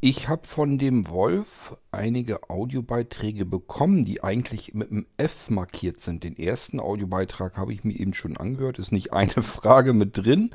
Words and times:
Ich 0.00 0.28
habe 0.28 0.46
von 0.46 0.78
dem 0.78 1.08
Wolf 1.08 1.76
einige 1.90 2.48
Audiobeiträge 2.50 3.44
bekommen, 3.44 4.04
die 4.04 4.22
eigentlich 4.22 4.72
mit 4.72 4.92
einem 4.92 5.06
F 5.16 5.50
markiert 5.50 6.00
sind. 6.02 6.22
Den 6.22 6.38
ersten 6.38 6.78
Audiobeitrag 6.78 7.56
habe 7.56 7.72
ich 7.72 7.82
mir 7.82 7.98
eben 7.98 8.14
schon 8.14 8.36
angehört. 8.36 8.78
Ist 8.78 8.92
nicht 8.92 9.12
eine 9.12 9.32
Frage 9.42 9.94
mit 9.94 10.16
drin. 10.16 10.50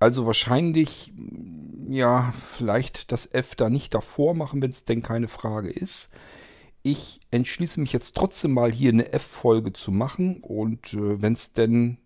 Also 0.00 0.24
wahrscheinlich, 0.24 1.12
ja, 1.90 2.32
vielleicht 2.54 3.12
das 3.12 3.26
F 3.26 3.54
da 3.54 3.68
nicht 3.68 3.92
davor 3.92 4.34
machen, 4.34 4.62
wenn 4.62 4.70
es 4.70 4.84
denn 4.84 5.02
keine 5.02 5.28
Frage 5.28 5.68
ist. 5.68 6.08
Ich 6.82 7.20
entschließe 7.30 7.78
mich 7.80 7.92
jetzt 7.92 8.14
trotzdem 8.14 8.52
mal 8.52 8.72
hier 8.72 8.92
eine 8.92 9.12
F-Folge 9.12 9.74
zu 9.74 9.92
machen. 9.92 10.38
Und 10.40 10.94
äh, 10.94 11.20
wenn 11.20 11.34
es 11.34 11.52
denn 11.52 11.98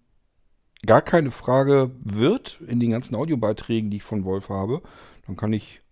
gar 0.84 1.02
keine 1.02 1.30
Frage 1.30 1.92
wird 2.02 2.60
in 2.66 2.80
den 2.80 2.90
ganzen 2.90 3.14
Audiobeiträgen, 3.14 3.90
die 3.90 3.98
ich 3.98 4.02
von 4.02 4.24
Wolf 4.24 4.48
habe, 4.48 4.82
dann 5.28 5.36
kann 5.36 5.52
ich 5.52 5.82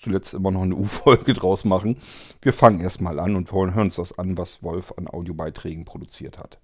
zuletzt 0.00 0.34
immer 0.34 0.50
noch 0.50 0.62
eine 0.62 0.74
U-Folge 0.76 1.32
draus 1.32 1.64
machen. 1.64 1.96
Wir 2.42 2.52
fangen 2.52 2.80
erstmal 2.80 3.18
an 3.18 3.36
und 3.36 3.52
hören 3.52 3.74
uns 3.74 3.96
das 3.96 4.18
an, 4.18 4.38
was 4.38 4.62
Wolf 4.62 4.92
an 4.96 5.08
Audiobeiträgen 5.08 5.84
produziert 5.84 6.38
hat. 6.38 6.58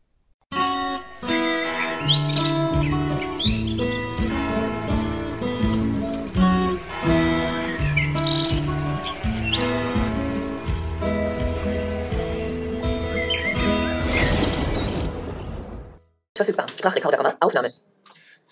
Verfügbar. 16.34 16.66
Sprachrekorder, 16.76 17.36
Aufnahme. 17.40 17.72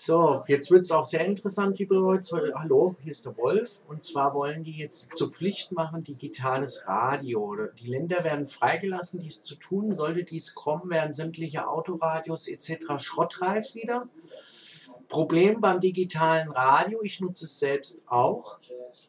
So, 0.03 0.41
jetzt 0.47 0.71
wird 0.71 0.81
es 0.81 0.89
auch 0.89 1.03
sehr 1.03 1.23
interessant, 1.23 1.77
liebe 1.77 1.93
Leute. 1.93 2.51
Hallo, 2.55 2.95
hier 3.03 3.11
ist 3.11 3.23
der 3.27 3.37
Wolf. 3.37 3.83
Und 3.87 4.03
zwar 4.03 4.33
wollen 4.33 4.63
die 4.63 4.75
jetzt 4.75 5.15
zur 5.15 5.29
Pflicht 5.29 5.73
machen, 5.73 6.01
digitales 6.01 6.87
Radio. 6.87 7.55
Die 7.79 7.87
Länder 7.87 8.23
werden 8.23 8.47
freigelassen, 8.47 9.19
dies 9.19 9.43
zu 9.43 9.57
tun. 9.57 9.93
Sollte 9.93 10.23
dies 10.23 10.55
kommen, 10.55 10.89
werden 10.89 11.13
sämtliche 11.13 11.67
Autoradios 11.67 12.47
etc. 12.47 12.97
schrottreif 12.97 13.75
wieder. 13.75 14.09
Problem 15.07 15.61
beim 15.61 15.79
digitalen 15.79 16.49
Radio, 16.49 17.03
ich 17.03 17.21
nutze 17.21 17.45
es 17.45 17.59
selbst 17.59 18.03
auch, 18.07 18.57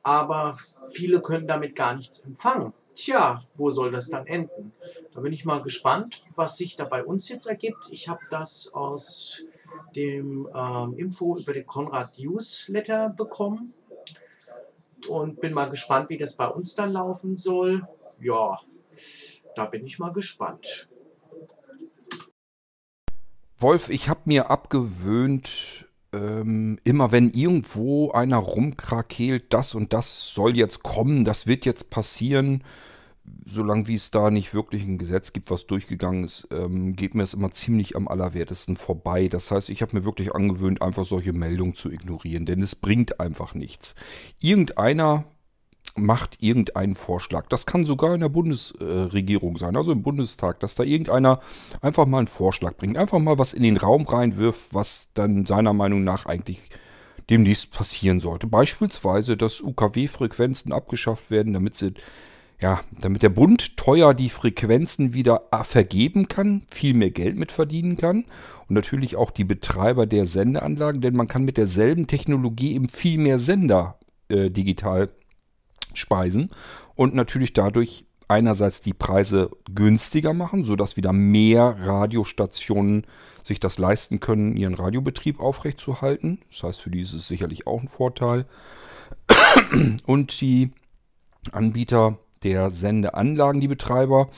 aber 0.02 0.58
viele 0.90 1.22
können 1.22 1.46
damit 1.46 1.74
gar 1.74 1.94
nichts 1.94 2.20
empfangen. 2.20 2.74
Tja, 2.94 3.42
wo 3.54 3.70
soll 3.70 3.92
das 3.92 4.10
dann 4.10 4.27
enden? 4.27 4.74
Da 5.14 5.22
bin 5.22 5.32
ich 5.32 5.46
mal 5.46 5.62
gespannt, 5.62 6.22
was 6.36 6.58
sich 6.58 6.77
da 6.77 6.84
bei 6.84 7.02
uns 7.02 7.30
jetzt 7.30 7.46
ergibt. 7.46 7.88
Ich 7.90 8.08
habe 8.08 8.20
das 8.28 8.74
aus 8.74 9.46
dem 9.94 10.48
ähm, 10.54 10.94
Info 10.96 11.36
über 11.36 11.52
den 11.52 11.66
Konrad 11.66 12.18
Newsletter 12.18 13.10
bekommen 13.10 13.74
und 15.08 15.40
bin 15.40 15.52
mal 15.52 15.70
gespannt, 15.70 16.08
wie 16.10 16.18
das 16.18 16.36
bei 16.36 16.46
uns 16.46 16.74
dann 16.74 16.92
laufen 16.92 17.36
soll. 17.36 17.86
Ja, 18.20 18.60
da 19.54 19.66
bin 19.66 19.84
ich 19.84 19.98
mal 19.98 20.12
gespannt. 20.12 20.88
Wolf, 23.58 23.88
ich 23.90 24.08
habe 24.08 24.22
mir 24.24 24.50
abgewöhnt, 24.50 25.86
ähm, 26.12 26.78
immer 26.84 27.12
wenn 27.12 27.30
irgendwo 27.30 28.10
einer 28.10 28.38
rumkrakeelt, 28.38 29.52
das 29.52 29.74
und 29.74 29.92
das 29.92 30.34
soll 30.34 30.56
jetzt 30.56 30.82
kommen, 30.82 31.24
das 31.24 31.46
wird 31.46 31.64
jetzt 31.64 31.90
passieren, 31.90 32.64
solange 33.46 33.86
wie 33.86 33.94
es 33.94 34.10
da 34.10 34.30
nicht 34.30 34.54
wirklich 34.54 34.84
ein 34.84 34.98
Gesetz 34.98 35.32
gibt, 35.32 35.50
was 35.50 35.66
durchgegangen 35.66 36.24
ist, 36.24 36.48
ähm, 36.50 36.96
geht 36.96 37.14
mir 37.14 37.22
es 37.22 37.34
immer 37.34 37.50
ziemlich 37.52 37.96
am 37.96 38.08
allerwertesten 38.08 38.76
vorbei. 38.76 39.28
Das 39.28 39.50
heißt, 39.50 39.70
ich 39.70 39.82
habe 39.82 39.96
mir 39.96 40.04
wirklich 40.04 40.34
angewöhnt, 40.34 40.82
einfach 40.82 41.04
solche 41.04 41.32
Meldungen 41.32 41.74
zu 41.74 41.90
ignorieren, 41.90 42.46
denn 42.46 42.60
es 42.62 42.74
bringt 42.74 43.20
einfach 43.20 43.54
nichts. 43.54 43.94
Irgendeiner 44.40 45.24
macht 45.94 46.42
irgendeinen 46.42 46.94
Vorschlag. 46.94 47.48
Das 47.48 47.66
kann 47.66 47.84
sogar 47.84 48.14
in 48.14 48.20
der 48.20 48.28
Bundesregierung 48.28 49.58
sein, 49.58 49.76
also 49.76 49.92
im 49.92 50.02
Bundestag, 50.02 50.60
dass 50.60 50.74
da 50.74 50.84
irgendeiner 50.84 51.40
einfach 51.80 52.06
mal 52.06 52.18
einen 52.18 52.28
Vorschlag 52.28 52.76
bringt, 52.76 52.96
einfach 52.96 53.18
mal 53.18 53.38
was 53.38 53.52
in 53.52 53.62
den 53.62 53.76
Raum 53.76 54.06
reinwirft, 54.06 54.72
was 54.74 55.11
dann 55.14 55.44
seiner 55.44 55.74
Meinung 55.74 56.02
nach 56.02 56.27
eigentlich 56.27 56.70
demnächst 57.28 57.70
passieren 57.70 58.20
sollte. 58.20 58.46
Beispielsweise, 58.46 59.36
dass 59.36 59.61
UKW-Frequenzen 59.61 60.72
abgeschafft 60.72 61.30
werden, 61.30 61.52
damit 61.52 61.77
sie 61.77 61.92
ja, 62.62 62.80
damit 63.00 63.24
der 63.24 63.28
Bund 63.28 63.77
teuer 63.77 64.14
die 64.14 64.30
Frequenzen 64.30 65.12
wieder 65.12 65.48
vergeben 65.64 66.28
kann, 66.28 66.62
viel 66.70 66.95
mehr 66.95 67.11
Geld 67.11 67.36
mit 67.36 67.50
verdienen 67.50 67.96
kann 67.96 68.24
und 68.68 68.74
natürlich 68.74 69.17
auch 69.17 69.33
die 69.33 69.45
Betreiber 69.45 70.06
der 70.06 70.27
Sendeanlagen, 70.27 71.00
denn 71.00 71.17
man 71.17 71.27
kann 71.27 71.42
mit 71.42 71.56
derselben 71.56 72.06
Technologie 72.06 72.74
eben 72.74 72.89
viel 72.89 73.18
mehr 73.18 73.40
Sender 73.40 73.98
äh, 74.28 74.48
digital 74.48 75.11
speisen 75.92 76.50
und 76.95 77.17
natürlich 77.17 77.52
dadurch 77.52 78.06
einerseits 78.28 78.80
die 78.80 78.94
Preise 78.94 79.50
günstiger 79.74 80.33
machen, 80.33 80.64
sodass 80.64 80.96
wieder 80.96 81.12
mehr 81.12 81.77
Radiostationen 81.80 83.08
sich 83.42 83.58
das 83.58 83.79
leisten 83.79 84.20
können, 84.20 84.56
ihren 84.56 84.74
Radiobetrieb 84.74 85.40
aufrechtzuerhalten. 85.40 86.39
Das 86.48 86.62
heißt, 86.62 86.80
für 86.80 86.90
die 86.90 87.00
ist 87.00 87.12
es 87.12 87.27
sicherlich 87.27 87.67
auch 87.67 87.83
ein 87.83 87.89
Vorteil. 87.89 88.46
Und 90.06 90.40
die 90.40 90.70
Anbieter 91.50 92.18
der 92.42 92.70
Sendeanlagen, 92.70 93.61
die 93.61 93.69
Betreiber, 93.69 94.29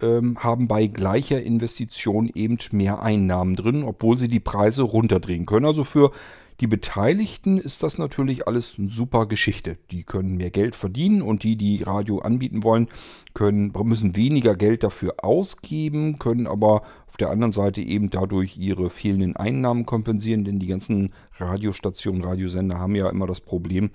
ähm, 0.00 0.42
haben 0.42 0.68
bei 0.68 0.86
gleicher 0.86 1.42
Investition 1.42 2.30
eben 2.34 2.58
mehr 2.72 3.02
Einnahmen 3.02 3.56
drin, 3.56 3.84
obwohl 3.84 4.16
sie 4.18 4.28
die 4.28 4.40
Preise 4.40 4.82
runterdrehen 4.82 5.46
können. 5.46 5.66
Also 5.66 5.84
für 5.84 6.10
die 6.60 6.66
Beteiligten 6.66 7.56
ist 7.56 7.82
das 7.82 7.96
natürlich 7.96 8.46
alles 8.46 8.74
eine 8.76 8.90
super 8.90 9.24
Geschichte. 9.24 9.78
Die 9.90 10.02
können 10.02 10.36
mehr 10.36 10.50
Geld 10.50 10.76
verdienen 10.76 11.22
und 11.22 11.42
die, 11.42 11.56
die 11.56 11.82
Radio 11.82 12.18
anbieten 12.18 12.62
wollen, 12.62 12.88
können, 13.32 13.72
müssen 13.84 14.14
weniger 14.14 14.54
Geld 14.54 14.82
dafür 14.82 15.24
ausgeben, 15.24 16.18
können 16.18 16.46
aber 16.46 16.82
auf 17.08 17.16
der 17.18 17.30
anderen 17.30 17.52
Seite 17.52 17.80
eben 17.80 18.10
dadurch 18.10 18.58
ihre 18.58 18.90
fehlenden 18.90 19.36
Einnahmen 19.36 19.86
kompensieren, 19.86 20.44
denn 20.44 20.58
die 20.58 20.66
ganzen 20.66 21.14
Radiostationen, 21.38 22.22
Radiosender 22.22 22.78
haben 22.78 22.94
ja 22.94 23.08
immer 23.08 23.26
das 23.26 23.40
Problem, 23.40 23.90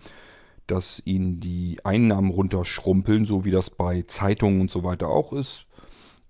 dass 0.67 1.01
ihnen 1.05 1.39
die 1.39 1.79
Einnahmen 1.83 2.31
runterschrumpeln, 2.31 3.25
so 3.25 3.45
wie 3.45 3.51
das 3.51 3.69
bei 3.69 4.03
Zeitungen 4.03 4.61
und 4.61 4.71
so 4.71 4.83
weiter 4.83 5.09
auch 5.09 5.33
ist. 5.33 5.67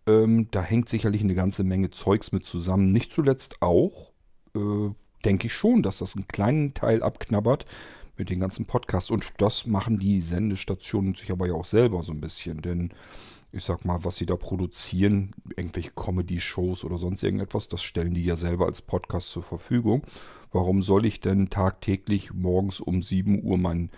Ähm, 0.08 0.48
da 0.52 0.62
hängt 0.62 0.90
sicherlich 0.90 1.22
eine 1.22 1.36
ganze 1.36 1.64
Menge 1.64 1.90
Zeugs 1.92 2.32
mit 2.32 2.46
zusammen. 2.46 2.92
Nicht 2.92 3.12
zuletzt 3.12 3.62
auch, 3.62 4.12
äh, 4.56 4.90
denke 5.24 5.48
ich 5.48 5.54
schon, 5.54 5.82
dass 5.84 6.00
das 6.00 6.16
einen 6.16 6.28
kleinen 6.28 6.74
Teil 6.74 7.02
abknabbert 7.02 7.66
mit 8.18 8.30
den 8.30 8.40
ganzen 8.40 8.66
Podcasts. 8.66 9.10
Und 9.10 9.34
das 9.38 9.66
machen 9.66 9.98
die 9.98 10.22
Sendestationen 10.22 11.16
sich 11.16 11.32
aber 11.32 11.48
ja 11.48 11.54
auch 11.54 11.66
selber 11.66 12.04
so 12.04 12.12
ein 12.12 12.22
bisschen. 12.22 12.62
Denn 12.62 12.92
ich 13.52 13.64
sag 13.64 13.86
mal, 13.86 14.04
was 14.04 14.18
sie 14.18 14.26
da 14.26 14.36
produzieren, 14.36 15.32
irgendwelche 15.56 15.92
Comedy-Shows 15.92 16.84
oder 16.84 16.98
sonst 16.98 17.24
irgendetwas, 17.24 17.68
das 17.68 17.82
stellen 17.82 18.14
die 18.14 18.24
ja 18.24 18.36
selber 18.36 18.66
als 18.66 18.82
Podcast 18.82 19.32
zur 19.32 19.44
Verfügung. 19.44 20.04
Warum 20.52 20.84
soll 20.84 21.06
ich 21.06 21.22
denn 21.22 21.50
tagtäglich 21.50 22.34
morgens 22.34 22.80
um 22.80 23.02
7 23.02 23.44
Uhr 23.44 23.58
meinen 23.58 23.92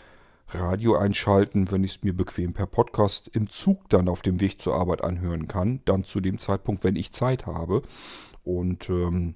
Radio 0.50 0.96
einschalten, 0.96 1.72
wenn 1.72 1.84
ich 1.84 1.97
es 1.97 2.03
mir 2.03 2.16
bequem 2.16 2.53
per 2.53 2.68
Podcast 2.68 3.30
im 3.34 3.50
Zug 3.50 3.90
dann 3.90 4.08
auf 4.08 4.22
dem 4.22 4.40
Weg 4.40 4.62
zur 4.62 4.75
Arbeit 4.75 5.03
anhören 5.03 5.47
kann. 5.47 5.81
Dann 5.85 6.06
zu 6.06 6.22
dem 6.22 6.40
Zeitpunkt, 6.40 6.84
wenn 6.84 6.96
ich 6.96 7.12
Zeit 7.12 7.46
habe. 7.46 7.81
Und 8.44 8.90
ähm, 8.90 9.36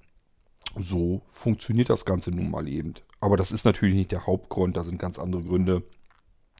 so 0.80 1.22
funktioniert 1.30 1.90
das 1.90 2.06
Ganze 2.06 2.32
nun 2.32 2.50
mal 2.50 2.68
eben. 2.68 2.94
Aber 3.20 3.36
das 3.36 3.52
ist 3.52 3.66
natürlich 3.66 3.96
nicht 3.96 4.12
der 4.12 4.26
Hauptgrund, 4.26 4.78
da 4.78 4.84
sind 4.84 5.00
ganz 5.00 5.20
andere 5.20 5.44
Gründe. 5.44 5.84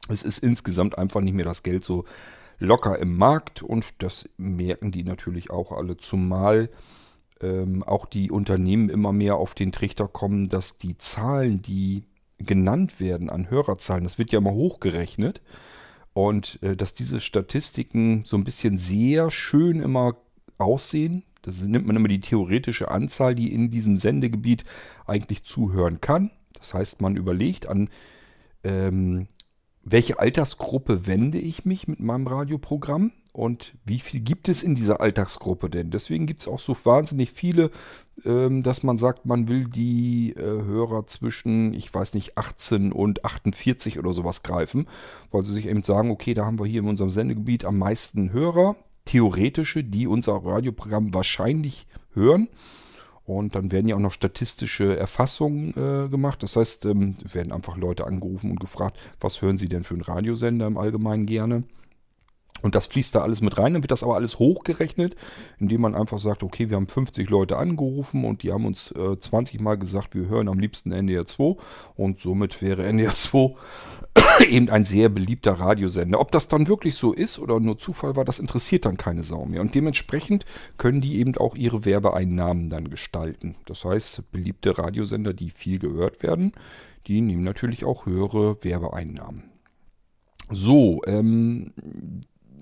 Es 0.08 0.22
ist 0.22 0.38
insgesamt 0.38 0.98
einfach 0.98 1.20
nicht 1.20 1.34
mehr 1.34 1.44
das 1.44 1.62
Geld 1.62 1.84
so 1.84 2.04
locker 2.58 2.98
im 2.98 3.16
Markt 3.16 3.62
und 3.62 4.02
das 4.02 4.28
merken 4.36 4.92
die 4.92 5.04
natürlich 5.04 5.50
auch 5.50 5.72
alle. 5.72 5.96
Zumal 5.96 6.70
ähm, 7.40 7.82
auch 7.82 8.06
die 8.06 8.30
Unternehmen 8.30 8.88
immer 8.88 9.12
mehr 9.12 9.36
auf 9.36 9.54
den 9.54 9.72
Trichter 9.72 10.08
kommen, 10.08 10.48
dass 10.48 10.76
die 10.76 10.98
Zahlen, 10.98 11.62
die 11.62 12.04
genannt 12.42 13.00
werden 13.00 13.30
an 13.30 13.50
Hörerzahlen, 13.50 14.04
das 14.04 14.18
wird 14.18 14.32
ja 14.32 14.38
immer 14.38 14.52
hochgerechnet. 14.52 15.40
Und 16.14 16.62
äh, 16.62 16.76
dass 16.76 16.92
diese 16.92 17.20
Statistiken 17.20 18.24
so 18.26 18.36
ein 18.36 18.44
bisschen 18.44 18.76
sehr 18.76 19.30
schön 19.30 19.80
immer 19.80 20.16
aussehen. 20.58 21.24
Das 21.40 21.60
nimmt 21.60 21.86
man 21.86 21.96
immer 21.96 22.08
die 22.08 22.20
theoretische 22.20 22.90
Anzahl, 22.90 23.34
die 23.34 23.52
in 23.52 23.70
diesem 23.70 23.96
Sendegebiet 23.96 24.64
eigentlich 25.06 25.44
zuhören 25.44 26.00
kann. 26.00 26.30
Das 26.54 26.74
heißt, 26.74 27.00
man 27.00 27.16
überlegt, 27.16 27.66
an 27.66 27.88
ähm, 28.62 29.26
welche 29.82 30.20
Altersgruppe 30.20 31.06
wende 31.06 31.38
ich 31.38 31.64
mich 31.64 31.88
mit 31.88 31.98
meinem 31.98 32.26
Radioprogramm 32.26 33.12
und 33.32 33.72
wie 33.86 33.98
viel 33.98 34.20
gibt 34.20 34.50
es 34.50 34.62
in 34.62 34.74
dieser 34.74 35.00
Alltagsgruppe 35.00 35.70
denn? 35.70 35.90
Deswegen 35.90 36.26
gibt 36.26 36.42
es 36.42 36.48
auch 36.48 36.60
so 36.60 36.76
wahnsinnig 36.84 37.32
viele, 37.32 37.70
ähm, 38.26 38.62
dass 38.62 38.82
man 38.82 38.98
sagt, 38.98 39.24
man 39.24 39.48
will 39.48 39.64
die 39.64 40.34
äh, 40.36 40.42
Hörer 40.42 41.06
zwischen, 41.06 41.72
ich 41.72 41.92
weiß 41.92 42.12
nicht, 42.12 42.36
18 42.36 42.92
und 42.92 43.24
48 43.24 43.98
oder 43.98 44.12
sowas 44.12 44.42
greifen, 44.42 44.86
weil 45.30 45.44
sie 45.44 45.54
sich 45.54 45.66
eben 45.66 45.82
sagen, 45.82 46.10
okay, 46.10 46.34
da 46.34 46.44
haben 46.44 46.58
wir 46.58 46.66
hier 46.66 46.82
in 46.82 46.88
unserem 46.88 47.08
Sendegebiet 47.08 47.64
am 47.64 47.78
meisten 47.78 48.32
Hörer, 48.32 48.76
theoretische, 49.06 49.82
die 49.82 50.06
unser 50.06 50.34
Radioprogramm 50.34 51.14
wahrscheinlich 51.14 51.86
hören. 52.12 52.48
Und 53.24 53.54
dann 53.54 53.72
werden 53.72 53.88
ja 53.88 53.96
auch 53.96 54.00
noch 54.00 54.12
statistische 54.12 54.96
Erfassungen 54.96 55.70
äh, 55.70 56.08
gemacht. 56.10 56.42
Das 56.42 56.56
heißt, 56.56 56.84
ähm, 56.84 57.14
werden 57.32 57.52
einfach 57.52 57.78
Leute 57.78 58.06
angerufen 58.06 58.50
und 58.50 58.60
gefragt, 58.60 58.98
was 59.20 59.40
hören 59.40 59.56
sie 59.56 59.68
denn 59.68 59.84
für 59.84 59.94
einen 59.94 60.02
Radiosender 60.02 60.66
im 60.66 60.76
Allgemeinen 60.76 61.24
gerne? 61.24 61.62
Und 62.62 62.74
das 62.74 62.86
fließt 62.86 63.14
da 63.14 63.22
alles 63.22 63.40
mit 63.42 63.58
rein. 63.58 63.74
Dann 63.74 63.82
wird 63.82 63.90
das 63.90 64.02
aber 64.02 64.14
alles 64.14 64.38
hochgerechnet, 64.38 65.16
indem 65.58 65.82
man 65.82 65.94
einfach 65.94 66.18
sagt, 66.18 66.42
okay, 66.42 66.70
wir 66.70 66.76
haben 66.76 66.88
50 66.88 67.28
Leute 67.28 67.56
angerufen 67.56 68.24
und 68.24 68.42
die 68.42 68.52
haben 68.52 68.64
uns 68.64 68.92
äh, 68.92 69.18
20 69.18 69.60
Mal 69.60 69.76
gesagt, 69.76 70.14
wir 70.14 70.28
hören 70.28 70.48
am 70.48 70.58
liebsten 70.58 70.92
NDR 70.92 71.26
2. 71.26 71.56
Und 71.96 72.20
somit 72.20 72.62
wäre 72.62 72.84
NDR 72.84 73.10
2 73.12 73.54
eben 74.48 74.70
ein 74.70 74.84
sehr 74.84 75.08
beliebter 75.08 75.52
Radiosender. 75.52 76.20
Ob 76.20 76.32
das 76.32 76.48
dann 76.48 76.68
wirklich 76.68 76.94
so 76.94 77.12
ist 77.12 77.38
oder 77.38 77.60
nur 77.60 77.78
Zufall 77.78 78.16
war, 78.16 78.24
das 78.24 78.38
interessiert 78.38 78.84
dann 78.84 78.96
keine 78.96 79.22
Sau 79.22 79.44
mehr. 79.44 79.60
Und 79.60 79.74
dementsprechend 79.74 80.44
können 80.78 81.00
die 81.00 81.18
eben 81.18 81.36
auch 81.36 81.54
ihre 81.54 81.84
Werbeeinnahmen 81.84 82.70
dann 82.70 82.90
gestalten. 82.90 83.56
Das 83.66 83.84
heißt, 83.84 84.30
beliebte 84.32 84.78
Radiosender, 84.78 85.32
die 85.32 85.50
viel 85.50 85.78
gehört 85.78 86.22
werden, 86.22 86.52
die 87.06 87.20
nehmen 87.20 87.42
natürlich 87.42 87.84
auch 87.84 88.06
höhere 88.06 88.62
Werbeeinnahmen. 88.62 89.44
So, 90.50 91.00
ähm, 91.06 91.72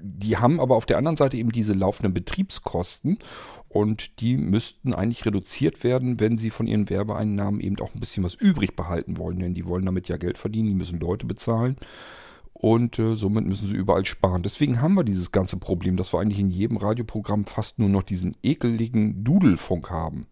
die 0.03 0.37
haben 0.37 0.61
aber 0.61 0.77
auf 0.77 0.87
der 0.87 0.99
anderen 0.99 1.17
Seite 1.17 1.37
eben 1.37 1.53
diese 1.53 1.73
laufenden 1.73 2.15
Betriebskosten 2.15 3.19
und 3.69 4.21
die 4.21 4.37
müssten 4.37 4.95
eigentlich 4.95 5.25
reduziert 5.27 5.85
werden, 5.85 6.21
wenn 6.21 6.39
sie 6.39 6.51
von 6.51 6.67
ihren 6.67 6.91
Werbeeinnahmen 6.91 7.61
eben 7.61 7.79
auch 7.81 7.95
ein 7.95 8.01
bisschen 8.01 8.25
was 8.25 8.35
übrig 8.35 8.77
behalten 8.77 9.17
wollen, 9.19 9.39
denn 9.39 9.55
die 9.55 9.67
wollen 9.67 9.87
damit 9.87 10.09
ja 10.09 10.17
Geld 10.17 10.39
verdienen, 10.39 10.69
die 10.69 10.75
müssen 10.75 11.01
Leute 11.01 11.27
bezahlen 11.27 11.77
und 12.53 12.99
äh, 12.99 13.15
somit 13.15 13.47
müssen 13.47 13.69
sie 13.69 13.77
überall 13.77 14.05
sparen. 14.05 14.43
Deswegen 14.43 14.83
haben 14.83 14.95
wir 14.95 15.05
dieses 15.05 15.33
ganze 15.33 15.57
Problem, 15.57 15.97
dass 15.97 16.13
wir 16.13 16.21
eigentlich 16.21 16.41
in 16.41 16.51
jedem 16.51 16.77
Radioprogramm 16.77 17.47
fast 17.47 17.79
nur 17.79 17.89
noch 17.89 18.03
diesen 18.03 18.37
ekeligen 18.43 19.25
Dudelfunk 19.25 19.91
haben 19.91 20.27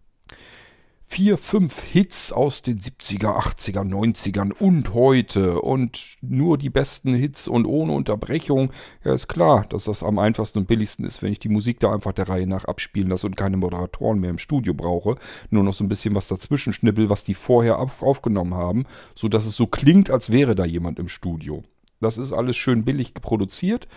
vier, 1.11 1.39
fünf 1.39 1.81
Hits 1.81 2.31
aus 2.31 2.61
den 2.61 2.79
70er, 2.79 3.35
80er, 3.35 3.81
90ern 3.81 4.53
und 4.53 4.93
heute 4.93 5.59
und 5.59 6.17
nur 6.21 6.59
die 6.59 6.69
besten 6.69 7.15
Hits 7.15 7.47
und 7.47 7.65
ohne 7.65 7.93
Unterbrechung. 7.93 8.71
Ja, 9.03 9.13
ist 9.13 9.27
klar, 9.27 9.65
dass 9.69 9.85
das 9.85 10.03
am 10.03 10.19
einfachsten 10.19 10.59
und 10.59 10.67
billigsten 10.67 11.03
ist, 11.05 11.23
wenn 11.23 11.31
ich 11.31 11.39
die 11.39 11.49
Musik 11.49 11.79
da 11.79 11.91
einfach 11.91 12.13
der 12.13 12.29
Reihe 12.29 12.45
nach 12.45 12.65
abspielen 12.65 13.09
lasse 13.09 13.25
und 13.25 13.35
keine 13.35 13.57
Moderatoren 13.57 14.19
mehr 14.19 14.29
im 14.29 14.37
Studio 14.37 14.75
brauche. 14.75 15.15
Nur 15.49 15.63
noch 15.63 15.73
so 15.73 15.83
ein 15.83 15.89
bisschen 15.89 16.13
was 16.13 16.27
dazwischen 16.27 16.73
schnibbel, 16.73 17.09
was 17.09 17.23
die 17.23 17.33
vorher 17.33 17.79
auf 17.79 18.03
aufgenommen 18.03 18.53
haben, 18.53 18.85
sodass 19.15 19.47
es 19.47 19.55
so 19.55 19.65
klingt, 19.65 20.11
als 20.11 20.31
wäre 20.31 20.53
da 20.53 20.63
jemand 20.63 20.99
im 20.99 21.07
Studio. 21.07 21.63
Das 21.99 22.19
ist 22.19 22.33
alles 22.33 22.55
schön 22.55 22.85
billig 22.85 23.15
produziert 23.15 23.87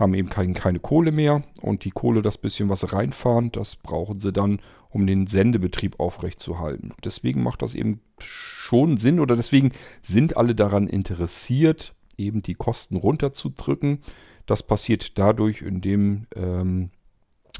haben 0.00 0.14
eben 0.14 0.30
kein, 0.30 0.54
keine 0.54 0.80
Kohle 0.80 1.12
mehr 1.12 1.42
und 1.60 1.84
die 1.84 1.90
Kohle, 1.90 2.22
das 2.22 2.38
bisschen, 2.38 2.70
was 2.70 2.92
reinfahren, 2.92 3.52
das 3.52 3.76
brauchen 3.76 4.18
sie 4.18 4.32
dann, 4.32 4.60
um 4.90 5.06
den 5.06 5.26
Sendebetrieb 5.26 5.98
aufrechtzuerhalten. 6.00 6.92
Deswegen 7.04 7.42
macht 7.42 7.62
das 7.62 7.74
eben 7.74 8.00
schon 8.18 8.96
Sinn 8.96 9.20
oder 9.20 9.36
deswegen 9.36 9.72
sind 10.02 10.36
alle 10.36 10.54
daran 10.54 10.86
interessiert, 10.88 11.94
eben 12.16 12.42
die 12.42 12.54
Kosten 12.54 12.96
runterzudrücken. 12.96 14.02
Das 14.46 14.62
passiert 14.62 15.18
dadurch, 15.18 15.62
indem 15.62 16.26
ähm, 16.34 16.90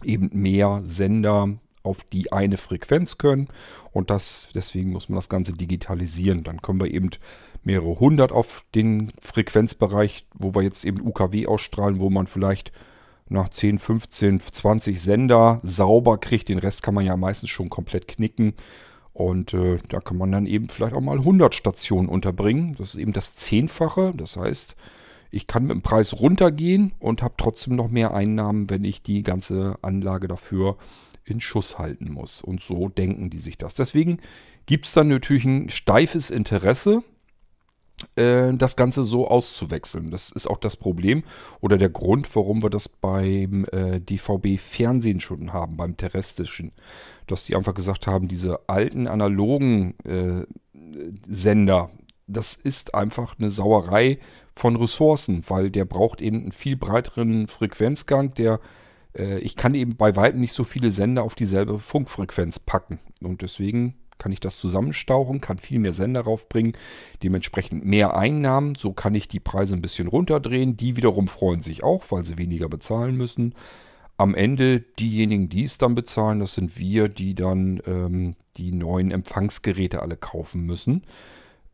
eben 0.04 0.30
mehr 0.32 0.82
Sender 0.84 1.58
auf 1.82 2.04
die 2.04 2.32
eine 2.32 2.58
Frequenz 2.58 3.16
können 3.16 3.48
und 3.92 4.10
das 4.10 4.48
deswegen 4.54 4.90
muss 4.90 5.08
man 5.08 5.16
das 5.16 5.28
Ganze 5.28 5.52
digitalisieren. 5.52 6.44
Dann 6.44 6.60
können 6.60 6.80
wir 6.80 6.92
eben 6.92 7.10
mehrere 7.62 7.98
hundert 8.00 8.32
auf 8.32 8.64
den 8.74 9.12
Frequenzbereich, 9.20 10.26
wo 10.34 10.54
wir 10.54 10.62
jetzt 10.62 10.84
eben 10.84 11.00
UKW 11.00 11.46
ausstrahlen, 11.46 11.98
wo 11.98 12.10
man 12.10 12.26
vielleicht 12.26 12.72
nach 13.30 13.48
10, 13.48 13.78
15, 13.78 14.40
20 14.40 15.00
Sender 15.00 15.60
sauber 15.62 16.18
kriegt. 16.18 16.48
Den 16.48 16.58
Rest 16.58 16.82
kann 16.82 16.94
man 16.94 17.06
ja 17.06 17.16
meistens 17.16 17.50
schon 17.50 17.70
komplett 17.70 18.08
knicken. 18.08 18.54
Und 19.12 19.54
äh, 19.54 19.78
da 19.88 20.00
kann 20.00 20.18
man 20.18 20.32
dann 20.32 20.46
eben 20.46 20.68
vielleicht 20.68 20.94
auch 20.94 21.00
mal 21.00 21.18
100 21.18 21.54
Stationen 21.54 22.08
unterbringen. 22.08 22.74
Das 22.78 22.94
ist 22.94 23.00
eben 23.00 23.12
das 23.12 23.36
Zehnfache. 23.36 24.12
Das 24.16 24.36
heißt, 24.36 24.76
ich 25.30 25.46
kann 25.46 25.64
mit 25.64 25.72
dem 25.72 25.82
Preis 25.82 26.20
runtergehen 26.20 26.92
und 26.98 27.22
habe 27.22 27.34
trotzdem 27.36 27.76
noch 27.76 27.88
mehr 27.88 28.12
Einnahmen, 28.14 28.68
wenn 28.68 28.84
ich 28.84 29.02
die 29.02 29.22
ganze 29.22 29.78
Anlage 29.82 30.26
dafür 30.26 30.76
in 31.24 31.40
Schuss 31.40 31.78
halten 31.78 32.12
muss. 32.12 32.42
Und 32.42 32.62
so 32.62 32.88
denken 32.88 33.30
die 33.30 33.38
sich 33.38 33.56
das. 33.56 33.74
Deswegen 33.74 34.18
gibt 34.66 34.86
es 34.86 34.92
dann 34.92 35.08
natürlich 35.08 35.44
ein 35.44 35.70
steifes 35.70 36.30
Interesse 36.30 37.04
das 38.16 38.76
Ganze 38.76 39.04
so 39.04 39.28
auszuwechseln. 39.28 40.10
Das 40.10 40.30
ist 40.30 40.46
auch 40.46 40.56
das 40.56 40.76
Problem 40.76 41.22
oder 41.60 41.78
der 41.78 41.90
Grund, 41.90 42.34
warum 42.34 42.62
wir 42.62 42.70
das 42.70 42.88
beim 42.88 43.66
äh, 43.72 44.00
DVB-Fernsehen 44.00 45.20
schon 45.20 45.52
haben, 45.52 45.76
beim 45.76 45.96
terrestrischen. 45.96 46.72
Dass 47.26 47.44
die 47.44 47.56
einfach 47.56 47.74
gesagt 47.74 48.06
haben, 48.06 48.28
diese 48.28 48.68
alten 48.68 49.06
analogen 49.06 49.94
äh, 50.04 50.46
Sender, 51.28 51.90
das 52.26 52.54
ist 52.54 52.94
einfach 52.94 53.38
eine 53.38 53.50
Sauerei 53.50 54.18
von 54.54 54.76
Ressourcen, 54.76 55.44
weil 55.48 55.70
der 55.70 55.84
braucht 55.84 56.20
eben 56.20 56.42
einen 56.42 56.52
viel 56.52 56.76
breiteren 56.76 57.48
Frequenzgang, 57.48 58.34
der 58.34 58.60
äh, 59.16 59.38
ich 59.38 59.56
kann 59.56 59.74
eben 59.74 59.96
bei 59.96 60.16
weitem 60.16 60.40
nicht 60.40 60.52
so 60.52 60.64
viele 60.64 60.90
Sender 60.90 61.22
auf 61.22 61.34
dieselbe 61.34 61.78
Funkfrequenz 61.78 62.58
packen. 62.58 63.00
Und 63.22 63.42
deswegen 63.42 63.94
kann 64.20 64.30
ich 64.30 64.38
das 64.38 64.58
zusammenstauchen, 64.58 65.40
kann 65.40 65.58
viel 65.58 65.80
mehr 65.80 65.92
Sender 65.92 66.20
raufbringen, 66.20 66.74
dementsprechend 67.24 67.84
mehr 67.84 68.16
Einnahmen. 68.16 68.76
So 68.76 68.92
kann 68.92 69.16
ich 69.16 69.26
die 69.26 69.40
Preise 69.40 69.74
ein 69.74 69.82
bisschen 69.82 70.06
runterdrehen. 70.06 70.76
Die 70.76 70.96
wiederum 70.96 71.26
freuen 71.26 71.62
sich 71.62 71.82
auch, 71.82 72.04
weil 72.10 72.24
sie 72.24 72.38
weniger 72.38 72.68
bezahlen 72.68 73.16
müssen. 73.16 73.54
Am 74.16 74.34
Ende 74.34 74.80
diejenigen, 74.80 75.48
die 75.48 75.64
es 75.64 75.78
dann 75.78 75.94
bezahlen, 75.94 76.40
das 76.40 76.54
sind 76.54 76.78
wir, 76.78 77.08
die 77.08 77.34
dann 77.34 77.80
ähm, 77.86 78.36
die 78.58 78.70
neuen 78.70 79.10
Empfangsgeräte 79.10 80.02
alle 80.02 80.16
kaufen 80.16 80.66
müssen. 80.66 81.02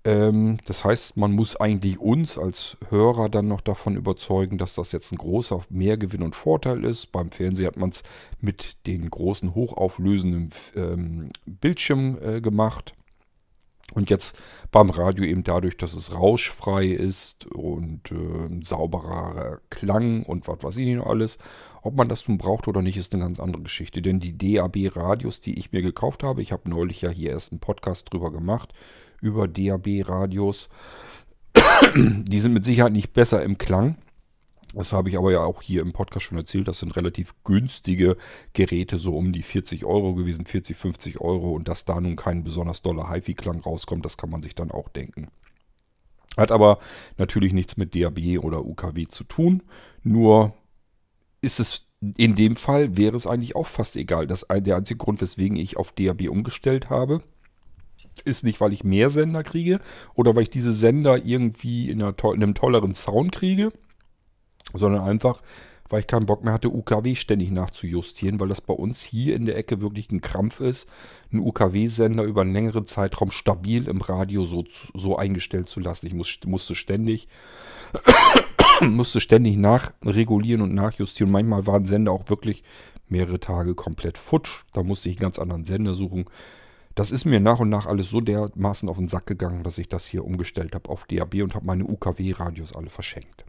Ähm, 0.06 0.58
das 0.66 0.84
heißt, 0.84 1.16
man 1.16 1.32
muss 1.32 1.56
eigentlich 1.56 1.98
uns 1.98 2.38
als 2.38 2.76
Hörer 2.90 3.28
dann 3.28 3.48
noch 3.48 3.60
davon 3.60 3.96
überzeugen, 3.96 4.56
dass 4.56 4.76
das 4.76 4.92
jetzt 4.92 5.10
ein 5.12 5.18
großer 5.18 5.62
Mehrgewinn 5.68 6.22
und 6.22 6.36
Vorteil 6.36 6.84
ist. 6.84 7.10
Beim 7.10 7.32
Fernsehen 7.32 7.66
hat 7.66 7.76
man 7.76 7.90
es 7.90 8.04
mit 8.40 8.76
den 8.86 9.10
großen 9.10 9.56
hochauflösenden 9.56 10.50
ähm, 10.76 11.28
Bildschirm 11.44 12.18
äh, 12.22 12.40
gemacht. 12.40 12.94
Und 13.94 14.10
jetzt 14.10 14.38
beim 14.70 14.90
Radio 14.90 15.24
eben 15.24 15.42
dadurch, 15.42 15.76
dass 15.76 15.94
es 15.94 16.12
rauschfrei 16.12 16.86
ist 16.86 17.46
und 17.46 18.10
äh, 18.12 18.64
sauberer 18.64 19.60
Klang 19.70 20.22
und 20.22 20.46
was 20.46 20.62
weiß 20.62 20.76
ich 20.76 20.94
noch 20.94 21.06
alles. 21.06 21.38
Ob 21.82 21.96
man 21.96 22.08
das 22.08 22.28
nun 22.28 22.38
braucht 22.38 22.68
oder 22.68 22.82
nicht, 22.82 22.96
ist 22.96 23.12
eine 23.12 23.22
ganz 23.24 23.40
andere 23.40 23.62
Geschichte. 23.62 24.02
Denn 24.02 24.20
die 24.20 24.36
DAB-Radios, 24.36 25.40
die 25.40 25.58
ich 25.58 25.72
mir 25.72 25.82
gekauft 25.82 26.22
habe, 26.22 26.42
ich 26.42 26.52
habe 26.52 26.68
neulich 26.68 27.00
ja 27.00 27.10
hier 27.10 27.30
erst 27.30 27.52
einen 27.52 27.60
Podcast 27.60 28.12
drüber 28.12 28.30
gemacht, 28.32 28.72
über 29.20 29.48
DAB-Radios. 29.48 30.68
Die 31.94 32.38
sind 32.38 32.52
mit 32.52 32.64
Sicherheit 32.64 32.92
nicht 32.92 33.12
besser 33.12 33.42
im 33.42 33.58
Klang. 33.58 33.96
Das 34.74 34.92
habe 34.92 35.08
ich 35.08 35.16
aber 35.16 35.32
ja 35.32 35.40
auch 35.40 35.62
hier 35.62 35.80
im 35.80 35.92
Podcast 35.92 36.26
schon 36.26 36.36
erzählt. 36.36 36.68
Das 36.68 36.80
sind 36.80 36.96
relativ 36.96 37.34
günstige 37.44 38.16
Geräte, 38.52 38.98
so 38.98 39.16
um 39.16 39.32
die 39.32 39.42
40 39.42 39.86
Euro 39.86 40.14
gewesen, 40.14 40.44
40, 40.44 40.76
50 40.76 41.20
Euro. 41.20 41.52
Und 41.52 41.68
dass 41.68 41.86
da 41.86 41.98
nun 42.00 42.16
kein 42.16 42.44
besonders 42.44 42.82
doller 42.82 43.10
HiFi-Klang 43.10 43.60
rauskommt, 43.60 44.04
das 44.04 44.18
kann 44.18 44.28
man 44.28 44.42
sich 44.42 44.54
dann 44.54 44.70
auch 44.70 44.88
denken. 44.88 45.28
Hat 46.36 46.52
aber 46.52 46.78
natürlich 47.16 47.54
nichts 47.54 47.78
mit 47.78 47.94
DAB 47.94 48.38
oder 48.42 48.66
UKW 48.66 49.06
zu 49.06 49.24
tun. 49.24 49.62
Nur 50.02 50.52
ist 51.40 51.60
es 51.60 51.86
in 52.18 52.34
dem 52.34 52.56
Fall, 52.56 52.96
wäre 52.96 53.16
es 53.16 53.26
eigentlich 53.26 53.56
auch 53.56 53.66
fast 53.66 53.96
egal. 53.96 54.26
Das, 54.26 54.46
der 54.50 54.76
einzige 54.76 54.98
Grund, 54.98 55.22
weswegen 55.22 55.56
ich 55.56 55.78
auf 55.78 55.92
DAB 55.92 56.28
umgestellt 56.28 56.90
habe, 56.90 57.22
ist 58.24 58.44
nicht, 58.44 58.60
weil 58.60 58.72
ich 58.72 58.84
mehr 58.84 59.10
Sender 59.10 59.42
kriege 59.42 59.80
oder 60.14 60.34
weil 60.34 60.44
ich 60.44 60.50
diese 60.50 60.72
Sender 60.72 61.24
irgendwie 61.24 61.90
in, 61.90 62.02
einer, 62.02 62.14
in 62.24 62.42
einem 62.42 62.54
tolleren 62.54 62.94
Sound 62.94 63.32
kriege, 63.32 63.72
sondern 64.74 65.02
einfach, 65.02 65.40
weil 65.88 66.00
ich 66.00 66.06
keinen 66.06 66.26
Bock 66.26 66.42
mehr 66.42 66.52
hatte, 66.52 66.74
UKW 66.74 67.14
ständig 67.14 67.50
nachzujustieren, 67.50 68.40
weil 68.40 68.48
das 68.48 68.60
bei 68.60 68.74
uns 68.74 69.02
hier 69.02 69.36
in 69.36 69.46
der 69.46 69.56
Ecke 69.56 69.80
wirklich 69.80 70.10
ein 70.10 70.20
Krampf 70.20 70.60
ist, 70.60 70.88
einen 71.30 71.42
UKW-Sender 71.42 72.24
über 72.24 72.42
einen 72.42 72.52
längeren 72.52 72.86
Zeitraum 72.86 73.30
stabil 73.30 73.86
im 73.88 74.00
Radio 74.00 74.44
so, 74.44 74.64
so 74.94 75.16
eingestellt 75.16 75.68
zu 75.68 75.80
lassen. 75.80 76.06
Ich 76.06 76.14
muss, 76.14 76.38
musste 76.46 76.74
ständig 76.74 77.28
musste 78.80 79.20
ständig 79.20 79.56
nachregulieren 79.56 80.62
und 80.62 80.74
nachjustieren. 80.74 81.30
Manchmal 81.30 81.66
waren 81.66 81.86
Sender 81.86 82.12
auch 82.12 82.28
wirklich 82.28 82.62
mehrere 83.08 83.40
Tage 83.40 83.74
komplett 83.74 84.18
futsch. 84.18 84.64
Da 84.72 84.82
musste 84.82 85.08
ich 85.08 85.16
einen 85.16 85.22
ganz 85.22 85.38
anderen 85.38 85.64
Sender 85.64 85.94
suchen. 85.94 86.26
Das 86.96 87.12
ist 87.12 87.26
mir 87.26 87.40
nach 87.40 87.60
und 87.60 87.68
nach 87.68 87.84
alles 87.84 88.08
so 88.08 88.22
dermaßen 88.22 88.88
auf 88.88 88.96
den 88.96 89.08
Sack 89.08 89.26
gegangen, 89.26 89.62
dass 89.62 89.76
ich 89.76 89.88
das 89.88 90.06
hier 90.06 90.24
umgestellt 90.24 90.74
habe 90.74 90.88
auf 90.88 91.04
DAB 91.04 91.42
und 91.42 91.54
habe 91.54 91.66
meine 91.66 91.84
UKW-Radios 91.84 92.74
alle 92.74 92.88
verschenkt. 92.88 93.44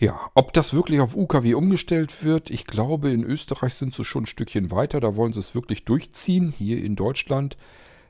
Ja, 0.00 0.18
ob 0.34 0.52
das 0.52 0.74
wirklich 0.74 1.00
auf 1.00 1.16
UKW 1.16 1.54
umgestellt 1.54 2.24
wird, 2.24 2.50
ich 2.50 2.66
glaube, 2.66 3.12
in 3.12 3.22
Österreich 3.22 3.74
sind 3.74 3.94
sie 3.94 4.04
schon 4.04 4.24
ein 4.24 4.26
Stückchen 4.26 4.72
weiter. 4.72 4.98
Da 4.98 5.14
wollen 5.14 5.32
sie 5.32 5.38
es 5.38 5.54
wirklich 5.54 5.84
durchziehen. 5.84 6.52
Hier 6.56 6.82
in 6.82 6.96
Deutschland 6.96 7.56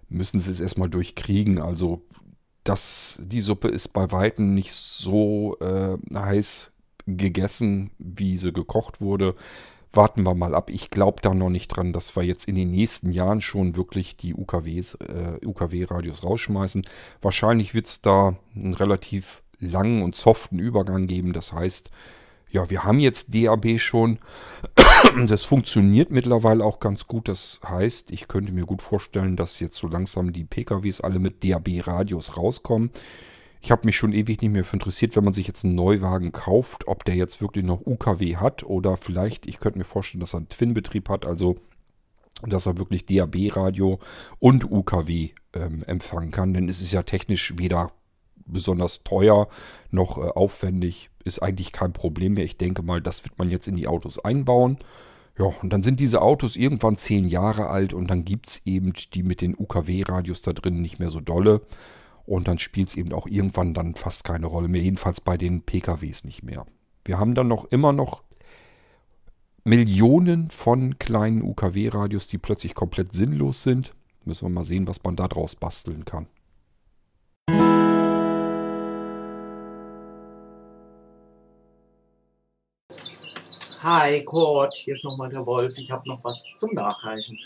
müssen 0.08 0.40
sie 0.40 0.50
es 0.50 0.60
erstmal 0.60 0.88
durchkriegen. 0.88 1.60
Also, 1.60 2.02
das, 2.64 3.20
die 3.22 3.42
Suppe 3.42 3.68
ist 3.68 3.88
bei 3.88 4.10
Weitem 4.12 4.54
nicht 4.54 4.72
so 4.72 5.58
äh, 5.60 5.98
heiß 6.14 6.72
gegessen, 7.06 7.90
wie 7.98 8.38
sie 8.38 8.52
gekocht 8.52 9.02
wurde 9.02 9.34
warten 9.92 10.22
wir 10.24 10.34
mal 10.34 10.54
ab. 10.54 10.70
Ich 10.70 10.90
glaube 10.90 11.22
da 11.22 11.34
noch 11.34 11.50
nicht 11.50 11.68
dran, 11.68 11.92
dass 11.92 12.14
wir 12.16 12.22
jetzt 12.22 12.46
in 12.46 12.54
den 12.54 12.70
nächsten 12.70 13.10
Jahren 13.10 13.40
schon 13.40 13.76
wirklich 13.76 14.16
die 14.16 14.34
UKWs, 14.34 14.94
äh, 14.94 15.44
UKW-Radios 15.44 16.24
rausschmeißen. 16.24 16.86
Wahrscheinlich 17.22 17.74
wird 17.74 17.86
es 17.86 18.02
da 18.02 18.36
einen 18.54 18.74
relativ 18.74 19.42
langen 19.60 20.02
und 20.02 20.14
soften 20.14 20.58
Übergang 20.58 21.06
geben. 21.06 21.32
Das 21.32 21.52
heißt, 21.52 21.90
ja, 22.50 22.70
wir 22.70 22.84
haben 22.84 22.98
jetzt 22.98 23.34
DAB 23.34 23.78
schon. 23.78 24.18
Das 25.28 25.44
funktioniert 25.44 26.10
mittlerweile 26.10 26.64
auch 26.64 26.80
ganz 26.80 27.06
gut. 27.06 27.28
Das 27.28 27.60
heißt, 27.64 28.10
ich 28.10 28.26
könnte 28.26 28.50
mir 28.50 28.66
gut 28.66 28.82
vorstellen, 28.82 29.36
dass 29.36 29.60
jetzt 29.60 29.76
so 29.76 29.86
langsam 29.86 30.32
die 30.32 30.42
PKWs 30.42 31.00
alle 31.00 31.20
mit 31.20 31.44
DAB-Radios 31.44 32.36
rauskommen. 32.36 32.90
Ich 33.60 33.70
habe 33.70 33.86
mich 33.86 33.96
schon 33.96 34.12
ewig 34.12 34.40
nicht 34.40 34.52
mehr 34.52 34.64
für 34.64 34.76
interessiert, 34.76 35.16
wenn 35.16 35.24
man 35.24 35.34
sich 35.34 35.46
jetzt 35.46 35.64
einen 35.64 35.74
Neuwagen 35.74 36.32
kauft, 36.32 36.86
ob 36.86 37.04
der 37.04 37.16
jetzt 37.16 37.40
wirklich 37.40 37.64
noch 37.64 37.84
UKW 37.84 38.36
hat 38.36 38.62
oder 38.62 38.96
vielleicht, 38.96 39.46
ich 39.46 39.58
könnte 39.58 39.78
mir 39.78 39.84
vorstellen, 39.84 40.20
dass 40.20 40.34
er 40.34 40.38
einen 40.38 40.48
Twin-Betrieb 40.48 41.08
hat, 41.08 41.26
also 41.26 41.56
dass 42.42 42.66
er 42.66 42.78
wirklich 42.78 43.06
DAB-Radio 43.06 43.98
und 44.38 44.70
UKW 44.70 45.30
ähm, 45.54 45.82
empfangen 45.84 46.30
kann. 46.30 46.54
Denn 46.54 46.68
es 46.68 46.80
ist 46.80 46.92
ja 46.92 47.02
technisch 47.02 47.54
weder 47.58 47.90
besonders 48.46 49.02
teuer 49.02 49.48
noch 49.90 50.18
äh, 50.18 50.28
aufwendig. 50.28 51.10
Ist 51.24 51.42
eigentlich 51.42 51.72
kein 51.72 51.92
Problem 51.92 52.34
mehr. 52.34 52.44
Ich 52.44 52.56
denke 52.56 52.82
mal, 52.82 53.00
das 53.00 53.24
wird 53.24 53.38
man 53.38 53.50
jetzt 53.50 53.68
in 53.68 53.76
die 53.76 53.88
Autos 53.88 54.18
einbauen. 54.18 54.78
Ja, 55.38 55.46
und 55.62 55.72
dann 55.72 55.82
sind 55.82 56.00
diese 56.00 56.20
Autos 56.22 56.56
irgendwann 56.56 56.96
zehn 56.96 57.28
Jahre 57.28 57.68
alt 57.68 57.92
und 57.92 58.10
dann 58.10 58.24
gibt 58.24 58.48
es 58.48 58.62
eben 58.64 58.92
die 59.14 59.22
mit 59.22 59.40
den 59.40 59.54
UKW-Radios 59.56 60.42
da 60.42 60.52
drin 60.52 60.80
nicht 60.80 60.98
mehr 60.98 61.10
so 61.10 61.20
dolle. 61.20 61.60
Und 62.28 62.46
dann 62.46 62.58
spielt 62.58 62.90
es 62.90 62.96
eben 62.96 63.14
auch 63.14 63.26
irgendwann 63.26 63.72
dann 63.72 63.94
fast 63.94 64.22
keine 64.22 64.48
Rolle 64.48 64.68
mehr. 64.68 64.82
Jedenfalls 64.82 65.18
bei 65.18 65.38
den 65.38 65.62
PKWs 65.62 66.24
nicht 66.24 66.42
mehr. 66.42 66.66
Wir 67.06 67.18
haben 67.18 67.34
dann 67.34 67.48
noch 67.48 67.64
immer 67.64 67.94
noch 67.94 68.22
Millionen 69.64 70.50
von 70.50 70.98
kleinen 70.98 71.40
UKW-Radios, 71.40 72.26
die 72.26 72.36
plötzlich 72.36 72.74
komplett 72.74 73.14
sinnlos 73.14 73.62
sind. 73.62 73.94
Müssen 74.26 74.44
wir 74.44 74.50
mal 74.50 74.66
sehen, 74.66 74.86
was 74.86 75.02
man 75.04 75.16
da 75.16 75.26
draus 75.26 75.56
basteln 75.56 76.04
kann. 76.04 76.26
Hi 83.82 84.22
Kurt, 84.22 84.74
hier 84.76 84.92
ist 84.92 85.04
nochmal 85.04 85.30
der 85.30 85.46
Wolf. 85.46 85.78
Ich 85.78 85.90
habe 85.90 86.06
noch 86.06 86.22
was 86.24 86.44
zum 86.58 86.74
Nachreichen. 86.74 87.38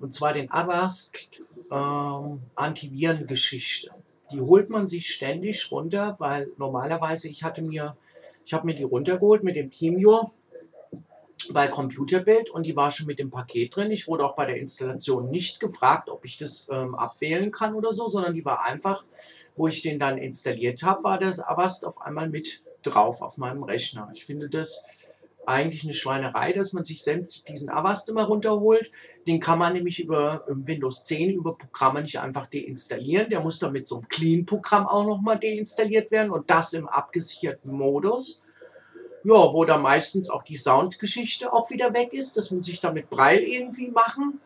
Und 0.00 0.12
zwar 0.12 0.32
den 0.32 0.50
Avast 0.50 1.40
ähm, 1.70 2.40
Antivirengeschichte 2.56 3.92
die 4.30 4.40
holt 4.40 4.70
man 4.70 4.86
sich 4.86 5.08
ständig 5.08 5.70
runter, 5.70 6.14
weil 6.18 6.50
normalerweise 6.58 7.28
ich 7.28 7.44
hatte 7.44 7.62
mir, 7.62 7.96
ich 8.44 8.52
habe 8.54 8.66
mir 8.66 8.74
die 8.74 8.82
runtergeholt 8.82 9.42
mit 9.44 9.56
dem 9.56 9.70
Pimio 9.70 10.32
bei 11.50 11.68
Computerbild 11.68 12.50
und 12.50 12.64
die 12.64 12.76
war 12.76 12.90
schon 12.90 13.06
mit 13.06 13.18
dem 13.18 13.30
Paket 13.30 13.76
drin. 13.76 13.90
Ich 13.90 14.08
wurde 14.08 14.24
auch 14.24 14.34
bei 14.34 14.46
der 14.46 14.56
Installation 14.56 15.30
nicht 15.30 15.60
gefragt, 15.60 16.08
ob 16.08 16.24
ich 16.24 16.36
das 16.36 16.66
ähm, 16.70 16.94
abwählen 16.94 17.52
kann 17.52 17.74
oder 17.74 17.92
so, 17.92 18.08
sondern 18.08 18.34
die 18.34 18.44
war 18.44 18.64
einfach, 18.64 19.04
wo 19.54 19.68
ich 19.68 19.82
den 19.82 19.98
dann 19.98 20.18
installiert 20.18 20.82
habe, 20.82 21.04
war 21.04 21.18
das 21.18 21.40
Avast 21.40 21.86
auf 21.86 22.00
einmal 22.00 22.28
mit 22.28 22.64
drauf 22.82 23.22
auf 23.22 23.36
meinem 23.38 23.62
Rechner. 23.62 24.10
Ich 24.14 24.24
finde 24.24 24.48
das 24.48 24.82
eigentlich 25.46 25.84
eine 25.84 25.92
Schweinerei, 25.92 26.52
dass 26.52 26.72
man 26.72 26.84
sich 26.84 27.02
selbst 27.02 27.48
diesen 27.48 27.68
Avast 27.68 28.08
immer 28.08 28.24
runterholt. 28.24 28.90
Den 29.26 29.40
kann 29.40 29.58
man 29.58 29.72
nämlich 29.72 30.00
über 30.00 30.44
Windows 30.48 31.04
10 31.04 31.30
über 31.34 31.56
Programme 31.56 32.02
nicht 32.02 32.18
einfach 32.18 32.46
deinstallieren. 32.46 33.30
Der 33.30 33.40
muss 33.40 33.58
dann 33.58 33.72
mit 33.72 33.86
so 33.86 33.96
einem 33.96 34.08
Clean-Programm 34.08 34.86
auch 34.86 35.06
nochmal 35.06 35.38
deinstalliert 35.38 36.10
werden 36.10 36.30
und 36.30 36.50
das 36.50 36.72
im 36.72 36.88
abgesicherten 36.88 37.72
Modus. 37.72 38.40
Ja, 39.24 39.52
wo 39.52 39.64
da 39.64 39.76
meistens 39.76 40.30
auch 40.30 40.44
die 40.44 40.56
Soundgeschichte 40.56 41.52
auch 41.52 41.70
wieder 41.70 41.92
weg 41.94 42.12
ist. 42.12 42.36
Das 42.36 42.50
muss 42.50 42.68
ich 42.68 42.80
dann 42.80 42.94
mit 42.94 43.10
Braille 43.10 43.44
irgendwie 43.44 43.90
machen. 43.90 44.40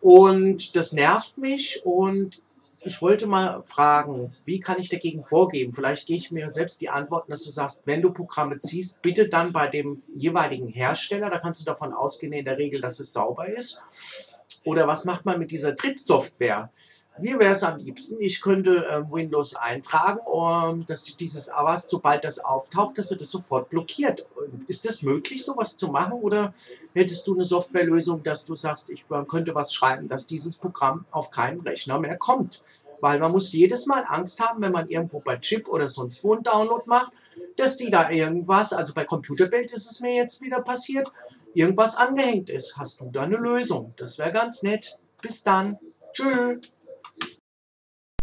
Und 0.00 0.76
das 0.76 0.92
nervt 0.92 1.36
mich 1.38 1.80
und 1.84 2.40
ich 2.82 3.02
wollte 3.02 3.26
mal 3.26 3.62
fragen, 3.64 4.30
wie 4.44 4.60
kann 4.60 4.78
ich 4.78 4.88
dagegen 4.88 5.24
vorgehen? 5.24 5.72
Vielleicht 5.72 6.06
gehe 6.06 6.16
ich 6.16 6.30
mir 6.30 6.48
selbst 6.48 6.80
die 6.80 6.88
Antworten, 6.88 7.30
dass 7.30 7.42
du 7.42 7.50
sagst, 7.50 7.86
wenn 7.86 8.02
du 8.02 8.12
Programme 8.12 8.58
ziehst, 8.58 9.02
bitte 9.02 9.28
dann 9.28 9.52
bei 9.52 9.66
dem 9.68 10.02
jeweiligen 10.14 10.68
Hersteller. 10.68 11.30
Da 11.30 11.38
kannst 11.38 11.60
du 11.60 11.64
davon 11.64 11.92
ausgehen, 11.92 12.32
in 12.32 12.44
der 12.44 12.58
Regel, 12.58 12.80
dass 12.80 13.00
es 13.00 13.12
sauber 13.12 13.48
ist. 13.48 13.80
Oder 14.64 14.86
was 14.86 15.04
macht 15.04 15.24
man 15.24 15.38
mit 15.38 15.50
dieser 15.50 15.74
Trittsoftware? 15.74 16.70
Wie 17.18 17.38
wäre 17.38 17.52
es 17.52 17.62
am 17.62 17.78
liebsten? 17.78 18.20
Ich 18.20 18.42
könnte 18.42 18.86
äh, 18.86 19.02
Windows 19.10 19.54
eintragen, 19.54 20.20
um, 20.26 20.84
dass 20.84 21.04
dieses 21.16 21.50
Avast, 21.50 21.88
sobald 21.88 22.24
das 22.24 22.38
auftaucht, 22.38 22.98
dass 22.98 23.10
er 23.10 23.16
das 23.16 23.30
sofort 23.30 23.70
blockiert. 23.70 24.26
Ist 24.66 24.84
das 24.84 25.02
möglich, 25.02 25.42
sowas 25.42 25.76
zu 25.76 25.88
machen? 25.88 26.12
Oder 26.12 26.52
hättest 26.94 27.26
du 27.26 27.34
eine 27.34 27.44
Softwarelösung, 27.44 28.22
dass 28.22 28.44
du 28.44 28.54
sagst, 28.54 28.90
ich 28.90 29.06
könnte 29.28 29.54
was 29.54 29.72
schreiben, 29.72 30.08
dass 30.08 30.26
dieses 30.26 30.56
Programm 30.56 31.06
auf 31.10 31.30
keinen 31.30 31.60
Rechner 31.60 31.98
mehr 31.98 32.18
kommt? 32.18 32.62
Weil 33.00 33.18
man 33.18 33.32
muss 33.32 33.52
jedes 33.52 33.86
Mal 33.86 34.04
Angst 34.06 34.40
haben, 34.40 34.60
wenn 34.60 34.72
man 34.72 34.88
irgendwo 34.88 35.20
bei 35.20 35.36
Chip 35.36 35.68
oder 35.68 35.88
sonst 35.88 36.22
wo 36.22 36.34
einen 36.34 36.42
Download 36.42 36.84
macht, 36.86 37.12
dass 37.56 37.76
die 37.76 37.90
da 37.90 38.10
irgendwas, 38.10 38.72
also 38.72 38.92
bei 38.94 39.04
Computerbild 39.04 39.70
ist 39.72 39.90
es 39.90 40.00
mir 40.00 40.14
jetzt 40.14 40.42
wieder 40.42 40.60
passiert, 40.60 41.10
irgendwas 41.54 41.96
angehängt 41.96 42.50
ist. 42.50 42.76
Hast 42.76 43.00
du 43.00 43.10
da 43.10 43.22
eine 43.22 43.36
Lösung? 43.36 43.94
Das 43.96 44.18
wäre 44.18 44.32
ganz 44.32 44.62
nett. 44.62 44.98
Bis 45.22 45.42
dann. 45.42 45.78
Tschüss. 46.12 46.75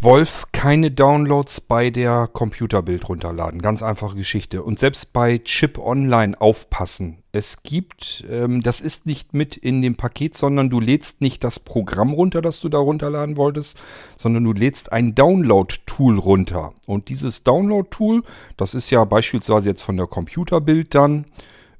Wolf 0.04 0.44
keine 0.52 0.90
Downloads 0.90 1.62
bei 1.62 1.88
der 1.88 2.28
Computerbild 2.30 3.08
runterladen. 3.08 3.62
Ganz 3.62 3.82
einfache 3.82 4.16
Geschichte. 4.16 4.62
Und 4.62 4.78
selbst 4.78 5.14
bei 5.14 5.38
Chip 5.38 5.78
Online 5.78 6.38
aufpassen. 6.38 7.22
Es 7.32 7.62
gibt, 7.62 8.22
ähm, 8.30 8.62
das 8.62 8.82
ist 8.82 9.06
nicht 9.06 9.32
mit 9.32 9.56
in 9.56 9.80
dem 9.80 9.96
Paket, 9.96 10.36
sondern 10.36 10.68
du 10.68 10.78
lädst 10.78 11.22
nicht 11.22 11.42
das 11.42 11.58
Programm 11.58 12.12
runter, 12.12 12.42
das 12.42 12.60
du 12.60 12.68
da 12.68 12.76
runterladen 12.76 13.38
wolltest, 13.38 13.78
sondern 14.18 14.44
du 14.44 14.52
lädst 14.52 14.92
ein 14.92 15.14
Download-Tool 15.14 16.18
runter. 16.18 16.74
Und 16.86 17.08
dieses 17.08 17.42
Download-Tool, 17.42 18.24
das 18.58 18.74
ist 18.74 18.90
ja 18.90 19.02
beispielsweise 19.04 19.70
jetzt 19.70 19.82
von 19.82 19.96
der 19.96 20.06
Computerbild 20.06 20.94
dann, 20.94 21.24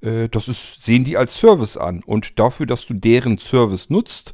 äh, 0.00 0.30
das 0.30 0.48
ist, 0.48 0.82
sehen 0.82 1.04
die 1.04 1.18
als 1.18 1.36
Service 1.36 1.76
an. 1.76 2.02
Und 2.06 2.38
dafür, 2.38 2.64
dass 2.64 2.86
du 2.86 2.94
deren 2.94 3.36
Service 3.36 3.90
nutzt, 3.90 4.32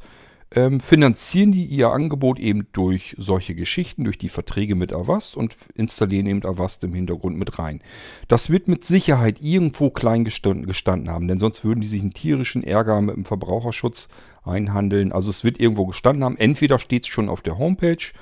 ähm, 0.53 0.81
finanzieren 0.81 1.53
die 1.53 1.65
ihr 1.65 1.91
Angebot 1.91 2.39
eben 2.39 2.67
durch 2.73 3.15
solche 3.19 3.55
Geschichten, 3.55 4.05
durch 4.05 4.19
die 4.19 4.29
Verträge 4.29 4.75
mit 4.75 4.93
Avast 4.93 5.37
und 5.37 5.55
installieren 5.75 6.27
eben 6.27 6.45
Avast 6.45 6.83
im 6.83 6.93
Hintergrund 6.93 7.37
mit 7.37 7.59
rein. 7.59 7.81
Das 8.27 8.51
wird 8.51 8.67
mit 8.67 8.85
Sicherheit 8.85 9.39
irgendwo 9.41 9.91
klein 9.91 10.25
gestanden, 10.25 10.67
gestanden 10.67 11.11
haben, 11.11 11.29
denn 11.29 11.39
sonst 11.39 11.65
würden 11.65 11.81
die 11.81 11.87
sich 11.87 12.03
einen 12.03 12.15
tierischen 12.15 12.65
Ärger 12.65 13.01
mit 13.01 13.17
dem 13.17 13.25
Verbraucherschutz 13.25 14.09
einhandeln. 14.45 15.13
Also 15.13 15.31
es 15.31 15.45
wird 15.45 15.61
irgendwo 15.61 15.87
gestanden 15.87 16.25
haben. 16.25 16.37
Entweder 16.37 16.79
steht 16.79 17.05
es 17.05 17.09
schon 17.09 17.29
auf 17.29 17.43
der 17.43 17.59
Homepage 17.59 18.13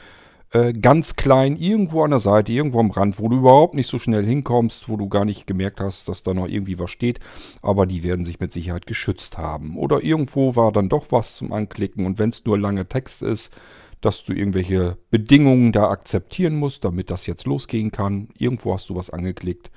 äh, 0.50 0.72
ganz 0.72 1.16
klein, 1.16 1.56
irgendwo 1.56 2.02
an 2.02 2.10
der 2.10 2.20
Seite, 2.20 2.52
irgendwo 2.52 2.80
am 2.80 2.90
Rand, 2.90 3.18
wo 3.18 3.28
du 3.28 3.36
überhaupt 3.36 3.74
nicht 3.74 3.86
so 3.86 3.98
schnell 3.98 4.24
hinkommst, 4.24 4.88
wo 4.88 4.96
du 4.96 5.08
gar 5.08 5.24
nicht 5.24 5.46
gemerkt 5.46 5.80
hast, 5.80 6.08
dass 6.08 6.22
da 6.22 6.32
noch 6.32 6.48
irgendwie 6.48 6.78
was 6.78 6.90
steht. 6.90 7.20
Aber 7.60 7.86
die 7.86 8.02
werden 8.02 8.24
sich 8.24 8.40
mit 8.40 8.52
Sicherheit 8.52 8.86
geschützt 8.86 9.36
haben. 9.36 9.76
Oder 9.76 10.02
irgendwo 10.02 10.56
war 10.56 10.72
dann 10.72 10.88
doch 10.88 11.06
was 11.10 11.36
zum 11.36 11.52
Anklicken 11.52 12.06
und 12.06 12.18
wenn 12.18 12.30
es 12.30 12.44
nur 12.44 12.58
lange 12.58 12.88
Text 12.88 13.22
ist, 13.22 13.54
dass 14.00 14.24
du 14.24 14.32
irgendwelche 14.32 14.96
Bedingungen 15.10 15.72
da 15.72 15.90
akzeptieren 15.90 16.56
musst, 16.56 16.84
damit 16.84 17.10
das 17.10 17.26
jetzt 17.26 17.46
losgehen 17.46 17.90
kann. 17.90 18.28
Irgendwo 18.38 18.72
hast 18.72 18.88
du 18.88 18.94
was 18.94 19.10
angeklickt. 19.10 19.70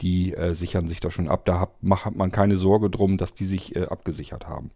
Die 0.00 0.34
äh, 0.34 0.54
sichern 0.54 0.88
sich 0.88 1.00
da 1.00 1.10
schon 1.10 1.28
ab. 1.28 1.44
Da 1.44 1.60
hat, 1.60 1.70
hat 2.04 2.16
man 2.16 2.32
keine 2.32 2.56
Sorge 2.56 2.90
drum, 2.90 3.16
dass 3.16 3.34
die 3.34 3.44
sich 3.44 3.76
äh, 3.76 3.84
abgesichert 3.84 4.46
haben. 4.46 4.70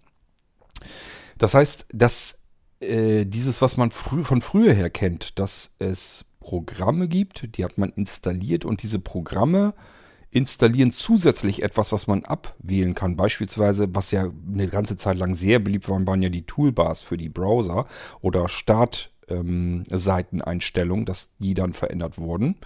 Das 1.38 1.54
heißt, 1.54 1.86
das 1.92 2.41
äh, 2.82 3.24
dieses, 3.24 3.62
was 3.62 3.76
man 3.76 3.90
frü 3.90 4.24
von 4.24 4.42
früher 4.42 4.72
her 4.72 4.90
kennt, 4.90 5.38
dass 5.38 5.74
es 5.78 6.24
Programme 6.40 7.06
gibt, 7.08 7.56
die 7.56 7.64
hat 7.64 7.78
man 7.78 7.90
installiert 7.90 8.64
und 8.64 8.82
diese 8.82 8.98
Programme 8.98 9.74
installieren 10.30 10.90
zusätzlich 10.92 11.62
etwas, 11.62 11.92
was 11.92 12.06
man 12.06 12.24
abwählen 12.24 12.94
kann. 12.94 13.16
Beispielsweise, 13.16 13.94
was 13.94 14.10
ja 14.10 14.30
eine 14.52 14.68
ganze 14.68 14.96
Zeit 14.96 15.18
lang 15.18 15.34
sehr 15.34 15.58
beliebt 15.58 15.88
war, 15.88 16.06
waren 16.06 16.22
ja 16.22 16.30
die 16.30 16.46
Toolbars 16.46 17.02
für 17.02 17.18
die 17.18 17.28
Browser 17.28 17.86
oder 18.20 18.48
Startseiteneinstellungen, 18.48 21.02
ähm, 21.02 21.06
dass 21.06 21.28
die 21.38 21.54
dann 21.54 21.74
verändert 21.74 22.18
wurden. 22.18 22.56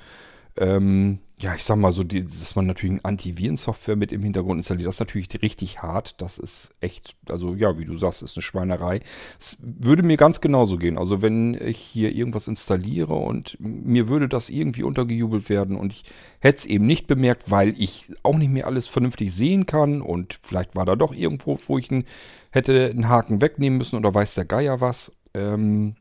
Ähm, 0.57 1.21
ja, 1.39 1.55
ich 1.55 1.65
sag 1.65 1.77
mal 1.77 1.93
so, 1.93 2.03
die, 2.03 2.25
dass 2.25 2.57
man 2.57 2.67
natürlich 2.67 2.97
ein 2.97 3.05
Antivirensoftware 3.05 3.97
mit 3.97 4.11
im 4.11 4.23
Hintergrund 4.23 4.59
installiert, 4.59 4.89
das 4.89 4.95
ist 4.95 5.01
natürlich 5.01 5.29
richtig 5.43 5.83
hart. 5.83 6.23
Das 6.23 6.39
ist 6.39 6.71
echt, 6.81 7.15
also 7.29 7.55
ja, 7.55 7.79
wie 7.79 7.85
du 7.85 7.95
sagst, 7.99 8.23
ist 8.23 8.37
eine 8.37 8.43
Schweinerei. 8.43 9.01
Es 9.39 9.59
würde 9.61 10.03
mir 10.03 10.17
ganz 10.17 10.41
genauso 10.41 10.79
gehen. 10.79 10.97
Also 10.97 11.21
wenn 11.21 11.53
ich 11.53 11.77
hier 11.77 12.15
irgendwas 12.15 12.49
installiere 12.49 13.13
und 13.13 13.59
mir 13.61 14.09
würde 14.09 14.31
das 14.31 14.49
irgendwie 14.49 14.83
untergejubelt 14.83 15.51
werden 15.51 15.77
und 15.77 15.93
ich 15.93 16.05
hätte 16.41 16.59
es 16.61 16.67
eben 16.67 16.87
nicht 16.87 17.07
bemerkt, 17.07 17.51
weil 17.51 17.75
ich 17.79 18.11
auch 18.23 18.39
nicht 18.39 18.51
mehr 18.51 18.67
alles 18.67 18.87
vernünftig 18.87 19.35
sehen 19.35 19.67
kann 19.67 20.01
und 20.01 20.39
vielleicht 20.43 20.75
war 20.75 20.87
da 20.87 20.97
doch 20.97 21.15
irgendwo, 21.15 21.59
wo 21.67 21.77
ich 21.77 21.91
einen, 21.91 22.05
hätte 22.51 22.89
einen 22.89 23.11
Haken 23.11 23.43
wegnehmen 23.43 23.77
müssen 23.77 23.97
oder 23.97 24.15
weiß 24.15 24.37
der 24.37 24.47
Geier 24.47 24.81
was. 24.81 25.13
Ähm, 25.35 25.97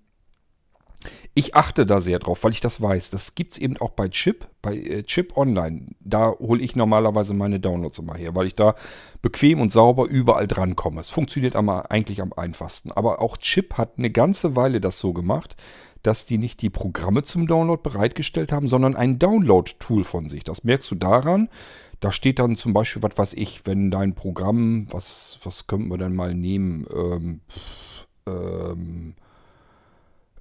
Ich 1.34 1.56
achte 1.56 1.86
da 1.86 2.02
sehr 2.02 2.20
drauf, 2.20 2.44
weil 2.44 2.52
ich 2.52 2.62
das 2.62 2.82
weiß. 2.82 3.10
Das 3.10 3.36
gibt 3.36 3.54
es 3.54 3.60
eben 3.60 3.78
auch 3.78 3.92
bei 3.92 4.08
Chip, 4.10 4.48
bei 4.62 4.76
äh, 4.76 5.04
Chip 5.04 5.38
Online. 5.38 5.88
Da 6.00 6.32
hole 6.40 6.62
ich 6.62 6.76
normalerweise 6.76 7.34
meine 7.34 7.60
Downloads 7.60 8.00
immer 8.00 8.16
her, 8.16 8.36
weil 8.36 8.48
ich 8.48 8.56
da 8.56 8.76
bequem 9.22 9.62
und 9.62 9.72
sauber 9.72 10.06
überall 10.06 10.48
dran 10.48 10.76
komme. 10.76 11.02
Es 11.02 11.10
funktioniert 11.10 11.56
aber 11.56 11.92
eigentlich 11.92 12.22
am 12.22 12.34
einfachsten. 12.34 12.92
Aber 12.92 13.22
auch 13.22 13.38
Chip 13.38 13.78
hat 13.78 13.94
eine 13.98 14.12
ganze 14.12 14.56
Weile 14.56 14.82
das 14.82 15.00
so 15.00 15.14
gemacht, 15.14 15.56
dass 16.06 16.26
die 16.26 16.38
nicht 16.38 16.62
die 16.62 16.70
Programme 16.70 17.24
zum 17.24 17.48
Download 17.48 17.82
bereitgestellt 17.82 18.52
haben, 18.52 18.68
sondern 18.68 18.96
ein 18.96 19.18
Download-Tool 19.18 20.04
von 20.04 20.30
sich. 20.30 20.44
Das 20.44 20.64
merkst 20.64 20.90
du 20.92 20.96
daran. 20.96 21.50
Da 22.00 22.12
steht 22.12 22.40
dann 22.40 22.58
zum 22.58 22.74
Beispiel, 22.74 23.02
was 23.02 23.18
weiß 23.18 23.34
ich, 23.34 23.66
wenn 23.66 23.90
dein 23.90 24.14
Programm, 24.14 24.88
was, 24.92 25.40
was 25.44 25.66
könnten 25.66 25.90
wir 25.90 25.98
denn 25.98 26.14
mal 26.14 26.36
nehmen? 26.36 26.86
Ähm, 26.94 27.42
ähm, 28.28 29.16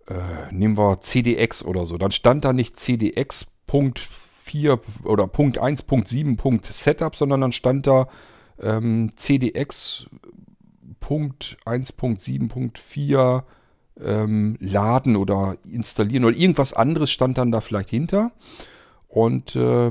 äh, 0.08 0.52
nehmen 0.52 0.76
wir 0.76 1.00
CDX 1.00 1.64
oder 1.64 1.86
so, 1.86 1.98
dann 1.98 2.10
stand 2.10 2.44
da 2.44 2.52
nicht 2.52 2.78
CDX 2.78 3.46
Punkt 3.66 3.98
4 3.98 4.78
oder 5.04 5.26
Punkt 5.26 5.58
1, 5.58 5.82
Punkt 5.82 6.08
7, 6.08 6.36
Punkt 6.36 6.66
Setup, 6.66 7.16
sondern 7.16 7.40
dann 7.40 7.52
stand 7.52 7.86
da 7.86 8.08
ähm, 8.60 9.10
CDX 9.16 10.06
Punkt 11.00 11.56
1, 11.64 11.92
Punkt 11.92 12.20
7, 12.20 12.48
Punkt 12.48 12.78
4 12.78 13.44
ähm, 14.00 14.56
laden 14.60 15.16
oder 15.16 15.56
installieren 15.70 16.24
oder 16.24 16.36
irgendwas 16.36 16.72
anderes 16.72 17.10
stand 17.10 17.38
dann 17.38 17.52
da 17.52 17.60
vielleicht 17.60 17.90
hinter. 17.90 18.32
Und 19.08 19.56
äh, 19.56 19.90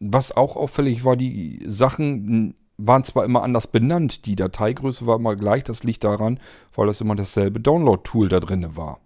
was 0.00 0.36
auch 0.36 0.56
auffällig 0.56 1.04
war, 1.04 1.16
die 1.16 1.62
Sachen 1.66 2.54
waren 2.76 3.04
zwar 3.04 3.24
immer 3.24 3.42
anders 3.42 3.66
benannt, 3.66 4.26
die 4.26 4.36
Dateigröße 4.36 5.06
war 5.06 5.16
immer 5.16 5.36
gleich, 5.36 5.64
das 5.64 5.84
liegt 5.84 6.04
daran, 6.04 6.40
weil 6.74 6.86
das 6.86 7.00
immer 7.00 7.14
dasselbe 7.14 7.60
Download-Tool 7.60 8.28
da 8.28 8.40
drin 8.40 8.76
war. 8.76 9.00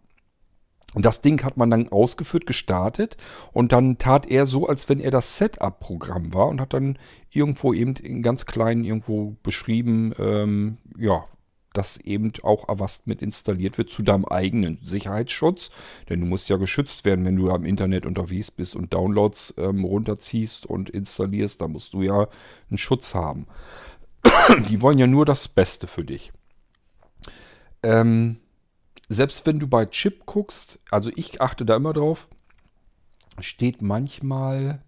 Und 0.94 1.04
das 1.04 1.20
Ding 1.20 1.42
hat 1.44 1.56
man 1.56 1.70
dann 1.70 1.88
ausgeführt, 1.88 2.46
gestartet 2.46 3.16
und 3.52 3.72
dann 3.72 3.98
tat 3.98 4.26
er 4.26 4.46
so, 4.46 4.66
als 4.66 4.88
wenn 4.88 5.00
er 5.00 5.10
das 5.10 5.36
Setup-Programm 5.36 6.32
war 6.32 6.48
und 6.48 6.60
hat 6.60 6.72
dann 6.72 6.98
irgendwo 7.30 7.74
eben 7.74 7.94
in 7.96 8.22
ganz 8.22 8.46
klein 8.46 8.84
irgendwo 8.84 9.36
beschrieben, 9.42 10.14
ähm, 10.18 10.78
ja, 10.96 11.24
dass 11.74 11.98
eben 11.98 12.32
auch 12.42 12.68
Avast 12.68 13.06
mit 13.06 13.20
installiert 13.20 13.76
wird 13.76 13.90
zu 13.90 14.02
deinem 14.02 14.24
eigenen 14.24 14.78
Sicherheitsschutz. 14.82 15.70
Denn 16.08 16.20
du 16.20 16.26
musst 16.26 16.48
ja 16.48 16.56
geschützt 16.56 17.04
werden, 17.04 17.24
wenn 17.24 17.36
du 17.36 17.50
am 17.50 17.64
Internet 17.64 18.06
unterwegs 18.06 18.50
bist 18.50 18.76
und 18.76 18.94
Downloads 18.94 19.54
ähm, 19.58 19.84
runterziehst 19.84 20.66
und 20.66 20.88
installierst. 20.88 21.60
Da 21.60 21.68
musst 21.68 21.92
du 21.92 22.02
ja 22.02 22.28
einen 22.70 22.78
Schutz 22.78 23.14
haben. 23.14 23.46
Die 24.70 24.80
wollen 24.80 24.98
ja 24.98 25.08
nur 25.08 25.26
das 25.26 25.48
Beste 25.48 25.88
für 25.88 26.04
dich. 26.04 26.32
Ähm, 27.82 28.38
selbst 29.14 29.47
wenn 29.47 29.59
du 29.59 29.66
bei 29.66 29.87
Chip 29.87 30.26
guckst, 30.26 30.78
also 30.90 31.11
ich 31.14 31.40
achte 31.40 31.64
da 31.64 31.76
immer 31.76 31.92
drauf, 31.92 32.28
steht 33.40 33.83
manchmal 33.83 34.83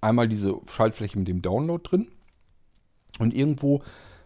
einmal 0.00 0.28
diese 0.28 0.60
Schaltfläche 0.66 1.18
mit 1.18 1.28
dem 1.28 1.42
Download 1.42 1.82
drin 1.82 2.08
und 3.18 3.34
irgendwo 3.34 3.82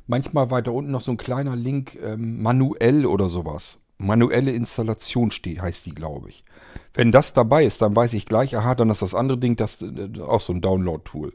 manchmal 0.07 0.51
weiter 0.51 0.73
unten 0.73 0.91
noch 0.91 1.01
so 1.01 1.13
ein 1.13 1.17
kleiner 1.17 1.57
Link 1.57 1.97
ähm, 2.03 2.43
manuell 2.43 3.07
oder 3.07 3.29
sowas. 3.29 3.81
Manuelle 3.99 4.53
Installation 4.53 5.33
steht, 5.33 5.61
heißt 5.61 5.85
die, 5.87 5.95
glaube 5.95 6.29
ich. 6.29 6.45
Wenn 6.95 7.11
das 7.11 7.33
dabei 7.33 7.65
ist, 7.65 7.83
dann 7.83 7.97
weiß 7.97 8.15
ich 8.15 8.27
gleich, 8.27 8.57
aha, 8.57 8.77
dann 8.77 8.91
ist 8.91 9.03
das 9.03 9.15
andere 9.15 9.39
Ding 9.39 9.57
das 9.57 9.83
äh, 9.83 10.21
auch 10.21 10.41
so 10.41 10.53
ein 10.53 10.61
Download-Tool. 10.61 11.35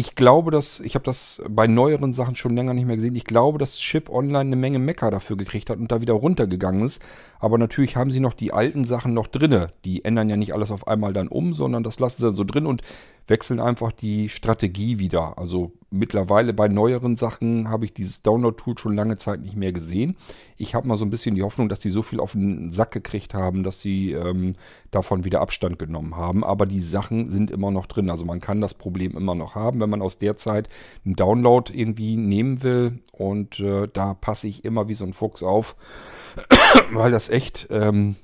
Ich 0.00 0.14
glaube, 0.14 0.52
dass, 0.52 0.78
ich 0.78 0.94
habe 0.94 1.04
das 1.04 1.42
bei 1.50 1.66
neueren 1.66 2.14
Sachen 2.14 2.36
schon 2.36 2.54
länger 2.54 2.72
nicht 2.72 2.86
mehr 2.86 2.94
gesehen, 2.94 3.16
ich 3.16 3.24
glaube, 3.24 3.58
dass 3.58 3.80
Chip 3.80 4.08
Online 4.08 4.38
eine 4.38 4.54
Menge 4.54 4.78
Mecker 4.78 5.10
dafür 5.10 5.36
gekriegt 5.36 5.70
hat 5.70 5.80
und 5.80 5.90
da 5.90 6.00
wieder 6.00 6.14
runtergegangen 6.14 6.84
ist. 6.86 7.02
Aber 7.40 7.58
natürlich 7.58 7.96
haben 7.96 8.12
sie 8.12 8.20
noch 8.20 8.34
die 8.34 8.52
alten 8.52 8.84
Sachen 8.84 9.12
noch 9.12 9.26
drinne. 9.26 9.72
Die 9.84 10.04
ändern 10.04 10.30
ja 10.30 10.36
nicht 10.36 10.54
alles 10.54 10.70
auf 10.70 10.86
einmal 10.86 11.12
dann 11.12 11.26
um, 11.26 11.52
sondern 11.52 11.82
das 11.82 11.98
lassen 11.98 12.18
sie 12.20 12.26
dann 12.26 12.36
so 12.36 12.44
drin 12.44 12.66
und 12.66 12.82
wechseln 13.28 13.60
einfach 13.60 13.92
die 13.92 14.28
Strategie 14.28 14.98
wieder. 14.98 15.38
Also 15.38 15.72
mittlerweile 15.90 16.52
bei 16.52 16.68
neueren 16.68 17.16
Sachen 17.16 17.68
habe 17.68 17.84
ich 17.84 17.92
dieses 17.92 18.22
Download-Tool 18.22 18.78
schon 18.78 18.96
lange 18.96 19.16
Zeit 19.16 19.40
nicht 19.40 19.56
mehr 19.56 19.72
gesehen. 19.72 20.16
Ich 20.56 20.74
habe 20.74 20.88
mal 20.88 20.96
so 20.96 21.04
ein 21.04 21.10
bisschen 21.10 21.34
die 21.34 21.42
Hoffnung, 21.42 21.68
dass 21.68 21.80
die 21.80 21.90
so 21.90 22.02
viel 22.02 22.20
auf 22.20 22.32
den 22.32 22.72
Sack 22.72 22.92
gekriegt 22.92 23.34
haben, 23.34 23.62
dass 23.62 23.80
sie 23.80 24.12
ähm, 24.12 24.54
davon 24.90 25.24
wieder 25.24 25.40
Abstand 25.40 25.78
genommen 25.78 26.16
haben. 26.16 26.42
Aber 26.42 26.66
die 26.66 26.80
Sachen 26.80 27.30
sind 27.30 27.50
immer 27.50 27.70
noch 27.70 27.86
drin. 27.86 28.10
Also 28.10 28.24
man 28.24 28.40
kann 28.40 28.60
das 28.60 28.74
Problem 28.74 29.16
immer 29.16 29.34
noch 29.34 29.54
haben, 29.54 29.80
wenn 29.80 29.87
man 29.88 30.02
aus 30.02 30.18
der 30.18 30.36
Zeit 30.36 30.68
einen 31.04 31.14
Download 31.14 31.72
irgendwie 31.72 32.16
nehmen 32.16 32.62
will. 32.62 33.00
Und 33.12 33.60
äh, 33.60 33.88
da 33.92 34.14
passe 34.14 34.48
ich 34.48 34.64
immer 34.64 34.88
wie 34.88 34.94
so 34.94 35.04
ein 35.04 35.12
Fuchs 35.12 35.42
auf, 35.42 35.76
weil 36.92 37.10
das 37.10 37.28
echt... 37.28 37.68
Ähm, 37.70 38.16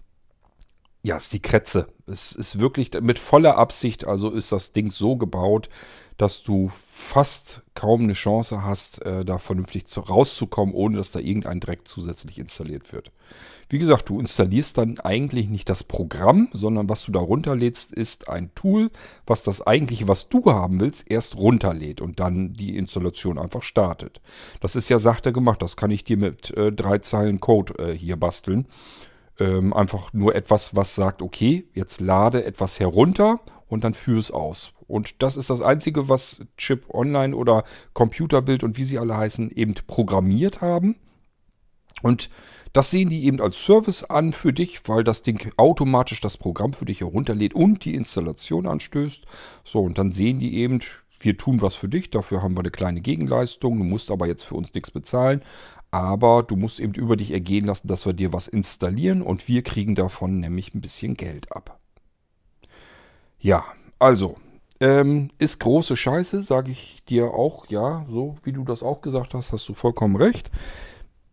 ja, 1.07 1.19
ist 1.19 1.35
die 1.35 1.43
Kretze. 1.43 1.89
Es 2.07 2.33
ist 2.33 2.59
wirklich 2.59 2.91
mit 3.03 3.19
voller 3.19 3.59
Absicht, 3.59 4.07
also 4.07 4.31
ist 4.31 4.53
das 4.53 4.73
Ding 4.73 4.91
so 4.91 5.17
gebaut, 5.17 5.69
dass 6.17 6.43
du 6.43 6.71
fast 6.91 7.63
kaum 7.75 8.05
eine 8.05 8.15
Chance 8.15 8.65
hast, 8.65 9.03
äh, 9.03 9.23
da 9.25 9.39
vernünftig 9.39 9.87
zu, 9.87 10.01
rauszukommen, 10.01 10.75
ohne 10.75 10.97
dass 10.97 11.11
da 11.11 11.19
irgendein 11.19 11.61
Dreck 11.61 11.87
zusätzlich 11.87 12.39
installiert 12.39 12.93
wird. 12.93 13.13
Wie 13.69 13.79
gesagt, 13.79 14.09
du 14.09 14.21
installierst 14.21 14.79
dann 14.79 15.01
eigentlich 15.01 15.49
nicht 15.49 15.69
das 15.69 15.85
Programm, 15.85 16.49
sondern 16.53 16.89
was 16.89 17.05
du 17.05 17.13
da 17.13 17.21
runterlädst, 17.21 17.93
ist 17.93 18.29
ein 18.29 18.51
Tool, 18.55 18.91
was 19.27 19.43
das 19.43 19.67
eigentliche, 19.67 20.09
was 20.09 20.29
du 20.29 20.45
haben 20.53 20.81
willst, 20.81 21.11
erst 21.11 21.37
runterlädt 21.37 22.01
und 22.01 22.21
dann 22.21 22.55
die 22.55 22.77
Installation 22.77 23.39
einfach 23.39 23.63
startet. 23.63 24.21
Das 24.61 24.77
ist 24.77 24.89
ja 24.89 24.99
sachte 24.99 25.33
gemacht, 25.33 25.63
das 25.63 25.77
kann 25.77 25.91
ich 25.91 26.05
dir 26.05 26.17
mit 26.17 26.51
äh, 26.57 26.73
drei 26.73 26.99
Zeilen 26.99 27.41
Code 27.41 27.75
äh, 27.79 27.97
hier 27.97 28.17
basteln. 28.17 28.67
Ähm, 29.39 29.73
einfach 29.73 30.13
nur 30.13 30.35
etwas, 30.35 30.77
was 30.77 30.95
sagt, 30.95 31.21
okay, 31.21 31.67
jetzt 31.75 32.01
lade 32.01 32.45
etwas 32.45 32.79
herunter 32.79 33.41
und 33.69 33.83
dann 33.83 33.95
führe 33.95 34.21
es 34.21 34.31
aus. 34.31 34.73
Und 34.87 35.23
das 35.23 35.37
ist 35.37 35.51
das 35.51 35.61
Einzige, 35.61 36.09
was 36.09 36.43
Chip 36.57 36.89
Online 36.93 37.35
oder 37.35 37.65
Computerbild 37.95 38.63
und 38.63 38.77
wie 38.77 38.85
sie 38.85 38.99
alle 38.99 39.17
heißen, 39.17 39.51
eben 39.51 39.75
programmiert 39.87 40.61
haben. 40.61 40.97
Und 42.05 42.29
das 42.75 42.91
sehen 42.91 43.09
die 43.09 43.25
eben 43.25 43.41
als 43.41 43.65
Service 43.65 44.05
an 44.05 44.35
für 44.35 44.53
dich, 44.53 44.87
weil 44.87 45.05
das 45.05 45.23
Ding 45.23 45.51
automatisch 45.57 46.21
das 46.21 46.37
Programm 46.37 46.75
für 46.75 46.85
dich 46.85 47.01
herunterlädt 47.01 47.55
und 47.55 47.87
die 47.87 47.95
Installation 47.95 48.67
anstößt. 48.67 49.25
So, 49.65 49.81
und 49.81 49.97
dann 49.97 50.13
sehen 50.13 50.39
die 50.39 50.59
eben, 50.59 50.81
wir 51.19 51.39
tun 51.39 51.63
was 51.63 51.77
für 51.77 51.89
dich, 51.89 52.11
dafür 52.11 52.43
haben 52.43 52.57
wir 52.57 52.61
eine 52.61 52.71
kleine 52.71 53.01
Gegenleistung, 53.01 53.79
du 53.79 53.85
musst 53.85 54.11
aber 54.11 54.27
jetzt 54.27 54.43
für 54.43 54.55
uns 54.55 54.75
nichts 54.75 54.91
bezahlen. 54.91 55.41
Aber 55.91 56.43
du 56.43 56.57
musst 56.57 56.79
eben 56.79 56.93
über 56.93 57.17
dich 57.17 57.31
ergehen 57.31 57.65
lassen, 57.65 57.89
dass 57.89 58.05
wir 58.05 58.13
dir 58.13 58.35
was 58.35 58.49
installieren 58.49 59.23
und 59.23 59.49
wir 59.49 59.63
kriegen 59.63 59.95
davon 59.95 60.41
nämlich 60.41 60.75
ein 60.75 60.83
bisschen 60.83 61.15
Geld 61.15 61.53
ab. 61.53 61.81
Ja, 63.39 63.65
also, 63.99 64.37
ähm, 64.81 65.31
ist 65.39 65.59
große 65.61 65.97
Scheiße, 65.97 66.43
sage 66.43 66.71
ich 66.71 67.03
dir 67.09 67.33
auch, 67.33 67.67
ja, 67.69 68.05
so 68.11 68.37
wie 68.43 68.53
du 68.53 68.63
das 68.65 68.83
auch 68.83 69.01
gesagt 69.01 69.33
hast, 69.33 69.53
hast 69.53 69.67
du 69.71 69.73
vollkommen 69.73 70.17
recht. 70.17 70.51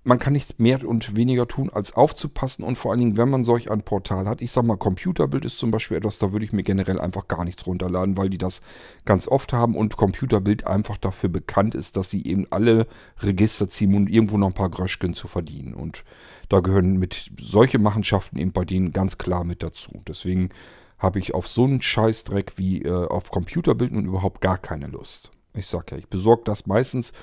Man 0.03 0.17
kann 0.17 0.33
nichts 0.33 0.57
mehr 0.57 0.83
und 0.87 1.15
weniger 1.15 1.47
tun, 1.47 1.69
als 1.69 1.93
aufzupassen 1.93 2.63
und 2.63 2.75
vor 2.75 2.89
allen 2.89 2.99
Dingen, 2.99 3.17
wenn 3.17 3.29
man 3.29 3.43
solch 3.43 3.69
ein 3.69 3.83
Portal 3.83 4.27
hat. 4.27 4.41
Ich 4.41 4.51
sag 4.51 4.65
mal, 4.65 4.75
Computerbild 4.77 5.45
ist 5.45 5.59
zum 5.59 5.69
Beispiel 5.69 5.95
etwas, 5.95 6.17
da 6.17 6.31
würde 6.31 6.43
ich 6.43 6.53
mir 6.53 6.63
generell 6.63 6.99
einfach 6.99 7.27
gar 7.27 7.45
nichts 7.45 7.67
runterladen, 7.67 8.17
weil 8.17 8.31
die 8.31 8.39
das 8.39 8.61
ganz 9.05 9.27
oft 9.27 9.53
haben 9.53 9.75
und 9.75 9.97
Computerbild 9.97 10.65
einfach 10.65 10.97
dafür 10.97 11.29
bekannt 11.29 11.75
ist, 11.75 11.97
dass 11.97 12.09
sie 12.09 12.25
eben 12.25 12.47
alle 12.49 12.87
Register 13.19 13.69
ziehen 13.69 13.93
und 13.93 14.09
irgendwo 14.09 14.39
noch 14.39 14.47
ein 14.47 14.53
paar 14.53 14.71
Gröschken 14.71 15.13
zu 15.13 15.27
verdienen. 15.27 15.75
Und 15.75 16.03
da 16.49 16.61
gehören 16.61 16.97
mit 16.97 17.29
solche 17.39 17.77
Machenschaften 17.77 18.39
eben 18.39 18.53
bei 18.53 18.65
denen 18.65 18.93
ganz 18.93 19.19
klar 19.19 19.43
mit 19.43 19.61
dazu. 19.61 20.01
Deswegen 20.07 20.49
habe 20.97 21.19
ich 21.19 21.35
auf 21.35 21.47
so 21.47 21.65
einen 21.65 21.81
Scheißdreck 21.81 22.53
wie 22.57 22.81
äh, 22.81 22.91
auf 22.91 23.29
Computerbild 23.29 23.91
nun 23.91 24.05
überhaupt 24.05 24.41
gar 24.41 24.57
keine 24.57 24.87
Lust. 24.87 25.31
Ich 25.53 25.67
sage 25.67 25.85
ja, 25.91 25.97
ich 25.97 26.07
besorge 26.07 26.43
das 26.45 26.65
meistens 26.65 27.13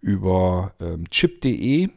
über 0.00 0.72
ähm, 0.80 1.08
chip.de. 1.10 1.90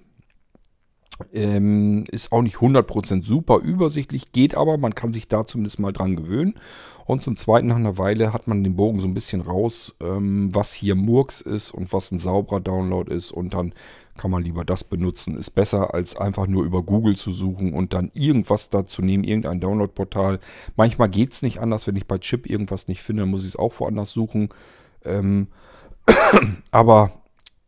Ähm, 1.34 2.06
ist 2.12 2.32
auch 2.32 2.42
nicht 2.42 2.58
100% 2.58 3.24
super 3.26 3.58
übersichtlich, 3.58 4.32
geht 4.32 4.56
aber, 4.56 4.78
man 4.78 4.94
kann 4.94 5.14
sich 5.14 5.28
da 5.28 5.48
zumindest 5.48 5.80
mal 5.80 5.92
dran 5.92 6.16
gewöhnen. 6.16 6.56
Und 7.06 7.24
zum 7.24 7.38
Zweiten, 7.38 7.68
nach 7.68 7.78
einer 7.78 7.98
Weile 7.98 8.34
hat 8.34 8.48
man 8.48 8.64
den 8.64 8.76
Bogen 8.76 9.00
so 9.00 9.08
ein 9.08 9.14
bisschen 9.14 9.42
raus, 9.42 9.96
ähm, 10.02 10.54
was 10.54 10.74
hier 10.74 10.94
Murks 10.94 11.42
ist 11.42 11.72
und 11.72 11.94
was 11.94 12.12
ein 12.12 12.20
sauberer 12.20 12.60
Download 12.60 13.12
ist. 13.12 13.32
Und 13.32 13.54
dann 13.54 13.74
kann 14.18 14.30
man 14.30 14.44
lieber 14.44 14.66
das 14.66 14.84
benutzen. 14.84 15.38
Ist 15.38 15.52
besser, 15.52 15.94
als 15.94 16.18
einfach 16.18 16.48
nur 16.48 16.66
über 16.66 16.84
Google 16.84 17.16
zu 17.16 17.32
suchen 17.32 17.74
und 17.74 17.94
dann 17.94 18.12
irgendwas 18.14 18.70
dazu 18.70 19.02
nehmen, 19.02 19.24
irgendein 19.24 19.62
Download-Portal. 19.62 20.40
Manchmal 20.76 21.10
geht 21.10 21.32
es 21.32 21.42
nicht 21.42 21.62
anders. 21.62 21.88
Wenn 21.88 21.96
ich 21.96 22.08
bei 22.08 22.18
Chip 22.18 22.50
irgendwas 22.50 22.90
nicht 22.90 23.02
finde, 23.02 23.24
dann 23.24 23.30
muss 23.30 23.44
ich 23.44 23.50
es 23.50 23.56
auch 23.56 23.80
woanders 23.80 24.12
suchen. 24.12 24.50
Ähm, 25.06 25.48
aber 26.72 27.12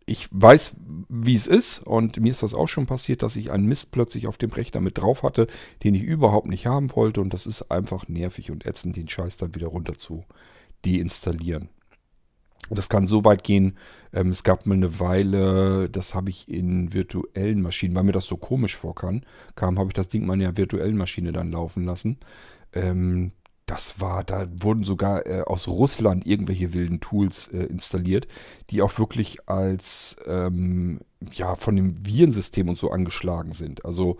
ich 0.09 0.27
weiß, 0.31 0.75
wie 1.07 1.35
es 1.35 1.47
ist 1.47 1.79
und 1.79 2.19
mir 2.19 2.31
ist 2.31 2.43
das 2.43 2.53
auch 2.53 2.67
schon 2.67 2.87
passiert, 2.87 3.21
dass 3.21 3.35
ich 3.35 3.51
einen 3.51 3.67
Mist 3.67 3.91
plötzlich 3.91 4.27
auf 4.27 4.37
dem 4.37 4.49
Rechner 4.49 4.81
mit 4.81 4.97
drauf 4.97 5.23
hatte, 5.23 5.47
den 5.83 5.93
ich 5.93 6.03
überhaupt 6.03 6.47
nicht 6.47 6.65
haben 6.65 6.95
wollte 6.95 7.21
und 7.21 7.33
das 7.33 7.45
ist 7.45 7.69
einfach 7.71 8.07
nervig 8.07 8.49
und 8.51 8.65
ätzend, 8.65 8.95
den 8.95 9.07
Scheiß 9.07 9.37
dann 9.37 9.53
wieder 9.53 9.67
runter 9.67 9.93
zu 9.93 10.25
deinstallieren. 10.85 11.69
Das 12.71 12.89
kann 12.89 13.07
so 13.07 13.23
weit 13.25 13.43
gehen, 13.43 13.77
ähm, 14.13 14.29
es 14.29 14.43
gab 14.43 14.65
mal 14.65 14.75
eine 14.75 14.99
Weile, 14.99 15.89
das 15.89 16.13
habe 16.13 16.29
ich 16.29 16.47
in 16.47 16.93
virtuellen 16.93 17.61
Maschinen, 17.61 17.95
weil 17.95 18.03
mir 18.03 18.11
das 18.11 18.25
so 18.25 18.37
komisch 18.37 18.75
vorkam, 18.75 19.21
kam, 19.55 19.79
habe 19.79 19.89
ich 19.89 19.93
das 19.93 20.07
Ding 20.07 20.25
mal 20.25 20.33
in 20.33 20.41
der 20.41 20.57
virtuellen 20.57 20.97
Maschine 20.97 21.31
dann 21.31 21.51
laufen 21.51 21.83
lassen. 21.83 22.17
Ähm, 22.73 23.31
das 23.69 24.01
war, 24.01 24.23
da 24.23 24.47
wurden 24.61 24.83
sogar 24.83 25.27
äh, 25.27 25.41
aus 25.41 25.67
Russland 25.67 26.25
irgendwelche 26.25 26.73
wilden 26.73 27.01
Tools 27.01 27.49
äh, 27.49 27.65
installiert, 27.65 28.27
die 28.71 28.81
auch 28.81 28.97
wirklich 28.97 29.47
als 29.47 30.15
ähm, 30.25 31.01
ja 31.31 31.55
von 31.55 31.75
dem 31.75 31.93
Virensystem 32.03 32.67
und 32.67 32.79
so 32.79 32.89
angeschlagen 32.89 33.51
sind. 33.51 33.85
Also 33.85 34.17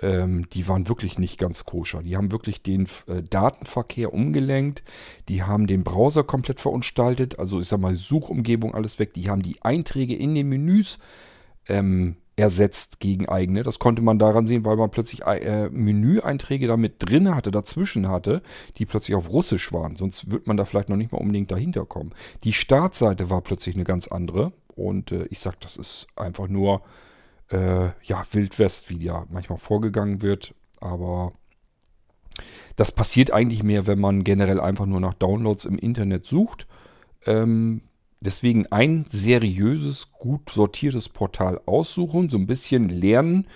ähm, 0.00 0.48
die 0.50 0.66
waren 0.66 0.88
wirklich 0.88 1.16
nicht 1.16 1.38
ganz 1.38 1.64
koscher. 1.64 2.02
Die 2.02 2.16
haben 2.16 2.32
wirklich 2.32 2.64
den 2.64 2.88
äh, 3.06 3.22
Datenverkehr 3.22 4.12
umgelenkt, 4.12 4.82
die 5.28 5.44
haben 5.44 5.68
den 5.68 5.84
Browser 5.84 6.24
komplett 6.24 6.58
verunstaltet, 6.58 7.38
also 7.38 7.60
ich 7.60 7.68
sag 7.68 7.78
mal 7.78 7.94
Suchumgebung 7.94 8.74
alles 8.74 8.98
weg, 8.98 9.14
die 9.14 9.30
haben 9.30 9.42
die 9.42 9.62
Einträge 9.62 10.16
in 10.16 10.34
den 10.34 10.48
Menüs 10.48 10.98
ähm, 11.68 12.16
ersetzt 12.36 12.98
gegen 13.00 13.28
eigene. 13.28 13.62
Das 13.62 13.78
konnte 13.78 14.00
man 14.02 14.18
daran 14.18 14.46
sehen, 14.46 14.64
weil 14.64 14.76
man 14.76 14.90
plötzlich 14.90 15.22
äh, 15.22 15.68
Menüeinträge 15.70 16.66
da 16.66 16.76
mit 16.76 16.94
drin 16.98 17.34
hatte, 17.34 17.50
dazwischen 17.50 18.08
hatte, 18.08 18.42
die 18.78 18.86
plötzlich 18.86 19.16
auf 19.16 19.30
Russisch 19.30 19.72
waren. 19.72 19.96
Sonst 19.96 20.30
wird 20.30 20.46
man 20.46 20.56
da 20.56 20.64
vielleicht 20.64 20.88
noch 20.88 20.96
nicht 20.96 21.12
mal 21.12 21.18
unbedingt 21.18 21.50
dahinter 21.50 21.84
kommen. 21.84 22.12
Die 22.44 22.52
Startseite 22.52 23.28
war 23.28 23.42
plötzlich 23.42 23.74
eine 23.74 23.84
ganz 23.84 24.08
andere. 24.08 24.52
Und 24.74 25.12
äh, 25.12 25.26
ich 25.30 25.40
sag, 25.40 25.60
das 25.60 25.76
ist 25.76 26.06
einfach 26.16 26.48
nur 26.48 26.82
äh, 27.50 27.90
ja, 28.02 28.24
Wildwest, 28.32 28.88
wie 28.88 29.04
ja 29.04 29.26
manchmal 29.30 29.58
vorgegangen 29.58 30.22
wird. 30.22 30.54
Aber 30.80 31.32
das 32.76 32.92
passiert 32.92 33.30
eigentlich 33.30 33.62
mehr, 33.62 33.86
wenn 33.86 34.00
man 34.00 34.24
generell 34.24 34.60
einfach 34.60 34.86
nur 34.86 35.00
nach 35.00 35.14
Downloads 35.14 35.66
im 35.66 35.78
Internet 35.78 36.24
sucht. 36.24 36.66
Ähm, 37.26 37.82
deswegen 38.22 38.66
ein 38.68 39.04
seriöses, 39.08 40.08
gut 40.12 40.50
sortiertes 40.50 41.08
Portal 41.08 41.60
aussuchen, 41.66 42.30
so 42.30 42.36
ein 42.36 42.46
bisschen 42.46 42.88
lernen, 42.88 43.46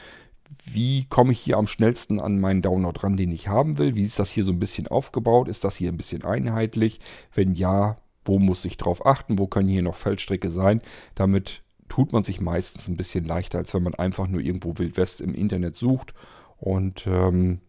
wie 0.65 1.05
komme 1.05 1.33
ich 1.33 1.41
hier 1.41 1.57
am 1.57 1.67
schnellsten 1.67 2.21
an 2.21 2.41
meinen 2.41 2.63
Download 2.63 2.99
ran, 3.01 3.17
den 3.17 3.33
ich 3.33 3.49
haben 3.49 3.79
will. 3.79 3.95
Wie 3.95 4.05
ist 4.05 4.19
das 4.19 4.31
hier 4.31 4.45
so 4.45 4.53
ein 4.53 4.59
bisschen 4.59 4.89
aufgebaut? 4.89 5.49
Ist 5.49 5.65
das 5.65 5.77
hier 5.77 5.91
ein 5.91 5.97
bisschen 5.97 6.25
einheitlich? 6.25 7.01
Wenn 7.35 7.55
ja, 7.55 7.97
wo 8.25 8.39
muss 8.39 8.65
ich 8.65 8.77
drauf 8.77 9.07
achten? 9.07 9.39
Wo 9.39 9.47
können 9.47 9.69
hier 9.69 9.83
noch 9.83 9.95
Feldstrecke 9.95 10.51
sein? 10.51 10.83
Damit 11.15 11.63
tut 11.89 12.13
man 12.13 12.25
sich 12.25 12.41
meistens 12.41 12.89
ein 12.89 12.97
bisschen 12.97 13.25
leichter, 13.25 13.59
als 13.59 13.73
wenn 13.75 13.85
man 13.85 13.95
einfach 13.95 14.27
nur 14.27 14.41
irgendwo 14.41 14.77
Wildwest 14.79 15.21
im 15.21 15.35
Internet 15.35 15.77
sucht 15.77 16.15
und 16.57 17.07
ähm, 17.07 17.61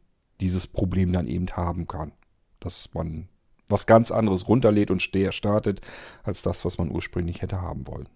dieses 0.42 0.68
Problem 0.68 1.14
dann 1.14 1.28
eben 1.28 1.48
haben 1.48 1.88
kann. 1.88 2.12
Dass 2.60 2.94
man 2.94 3.28
was 3.70 3.86
ganz 3.86 4.12
anderes 4.12 4.48
runterlädt 4.48 4.92
und 4.92 5.02
startet, 5.32 5.82
als 6.24 6.42
das, 6.42 6.66
was 6.66 6.78
man 6.78 6.92
ursprünglich 6.92 7.42
hätte 7.42 7.62
haben 7.62 7.88
wollen. 7.88 8.08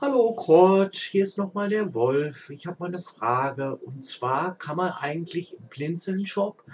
Hallo 0.00 0.32
Kurt, 0.32 0.96
hier 0.96 1.24
ist 1.24 1.36
nochmal 1.36 1.68
der 1.68 1.92
Wolf. 1.92 2.48
Ich 2.50 2.66
habe 2.66 2.78
mal 2.80 2.86
eine 2.86 3.00
Frage. 3.00 3.76
Und 3.76 4.02
zwar 4.02 4.56
kann 4.56 4.76
man 4.78 4.92
eigentlich 4.92 5.56
im 5.58 5.66
Blinzeln-Shop 5.68 6.64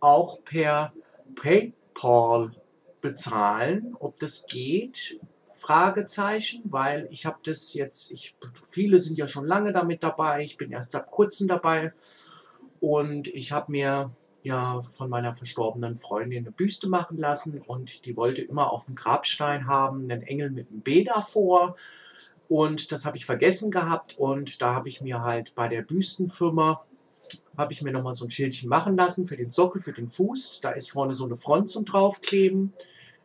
auch 0.00 0.44
per 0.44 0.92
PayPal 1.34 2.52
bezahlen, 3.00 3.96
ob 3.98 4.18
das 4.18 4.46
geht. 4.46 5.18
Fragezeichen, 5.64 6.62
weil 6.66 7.08
ich 7.10 7.24
habe 7.24 7.38
das 7.42 7.72
jetzt, 7.72 8.10
ich, 8.10 8.36
viele 8.68 8.98
sind 9.00 9.16
ja 9.16 9.26
schon 9.26 9.46
lange 9.46 9.72
damit 9.72 10.02
dabei, 10.02 10.42
ich 10.42 10.58
bin 10.58 10.70
erst 10.70 10.90
seit 10.90 11.10
kurzem 11.10 11.48
dabei 11.48 11.94
und 12.80 13.28
ich 13.28 13.50
habe 13.50 13.72
mir 13.72 14.10
ja 14.42 14.82
von 14.82 15.08
meiner 15.08 15.32
verstorbenen 15.32 15.96
Freundin 15.96 16.44
eine 16.44 16.50
Büste 16.50 16.86
machen 16.86 17.16
lassen 17.16 17.62
und 17.62 18.04
die 18.04 18.14
wollte 18.14 18.42
immer 18.42 18.72
auf 18.72 18.84
dem 18.84 18.94
Grabstein 18.94 19.66
haben, 19.66 20.02
einen 20.02 20.20
Engel 20.20 20.50
mit 20.50 20.68
einem 20.68 20.82
B 20.82 21.02
davor 21.02 21.76
und 22.50 22.92
das 22.92 23.06
habe 23.06 23.16
ich 23.16 23.24
vergessen 23.24 23.70
gehabt 23.70 24.16
und 24.18 24.60
da 24.60 24.74
habe 24.74 24.90
ich 24.90 25.00
mir 25.00 25.22
halt 25.22 25.54
bei 25.54 25.68
der 25.68 25.80
Büstenfirma 25.80 26.84
habe 27.56 27.72
ich 27.72 27.82
mir 27.82 27.92
nochmal 27.92 28.12
so 28.12 28.24
ein 28.26 28.30
Schildchen 28.30 28.68
machen 28.68 28.96
lassen 28.96 29.26
für 29.26 29.36
den 29.36 29.50
Sockel, 29.50 29.80
für 29.80 29.92
den 29.92 30.08
Fuß. 30.08 30.60
Da 30.60 30.70
ist 30.70 30.90
vorne 30.90 31.14
so 31.14 31.24
eine 31.24 31.36
Front 31.36 31.68
zum 31.68 31.84
draufkleben. 31.84 32.72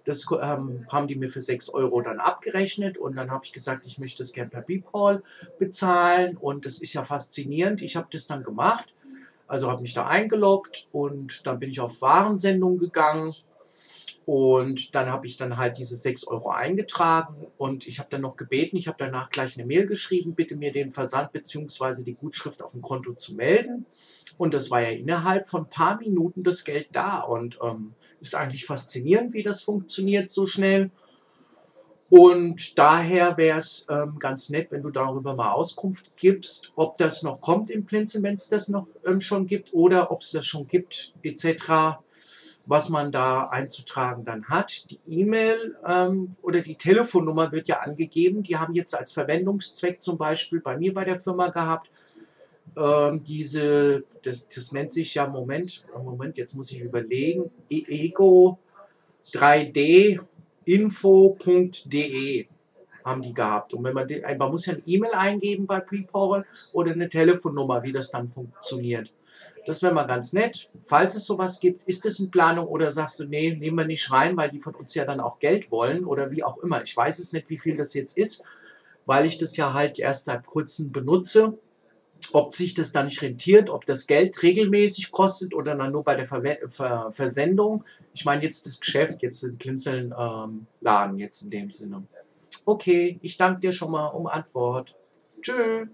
Das 0.10 0.26
ähm, 0.42 0.88
haben 0.92 1.08
die 1.08 1.16
mir 1.16 1.30
für 1.30 1.40
6 1.40 1.70
Euro 1.70 2.02
dann 2.02 2.20
abgerechnet 2.20 2.98
und 2.98 3.16
dann 3.16 3.30
habe 3.30 3.46
ich 3.46 3.54
gesagt, 3.54 3.86
ich 3.86 4.00
möchte 4.00 4.18
das 4.18 4.34
gerne 4.34 4.50
per 4.50 4.64
PayPal 4.64 5.22
bezahlen 5.60 6.36
und 6.36 6.66
das 6.66 6.80
ist 6.80 6.94
ja 6.94 7.04
faszinierend. 7.04 7.84
Ich 7.84 7.96
habe 7.96 8.08
das 8.12 8.26
dann 8.26 8.44
gemacht, 8.44 8.96
also 9.48 9.70
habe 9.70 9.84
mich 9.84 9.94
da 9.94 10.08
eingeloggt 10.08 10.88
und 10.92 11.46
dann 11.46 11.60
bin 11.60 11.70
ich 11.70 11.80
auf 11.80 12.02
Warensendung 12.02 12.80
gegangen 12.80 13.36
und 14.32 14.94
dann 14.94 15.08
habe 15.08 15.26
ich 15.26 15.38
dann 15.38 15.58
halt 15.58 15.80
diese 15.80 15.96
6 15.96 16.28
Euro 16.28 16.52
eingetragen 16.52 17.48
und 17.58 17.88
ich 17.88 17.98
habe 17.98 18.10
dann 18.12 18.22
noch 18.22 18.38
gebeten, 18.38 18.78
ich 18.78 18.88
habe 18.88 18.98
danach 19.00 19.32
gleich 19.32 19.58
eine 19.58 19.66
Mail 19.66 19.88
geschrieben, 19.88 20.36
bitte 20.36 20.56
mir 20.56 20.72
den 20.72 20.92
Versand 20.92 21.32
bzw. 21.32 22.04
die 22.04 22.14
Gutschrift 22.14 22.62
auf 22.62 22.74
dem 22.74 22.84
Konto 22.84 23.16
zu 23.16 23.34
melden. 23.34 23.88
Und 24.38 24.54
das 24.54 24.70
war 24.70 24.84
ja 24.84 24.90
innerhalb 24.90 25.50
von 25.50 25.64
ein 25.64 25.70
paar 25.70 25.98
Minuten 25.98 26.44
das 26.44 26.64
Geld 26.64 26.90
da 26.92 27.22
und 27.22 27.58
ähm, 27.64 27.96
ist 28.20 28.36
eigentlich 28.36 28.68
faszinierend, 28.68 29.34
wie 29.34 29.42
das 29.42 29.64
funktioniert 29.64 30.30
so 30.30 30.46
schnell. 30.46 30.92
Und 32.12 32.78
daher 32.78 33.36
wäre 33.36 33.58
es 33.58 33.88
ähm, 33.90 34.20
ganz 34.20 34.52
nett, 34.52 34.68
wenn 34.70 34.84
du 34.84 34.92
darüber 34.92 35.34
mal 35.34 35.54
Auskunft 35.54 36.12
gibst, 36.18 36.72
ob 36.76 37.00
das 37.00 37.24
noch 37.24 37.42
kommt 37.42 37.72
im 37.72 37.84
Blinzeln, 37.84 38.24
wenn 38.24 38.36
es 38.36 38.48
das 38.48 38.68
noch 38.68 38.86
ähm, 39.08 39.22
schon 39.22 39.48
gibt 39.48 39.74
oder 39.74 40.12
ob 40.12 40.22
es 40.22 40.30
das 40.30 40.46
schon 40.46 40.68
gibt, 40.68 41.16
etc 41.24 41.98
was 42.66 42.90
man 42.90 43.12
da 43.12 43.48
einzutragen 43.48 44.26
dann 44.26 44.46
hat. 44.46 44.90
Die 44.92 45.00
E-Mail 45.08 45.76
ähm, 45.88 46.36
oder 46.42 46.62
die 46.62 46.76
Telefonnummer 46.76 47.52
wird 47.52 47.68
ja 47.68 47.80
angegeben. 47.80 48.44
Die 48.44 48.58
haben 48.58 48.76
jetzt 48.76 48.94
als 48.94 49.12
Verwendungszweck 49.12 50.02
zum 50.02 50.18
Beispiel 50.18 50.60
bei 50.60 50.78
mir 50.78 50.94
bei 50.94 51.04
der 51.04 51.20
Firma 51.20 51.48
gehabt. 51.48 51.90
Ähm, 52.78 53.24
diese, 53.24 54.04
das, 54.22 54.48
das 54.48 54.72
nennt 54.72 54.92
sich 54.92 55.16
ja, 55.16 55.28
Moment, 55.28 55.86
Moment, 56.04 56.38
jetzt 56.38 56.54
muss 56.54 56.72
ich 56.72 56.80
überlegen, 56.80 57.50
ego 57.70 58.60
3D 59.34 60.20
info.de 60.66 62.48
haben 63.04 63.22
die 63.22 63.34
gehabt. 63.34 63.74
Und 63.74 63.84
wenn 63.84 63.94
man, 63.94 64.08
man 64.38 64.52
muss 64.52 64.66
ja 64.66 64.74
eine 64.74 64.84
E-Mail 64.86 65.12
eingeben 65.14 65.66
bei 65.66 65.80
PrePoral 65.80 66.46
oder 66.74 66.92
eine 66.92 67.10
Telefonnummer, 67.10 67.82
wie 67.84 67.92
das 67.92 68.12
dann 68.12 68.30
funktioniert. 68.30 69.12
Das 69.70 69.84
wäre 69.84 69.94
mal 69.94 70.08
ganz 70.08 70.34
nett. 70.34 70.72
Falls 70.80 71.14
es 71.14 71.26
sowas 71.26 71.60
gibt, 71.60 71.84
ist 71.84 72.04
es 72.08 72.20
in 72.20 72.32
Planung 72.32 72.66
oder 72.66 72.90
sagst 72.90 73.20
du, 73.20 73.26
nee, 73.26 73.54
nehmen 73.54 73.78
wir 73.78 73.86
nicht 73.86 74.10
rein, 74.12 74.36
weil 74.36 74.50
die 74.50 74.62
von 74.62 74.74
uns 74.74 74.96
ja 74.96 75.06
dann 75.06 75.20
auch 75.20 75.38
Geld 75.38 75.70
wollen 75.70 76.06
oder 76.06 76.32
wie 76.32 76.44
auch 76.44 76.58
immer. 76.58 76.82
Ich 76.82 76.98
weiß 76.98 77.20
es 77.20 77.34
nicht, 77.34 77.52
wie 77.52 77.60
viel 77.60 77.78
das 77.78 77.94
jetzt 77.94 78.18
ist, 78.18 78.42
weil 79.06 79.28
ich 79.28 79.38
das 79.38 79.56
ja 79.58 79.76
halt 79.76 80.00
erst 80.00 80.26
seit 80.26 80.48
kurzem 80.48 80.92
benutze. 80.92 81.60
Ob 82.34 82.56
sich 82.56 82.74
das 82.74 82.94
dann 82.94 83.06
nicht 83.06 83.22
rentiert, 83.22 83.70
ob 83.70 83.86
das 83.86 84.08
Geld 84.08 84.42
regelmäßig 84.42 85.12
kostet 85.12 85.54
oder 85.54 85.76
dann 85.76 85.92
nur 85.92 86.04
bei 86.04 86.16
der 86.16 86.26
Ver 86.26 86.42
Ver 86.70 87.12
Versendung. 87.12 87.84
Ich 88.16 88.26
meine 88.26 88.42
jetzt 88.42 88.66
das 88.66 88.80
Geschäft, 88.80 89.22
jetzt 89.22 89.44
den 89.44 89.56
Blinzeln 89.56 90.16
ähm, 90.20 90.66
Laden 90.82 91.20
jetzt 91.20 91.44
in 91.44 91.52
dem 91.52 91.70
Sinne. 91.70 92.08
Okay, 92.66 93.20
ich 93.22 93.38
danke 93.38 93.60
dir 93.60 93.72
schon 93.72 93.92
mal 93.92 94.08
um 94.08 94.26
Antwort. 94.26 94.96
Tschüss. 95.44 95.90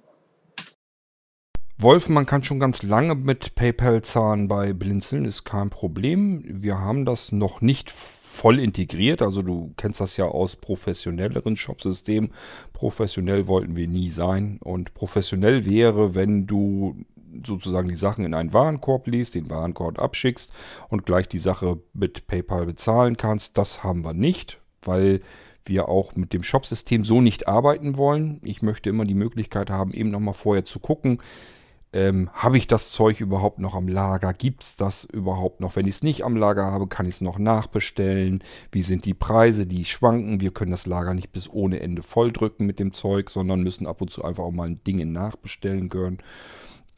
Wolf, 1.77 2.07
man 2.07 2.25
kann 2.25 2.41
schon 2.41 2.61
ganz 2.61 2.83
lange 2.83 3.15
mit 3.15 3.55
PayPal 3.55 4.01
zahlen 4.01 4.47
bei 4.47 4.71
Blinzeln, 4.71 5.25
ist 5.25 5.43
kein 5.43 5.69
Problem. 5.69 6.41
Wir 6.47 6.79
haben 6.79 7.03
das 7.03 7.33
noch 7.33 7.59
nicht 7.59 7.91
voll 7.91 8.59
integriert. 8.59 9.21
Also 9.21 9.41
du 9.41 9.73
kennst 9.75 9.99
das 9.99 10.15
ja 10.15 10.23
aus 10.23 10.55
professionelleren 10.55 11.57
Shopsystemen. 11.57 12.31
Professionell 12.71 13.47
wollten 13.47 13.75
wir 13.75 13.89
nie 13.89 14.09
sein. 14.09 14.57
Und 14.63 14.93
professionell 14.93 15.65
wäre, 15.65 16.15
wenn 16.15 16.47
du 16.47 16.95
sozusagen 17.45 17.89
die 17.89 17.97
Sachen 17.97 18.23
in 18.23 18.33
einen 18.33 18.53
Warenkorb 18.53 19.07
liest, 19.07 19.35
den 19.35 19.49
Warenkorb 19.49 19.99
abschickst 19.99 20.53
und 20.87 21.05
gleich 21.05 21.27
die 21.27 21.39
Sache 21.39 21.79
mit 21.93 22.25
PayPal 22.27 22.65
bezahlen 22.65 23.17
kannst. 23.17 23.57
Das 23.57 23.83
haben 23.83 24.05
wir 24.05 24.13
nicht, 24.13 24.61
weil 24.81 25.19
wir 25.65 25.89
auch 25.89 26.15
mit 26.15 26.31
dem 26.31 26.43
Shopsystem 26.43 27.03
so 27.03 27.19
nicht 27.19 27.49
arbeiten 27.49 27.97
wollen. 27.97 28.39
Ich 28.43 28.61
möchte 28.61 28.89
immer 28.89 29.03
die 29.03 29.13
Möglichkeit 29.13 29.69
haben, 29.69 29.91
eben 29.91 30.11
nochmal 30.11 30.35
vorher 30.35 30.63
zu 30.63 30.79
gucken, 30.79 31.19
ähm, 31.95 32.29
habe 32.33 32.57
ich 32.57 32.67
das 32.67 32.91
Zeug 32.91 33.21
überhaupt 33.21 33.59
noch 33.59 33.73
am 33.73 33.87
Lager? 33.87 34.33
Gibt 34.33 34.63
es 34.63 34.75
das 34.75 35.05
überhaupt 35.05 35.61
noch? 35.61 35.77
Wenn 35.77 35.87
ich 35.87 35.95
es 35.95 36.03
nicht 36.03 36.25
am 36.25 36.35
Lager 36.35 36.65
habe, 36.65 36.87
kann 36.87 37.05
ich 37.05 37.15
es 37.15 37.21
noch 37.21 37.39
nachbestellen? 37.39 38.43
Wie 38.69 38.81
sind 38.81 39.05
die 39.05 39.13
Preise? 39.13 39.65
Die 39.65 39.85
schwanken. 39.85 40.41
Wir 40.41 40.51
können 40.51 40.71
das 40.71 40.87
Lager 40.87 41.13
nicht 41.13 41.31
bis 41.31 41.49
ohne 41.49 41.79
Ende 41.79 42.03
volldrücken 42.03 42.67
mit 42.67 42.79
dem 42.79 42.91
Zeug, 42.91 43.29
sondern 43.29 43.63
müssen 43.63 43.87
ab 43.87 44.01
und 44.01 44.11
zu 44.11 44.25
einfach 44.25 44.43
auch 44.43 44.51
mal 44.51 44.75
Dinge 44.75 45.05
nachbestellen 45.05 45.87
können. 45.87 46.17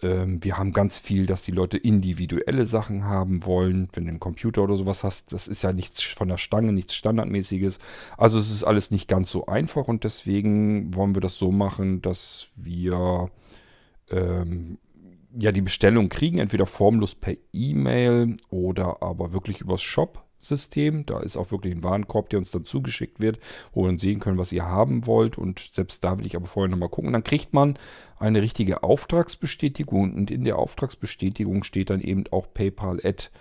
Ähm, 0.01 0.43
wir 0.43 0.57
haben 0.57 0.71
ganz 0.71 0.97
viel, 0.97 1.27
dass 1.27 1.43
die 1.43 1.51
Leute 1.51 1.77
individuelle 1.77 2.65
Sachen 2.65 3.03
haben 3.03 3.45
wollen. 3.45 3.89
Wenn 3.93 4.05
du 4.05 4.09
einen 4.09 4.19
Computer 4.19 4.63
oder 4.63 4.77
sowas 4.77 5.03
hast, 5.03 5.31
das 5.31 5.47
ist 5.47 5.61
ja 5.61 5.73
nichts 5.73 6.01
von 6.01 6.27
der 6.27 6.39
Stange, 6.39 6.73
nichts 6.73 6.95
Standardmäßiges. 6.95 7.77
Also 8.17 8.39
es 8.39 8.49
ist 8.49 8.63
alles 8.63 8.89
nicht 8.89 9.07
ganz 9.07 9.29
so 9.29 9.45
einfach 9.45 9.87
und 9.87 10.03
deswegen 10.03 10.95
wollen 10.95 11.13
wir 11.15 11.21
das 11.21 11.37
so 11.37 11.51
machen, 11.51 12.01
dass 12.01 12.47
wir 12.55 13.29
ähm, 14.09 14.79
ja 15.37 15.51
die 15.51 15.61
Bestellung 15.61 16.09
kriegen, 16.09 16.39
entweder 16.39 16.65
formlos 16.65 17.15
per 17.15 17.35
E-Mail 17.53 18.37
oder 18.49 19.01
aber 19.01 19.33
wirklich 19.33 19.61
übers 19.61 19.81
Shop-System. 19.81 21.05
Da 21.05 21.19
ist 21.19 21.37
auch 21.37 21.51
wirklich 21.51 21.75
ein 21.75 21.83
Warenkorb, 21.83 22.29
der 22.29 22.39
uns 22.39 22.51
dann 22.51 22.65
zugeschickt 22.65 23.21
wird, 23.21 23.39
wo 23.71 23.83
wir 23.83 23.87
dann 23.87 23.97
sehen 23.97 24.19
können, 24.19 24.37
was 24.37 24.51
ihr 24.51 24.65
haben 24.65 25.05
wollt. 25.05 25.37
Und 25.37 25.69
selbst 25.71 26.03
da 26.03 26.17
will 26.17 26.25
ich 26.25 26.35
aber 26.35 26.47
vorher 26.47 26.69
nochmal 26.69 26.89
gucken. 26.89 27.13
Dann 27.13 27.23
kriegt 27.23 27.53
man 27.53 27.77
eine 28.17 28.41
richtige 28.41 28.83
Auftragsbestätigung 28.83 30.13
und 30.13 30.31
in 30.31 30.43
der 30.43 30.57
Auftragsbestätigung 30.57 31.63
steht 31.63 31.89
dann 31.89 32.01
eben 32.01 32.25
auch 32.31 32.53
PayPal 32.53 32.99
at 33.03 33.31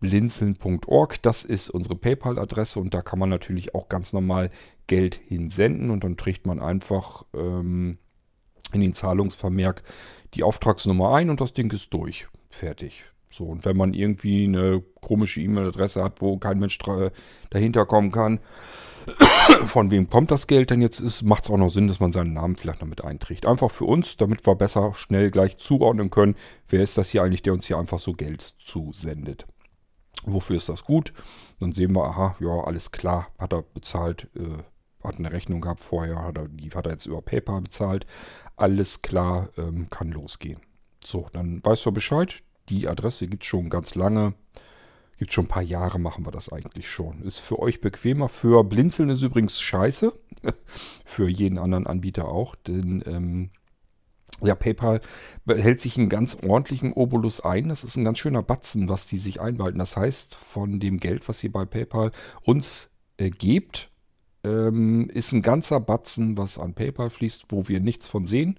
blinzeln.org. 0.00 1.22
Das 1.22 1.44
ist 1.44 1.70
unsere 1.70 1.96
PayPal-Adresse 1.96 2.80
und 2.80 2.92
da 2.92 3.02
kann 3.02 3.18
man 3.18 3.28
natürlich 3.28 3.74
auch 3.74 3.88
ganz 3.88 4.12
normal 4.12 4.50
Geld 4.86 5.20
hinsenden 5.26 5.90
und 5.90 6.02
dann 6.02 6.16
trägt 6.16 6.46
man 6.46 6.60
einfach 6.60 7.24
ähm, 7.34 7.98
in 8.72 8.80
den 8.80 8.94
Zahlungsvermerk 8.94 9.82
die 10.34 10.42
Auftragsnummer 10.42 11.14
ein 11.14 11.30
und 11.30 11.40
das 11.40 11.52
Ding 11.52 11.70
ist 11.72 11.92
durch. 11.92 12.28
Fertig. 12.50 13.04
So, 13.30 13.44
und 13.44 13.64
wenn 13.64 13.76
man 13.76 13.94
irgendwie 13.94 14.44
eine 14.44 14.82
komische 15.00 15.40
E-Mail-Adresse 15.40 16.04
hat, 16.04 16.20
wo 16.20 16.36
kein 16.36 16.58
Mensch 16.58 16.78
dahinter 17.50 17.86
kommen 17.86 18.12
kann, 18.12 18.40
von 19.64 19.90
wem 19.90 20.08
kommt 20.08 20.30
das 20.30 20.46
Geld 20.46 20.70
denn 20.70 20.82
jetzt 20.82 21.00
ist, 21.00 21.22
macht 21.22 21.44
es 21.44 21.50
auch 21.50 21.56
noch 21.56 21.70
Sinn, 21.70 21.88
dass 21.88 22.00
man 22.00 22.12
seinen 22.12 22.34
Namen 22.34 22.56
vielleicht 22.56 22.82
noch 22.82 22.88
mit 22.88 23.02
einträgt. 23.02 23.46
Einfach 23.46 23.70
für 23.70 23.84
uns, 23.84 24.16
damit 24.16 24.46
wir 24.46 24.54
besser 24.54 24.94
schnell 24.94 25.30
gleich 25.30 25.58
zuordnen 25.58 26.10
können, 26.10 26.36
wer 26.68 26.82
ist 26.82 26.98
das 26.98 27.10
hier 27.10 27.22
eigentlich, 27.22 27.42
der 27.42 27.54
uns 27.54 27.66
hier 27.66 27.78
einfach 27.78 27.98
so 27.98 28.12
Geld 28.12 28.54
zusendet. 28.64 29.46
Wofür 30.24 30.56
ist 30.56 30.68
das 30.68 30.84
gut? 30.84 31.12
Dann 31.58 31.72
sehen 31.72 31.96
wir, 31.96 32.04
aha, 32.04 32.36
ja, 32.38 32.64
alles 32.64 32.92
klar, 32.92 33.28
hat 33.38 33.52
er 33.52 33.62
bezahlt, 33.62 34.28
äh, 34.36 34.62
hat 35.04 35.18
eine 35.18 35.32
Rechnung 35.32 35.60
gehabt 35.60 35.80
vorher, 35.80 36.22
hat 36.22 36.38
er, 36.38 36.48
die 36.48 36.70
hat 36.70 36.86
er 36.86 36.92
jetzt 36.92 37.06
über 37.06 37.22
PayPal 37.22 37.60
bezahlt. 37.60 38.06
Alles 38.56 39.02
klar, 39.02 39.48
ähm, 39.56 39.88
kann 39.90 40.10
losgehen. 40.10 40.60
So, 41.04 41.28
dann 41.32 41.64
weißt 41.64 41.84
du 41.86 41.92
Bescheid. 41.92 42.42
Die 42.68 42.88
Adresse 42.88 43.26
gibt 43.26 43.42
es 43.42 43.48
schon 43.48 43.70
ganz 43.70 43.94
lange. 43.94 44.34
Gibt 45.18 45.32
schon 45.32 45.44
ein 45.44 45.48
paar 45.48 45.62
Jahre, 45.62 45.98
machen 45.98 46.26
wir 46.26 46.30
das 46.30 46.52
eigentlich 46.52 46.88
schon. 46.88 47.22
Ist 47.22 47.38
für 47.38 47.58
euch 47.58 47.80
bequemer. 47.80 48.28
Für 48.28 48.64
Blinzeln 48.64 49.08
ist 49.08 49.22
übrigens 49.22 49.60
scheiße. 49.60 50.12
für 51.04 51.28
jeden 51.28 51.58
anderen 51.58 51.86
Anbieter 51.86 52.28
auch. 52.28 52.54
Denn 52.56 53.02
ähm, 53.06 53.50
ja, 54.40 54.54
PayPal 54.54 55.00
hält 55.46 55.80
sich 55.80 55.96
einen 55.98 56.08
ganz 56.08 56.36
ordentlichen 56.42 56.92
Obolus 56.92 57.40
ein. 57.40 57.68
Das 57.68 57.84
ist 57.84 57.96
ein 57.96 58.04
ganz 58.04 58.18
schöner 58.18 58.42
Batzen, 58.42 58.88
was 58.88 59.06
die 59.06 59.18
sich 59.18 59.40
einbehalten. 59.40 59.78
Das 59.78 59.96
heißt, 59.96 60.34
von 60.34 60.80
dem 60.80 60.98
Geld, 60.98 61.28
was 61.28 61.42
ihr 61.44 61.52
bei 61.52 61.64
PayPal 61.64 62.10
uns 62.42 62.90
äh, 63.18 63.30
gebt, 63.30 63.91
ähm, 64.44 65.08
ist 65.10 65.32
ein 65.32 65.42
ganzer 65.42 65.80
Batzen, 65.80 66.36
was 66.36 66.58
an 66.58 66.74
PayPal 66.74 67.10
fließt, 67.10 67.46
wo 67.50 67.68
wir 67.68 67.80
nichts 67.80 68.08
von 68.08 68.26
sehen. 68.26 68.58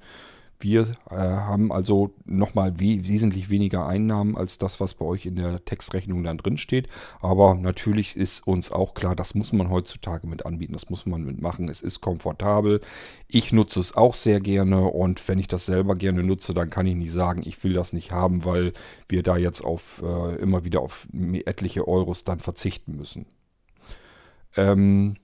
Wir 0.63 0.95
äh, 1.09 1.15
haben 1.15 1.73
also 1.73 2.13
nochmal 2.23 2.79
we 2.79 3.05
wesentlich 3.05 3.49
weniger 3.49 3.85
Einnahmen 3.85 4.37
als 4.37 4.57
das, 4.57 4.79
was 4.79 4.93
bei 4.93 5.03
euch 5.03 5.25
in 5.25 5.35
der 5.35 5.65
Textrechnung 5.65 6.23
dann 6.23 6.37
drin 6.37 6.57
steht. 6.57 6.87
Aber 7.19 7.53
natürlich 7.55 8.15
ist 8.15 8.47
uns 8.47 8.71
auch 8.71 8.93
klar, 8.93 9.13
das 9.13 9.35
muss 9.35 9.51
man 9.51 9.69
heutzutage 9.69 10.25
mit 10.25 10.45
anbieten, 10.45 10.71
das 10.71 10.89
muss 10.89 11.05
man 11.05 11.23
mitmachen. 11.23 11.67
Es 11.67 11.81
ist 11.81 11.99
komfortabel. 11.99 12.79
Ich 13.27 13.51
nutze 13.51 13.81
es 13.81 13.97
auch 13.97 14.15
sehr 14.15 14.39
gerne 14.39 14.83
und 14.83 15.27
wenn 15.27 15.37
ich 15.37 15.49
das 15.49 15.65
selber 15.65 15.95
gerne 15.95 16.23
nutze, 16.23 16.53
dann 16.53 16.69
kann 16.69 16.87
ich 16.87 16.95
nicht 16.95 17.11
sagen, 17.11 17.41
ich 17.45 17.61
will 17.65 17.73
das 17.73 17.91
nicht 17.91 18.13
haben, 18.13 18.45
weil 18.45 18.71
wir 19.09 19.21
da 19.21 19.35
jetzt 19.35 19.65
auf 19.65 20.01
äh, 20.01 20.35
immer 20.35 20.63
wieder 20.63 20.79
auf 20.79 21.07
etliche 21.45 21.87
Euros 21.89 22.23
dann 22.23 22.39
verzichten 22.39 22.95
müssen. 22.95 23.25
Ähm, 24.55 25.15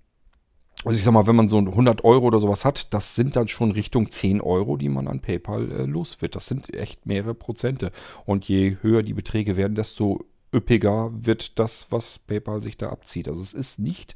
also 0.86 0.98
ich 0.98 1.04
sag 1.04 1.12
mal, 1.12 1.28
wenn 1.28 1.36
man 1.36 1.50
so 1.50 1.58
100 1.58 2.06
Euro 2.06 2.28
oder 2.28 2.40
sowas 2.40 2.64
hat, 2.64 2.94
das 2.94 3.16
sind 3.16 3.36
dann 3.36 3.50
schon 3.50 3.72
Richtung 3.72 4.12
10 4.12 4.40
Euro, 4.40 4.78
die 4.78 4.88
man 4.88 5.08
an 5.08 5.20
PayPal 5.20 5.72
äh, 5.72 5.84
los 5.84 6.22
wird. 6.22 6.36
Das 6.36 6.48
sind 6.48 6.74
echt 6.74 7.06
mehrere 7.06 7.34
Prozente. 7.34 7.92
Und 8.26 8.46
je 8.48 8.78
höher 8.82 9.04
die 9.04 9.14
Beträge 9.14 9.58
werden, 9.58 9.76
desto 9.76 10.26
üppiger 10.54 11.12
wird 11.14 11.60
das, 11.60 11.88
was 11.90 12.20
PayPal 12.20 12.62
sich 12.62 12.78
da 12.78 12.90
abzieht. 12.90 13.28
Also 13.28 13.42
es 13.42 13.54
ist 13.54 13.80
nicht 13.80 14.16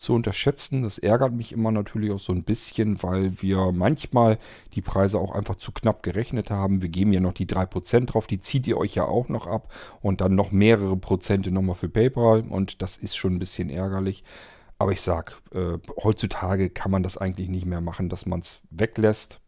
zu 0.00 0.14
unterschätzen. 0.14 0.82
Das 0.82 0.98
ärgert 0.98 1.32
mich 1.32 1.52
immer 1.52 1.70
natürlich 1.70 2.10
auch 2.10 2.18
so 2.18 2.32
ein 2.32 2.42
bisschen, 2.42 3.02
weil 3.02 3.40
wir 3.40 3.70
manchmal 3.70 4.38
die 4.74 4.80
Preise 4.80 5.18
auch 5.18 5.32
einfach 5.32 5.56
zu 5.56 5.72
knapp 5.72 6.02
gerechnet 6.02 6.50
haben. 6.50 6.82
Wir 6.82 6.88
geben 6.88 7.12
ja 7.12 7.20
noch 7.20 7.34
die 7.34 7.46
3% 7.46 8.06
drauf, 8.06 8.26
die 8.26 8.40
zieht 8.40 8.66
ihr 8.66 8.78
euch 8.78 8.94
ja 8.94 9.04
auch 9.04 9.28
noch 9.28 9.46
ab 9.46 9.72
und 10.00 10.22
dann 10.22 10.34
noch 10.34 10.50
mehrere 10.50 10.96
Prozente 10.96 11.52
nochmal 11.52 11.76
für 11.76 11.88
PayPal 11.90 12.40
und 12.48 12.82
das 12.82 12.96
ist 12.96 13.14
schon 13.14 13.34
ein 13.34 13.38
bisschen 13.38 13.68
ärgerlich. 13.68 14.24
Aber 14.80 14.92
ich 14.92 15.02
sag, 15.02 15.36
äh, 15.52 15.76
heutzutage 16.02 16.70
kann 16.70 16.90
man 16.90 17.02
das 17.02 17.18
eigentlich 17.18 17.50
nicht 17.50 17.66
mehr 17.66 17.82
machen, 17.82 18.08
dass 18.08 18.24
man 18.24 18.40
es 18.40 18.62
weglässt. 18.70 19.38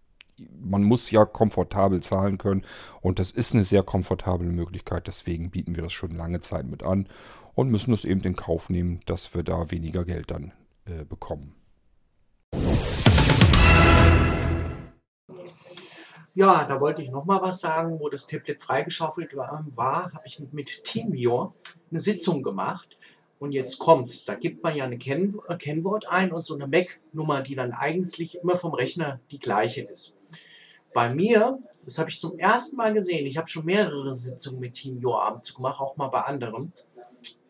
Man 0.61 0.85
muss 0.85 1.11
ja 1.11 1.25
komfortabel 1.25 2.03
zahlen 2.03 2.37
können 2.37 2.66
und 3.01 3.18
das 3.18 3.31
ist 3.31 3.55
eine 3.55 3.64
sehr 3.64 3.83
komfortable 3.83 4.51
Möglichkeit. 4.51 5.07
Deswegen 5.07 5.51
bieten 5.51 5.75
wir 5.75 5.85
das 5.85 5.95
schon 5.95 6.11
lange 6.11 6.42
Zeit 6.42 6.66
mit 6.66 6.83
an 6.83 7.09
und 7.55 7.71
müssen 7.71 7.95
es 7.95 8.05
eben 8.05 8.21
in 8.21 8.37
Kauf 8.37 8.68
nehmen, 8.68 9.01
dass 9.07 9.35
wir 9.35 9.42
da 9.42 9.71
weniger 9.71 10.05
Geld 10.05 10.31
dann 10.31 10.53
äh, 10.85 11.07
bekommen. 11.07 11.55
Ja, 16.35 16.64
da 16.64 16.79
wollte 16.79 17.01
ich 17.01 17.11
noch 17.11 17.25
mal 17.25 17.40
was 17.40 17.61
sagen, 17.61 18.01
wo 18.01 18.11
das 18.11 18.27
Tablet 18.27 18.61
freigeschaufelt 18.62 19.35
war, 19.35 19.64
war 19.71 20.12
habe 20.12 20.27
ich 20.27 20.42
mit 20.53 20.85
TeamViewer 20.85 21.55
eine 21.90 22.01
Sitzung 22.01 22.42
gemacht 22.42 22.99
und 23.42 23.50
jetzt 23.50 23.81
kommt's. 23.81 24.24
Da 24.24 24.35
gibt 24.35 24.62
man 24.62 24.76
ja 24.76 24.85
ein 24.85 24.98
Kenn 25.00 25.40
äh, 25.48 25.57
Kennwort 25.57 26.09
ein 26.09 26.31
und 26.31 26.44
so 26.44 26.55
eine 26.55 26.68
MAC-Nummer, 26.68 27.40
die 27.40 27.57
dann 27.57 27.72
eigentlich 27.72 28.38
immer 28.40 28.57
vom 28.57 28.72
Rechner 28.72 29.18
die 29.33 29.40
gleiche 29.40 29.83
ist. 29.83 30.16
Bei 30.94 31.12
mir, 31.12 31.59
das 31.85 31.98
habe 31.98 32.09
ich 32.09 32.20
zum 32.20 32.38
ersten 32.38 32.76
Mal 32.76 32.94
gesehen, 32.94 33.26
ich 33.26 33.37
habe 33.37 33.48
schon 33.48 33.64
mehrere 33.64 34.14
Sitzungen 34.14 34.61
mit 34.61 34.74
TeamViewer 34.74 35.24
abends 35.24 35.52
gemacht, 35.55 35.81
auch 35.81 35.96
mal 35.96 36.07
bei 36.07 36.20
anderen, 36.20 36.72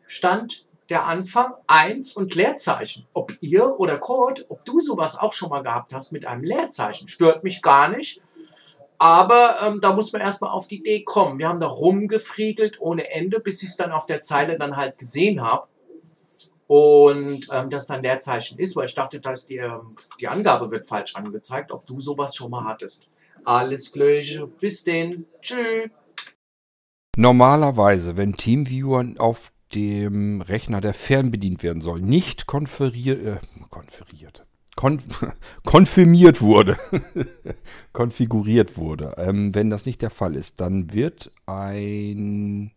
stand 0.06 0.64
der 0.88 1.04
Anfang 1.04 1.52
1 1.66 2.16
und 2.16 2.34
Leerzeichen. 2.34 3.06
Ob 3.12 3.36
ihr 3.42 3.78
oder 3.78 3.98
Code, 3.98 4.46
ob 4.48 4.64
du 4.64 4.80
sowas 4.80 5.18
auch 5.18 5.34
schon 5.34 5.50
mal 5.50 5.62
gehabt 5.62 5.92
hast 5.92 6.10
mit 6.10 6.24
einem 6.24 6.44
Leerzeichen, 6.44 7.06
stört 7.06 7.44
mich 7.44 7.60
gar 7.60 7.88
nicht. 7.88 8.22
Aber 8.96 9.56
ähm, 9.62 9.80
da 9.82 9.92
muss 9.92 10.12
man 10.12 10.22
erstmal 10.22 10.52
auf 10.52 10.68
die 10.68 10.78
Idee 10.78 11.02
kommen. 11.02 11.38
Wir 11.38 11.48
haben 11.48 11.60
da 11.60 11.66
rumgefriedelt 11.66 12.80
ohne 12.80 13.10
Ende, 13.10 13.40
bis 13.40 13.62
ich 13.62 13.70
es 13.70 13.76
dann 13.76 13.92
auf 13.92 14.06
der 14.06 14.22
Zeile 14.22 14.56
dann 14.56 14.76
halt 14.76 14.96
gesehen 14.96 15.42
habe 15.42 15.66
und 16.72 17.48
ähm, 17.52 17.68
das 17.68 17.86
dann 17.86 18.02
Leerzeichen 18.02 18.58
ist, 18.58 18.74
weil 18.76 18.86
ich 18.86 18.94
dachte, 18.94 19.20
dass 19.20 19.44
die, 19.44 19.58
ähm, 19.58 19.94
die 20.18 20.26
Angabe 20.26 20.70
wird 20.70 20.86
falsch 20.86 21.14
angezeigt, 21.14 21.70
ob 21.70 21.84
du 21.84 22.00
sowas 22.00 22.34
schon 22.34 22.50
mal 22.50 22.64
hattest. 22.64 23.08
Alles 23.44 23.92
Gleiche, 23.92 24.46
bis 24.46 24.82
denn, 24.82 25.26
tschüss. 25.42 25.90
Normalerweise, 27.14 28.16
wenn 28.16 28.38
TeamViewer 28.38 29.04
auf 29.18 29.52
dem 29.74 30.40
Rechner, 30.40 30.80
der 30.80 30.94
fernbedient 30.94 31.62
werden 31.62 31.82
soll, 31.82 32.00
nicht 32.00 32.46
konferiert, 32.46 33.22
äh, 33.22 33.36
konferiert, 33.68 34.46
kon 34.74 35.02
konfirmiert 35.66 36.40
wurde, 36.40 36.78
konfiguriert 37.92 38.78
wurde, 38.78 39.12
ähm, 39.18 39.54
wenn 39.54 39.68
das 39.68 39.84
nicht 39.84 40.00
der 40.00 40.08
Fall 40.08 40.36
ist, 40.36 40.58
dann 40.58 40.94
wird 40.94 41.32
ein 41.44 42.72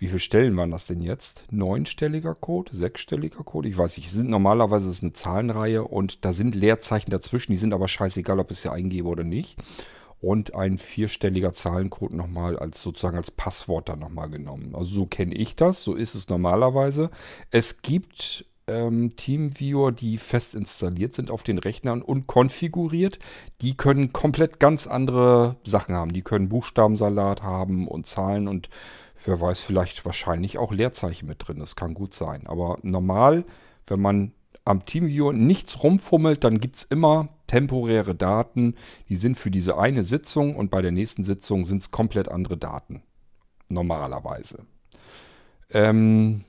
wie 0.00 0.08
viele 0.08 0.18
Stellen 0.18 0.56
waren 0.56 0.70
das 0.70 0.86
denn 0.86 1.02
jetzt? 1.02 1.44
Neunstelliger 1.50 2.34
Code? 2.34 2.74
Sechsstelliger 2.74 3.44
Code? 3.44 3.68
Ich 3.68 3.76
weiß 3.76 3.98
nicht. 3.98 4.10
Sind, 4.10 4.30
normalerweise 4.30 4.88
ist 4.88 5.02
eine 5.02 5.12
Zahlenreihe 5.12 5.84
und 5.84 6.24
da 6.24 6.32
sind 6.32 6.54
Leerzeichen 6.54 7.10
dazwischen. 7.10 7.52
Die 7.52 7.58
sind 7.58 7.74
aber 7.74 7.86
scheißegal, 7.86 8.40
ob 8.40 8.50
ich 8.50 8.60
sie 8.60 8.72
eingebe 8.72 9.06
oder 9.06 9.24
nicht. 9.24 9.58
Und 10.22 10.54
ein 10.54 10.78
vierstelliger 10.78 11.52
Zahlencode 11.52 12.14
nochmal 12.14 12.58
als 12.58 12.80
sozusagen 12.80 13.18
als 13.18 13.30
Passwort 13.30 13.90
dann 13.90 13.98
nochmal 13.98 14.30
genommen. 14.30 14.74
Also 14.74 14.90
so 14.90 15.06
kenne 15.06 15.34
ich 15.34 15.54
das. 15.54 15.82
So 15.82 15.94
ist 15.94 16.14
es 16.14 16.30
normalerweise. 16.30 17.10
Es 17.50 17.82
gibt 17.82 18.46
ähm, 18.68 19.16
Teamviewer, 19.16 19.92
die 19.92 20.16
fest 20.16 20.54
installiert 20.54 21.14
sind 21.14 21.30
auf 21.30 21.42
den 21.42 21.58
Rechnern 21.58 22.00
und 22.00 22.26
konfiguriert. 22.26 23.18
Die 23.60 23.76
können 23.76 24.14
komplett 24.14 24.60
ganz 24.60 24.86
andere 24.86 25.56
Sachen 25.62 25.94
haben. 25.94 26.14
Die 26.14 26.22
können 26.22 26.48
Buchstabensalat 26.48 27.42
haben 27.42 27.86
und 27.86 28.06
Zahlen 28.06 28.48
und 28.48 28.70
wer 29.24 29.40
weiß, 29.40 29.60
vielleicht 29.60 30.04
wahrscheinlich 30.04 30.58
auch 30.58 30.72
Leerzeichen 30.72 31.26
mit 31.26 31.46
drin. 31.46 31.58
Das 31.58 31.76
kann 31.76 31.94
gut 31.94 32.14
sein. 32.14 32.46
Aber 32.46 32.78
normal, 32.82 33.44
wenn 33.86 34.00
man 34.00 34.32
am 34.64 34.84
TeamViewer 34.84 35.32
nichts 35.32 35.82
rumfummelt, 35.82 36.44
dann 36.44 36.58
gibt 36.58 36.76
es 36.76 36.82
immer 36.84 37.28
temporäre 37.46 38.14
Daten. 38.14 38.74
Die 39.08 39.16
sind 39.16 39.38
für 39.38 39.50
diese 39.50 39.78
eine 39.78 40.04
Sitzung 40.04 40.56
und 40.56 40.70
bei 40.70 40.82
der 40.82 40.92
nächsten 40.92 41.24
Sitzung 41.24 41.64
sind 41.64 41.82
es 41.82 41.90
komplett 41.90 42.28
andere 42.28 42.56
Daten. 42.56 43.02
Normalerweise. 43.68 44.64
Ähm, 45.70 46.44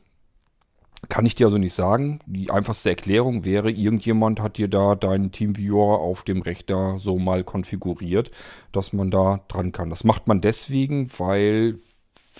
kann 1.10 1.26
ich 1.26 1.36
dir 1.36 1.48
also 1.48 1.58
nicht 1.58 1.74
sagen. 1.74 2.20
Die 2.26 2.52
einfachste 2.52 2.90
Erklärung 2.90 3.44
wäre, 3.44 3.72
irgendjemand 3.72 4.40
hat 4.40 4.58
dir 4.58 4.68
da 4.68 4.96
deinen 4.96 5.32
Teamviewer 5.32 6.00
auf 6.00 6.24
dem 6.24 6.42
Rechner 6.42 7.00
so 7.00 7.18
mal 7.18 7.44
konfiguriert, 7.44 8.32
dass 8.72 8.94
man 8.94 9.12
da 9.12 9.44
dran 9.48 9.72
kann. 9.72 9.90
Das 9.90 10.04
macht 10.04 10.28
man 10.28 10.42
deswegen, 10.42 11.10
weil 11.18 11.80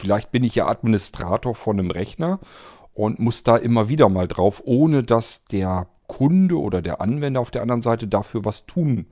Vielleicht 0.02 0.32
bin 0.32 0.44
ich 0.44 0.56
ja 0.56 0.68
Administrator 0.68 1.54
von 1.54 1.78
einem 1.78 1.92
Rechner 1.92 2.40
und 2.96 3.20
muss 3.20 3.44
da 3.44 3.56
immer 3.56 3.88
wieder 3.88 4.10
mal 4.10 4.28
drauf, 4.28 4.64
ohne 4.66 5.04
dass 5.04 5.46
der 5.46 5.88
Kunde 6.08 6.60
oder 6.60 6.82
der 6.82 7.02
Anwender 7.02 7.40
auf 7.40 7.52
der 7.52 7.62
anderen 7.62 7.84
Seite 7.84 8.08
dafür 8.08 8.44
was 8.44 8.66
tun 8.66 9.06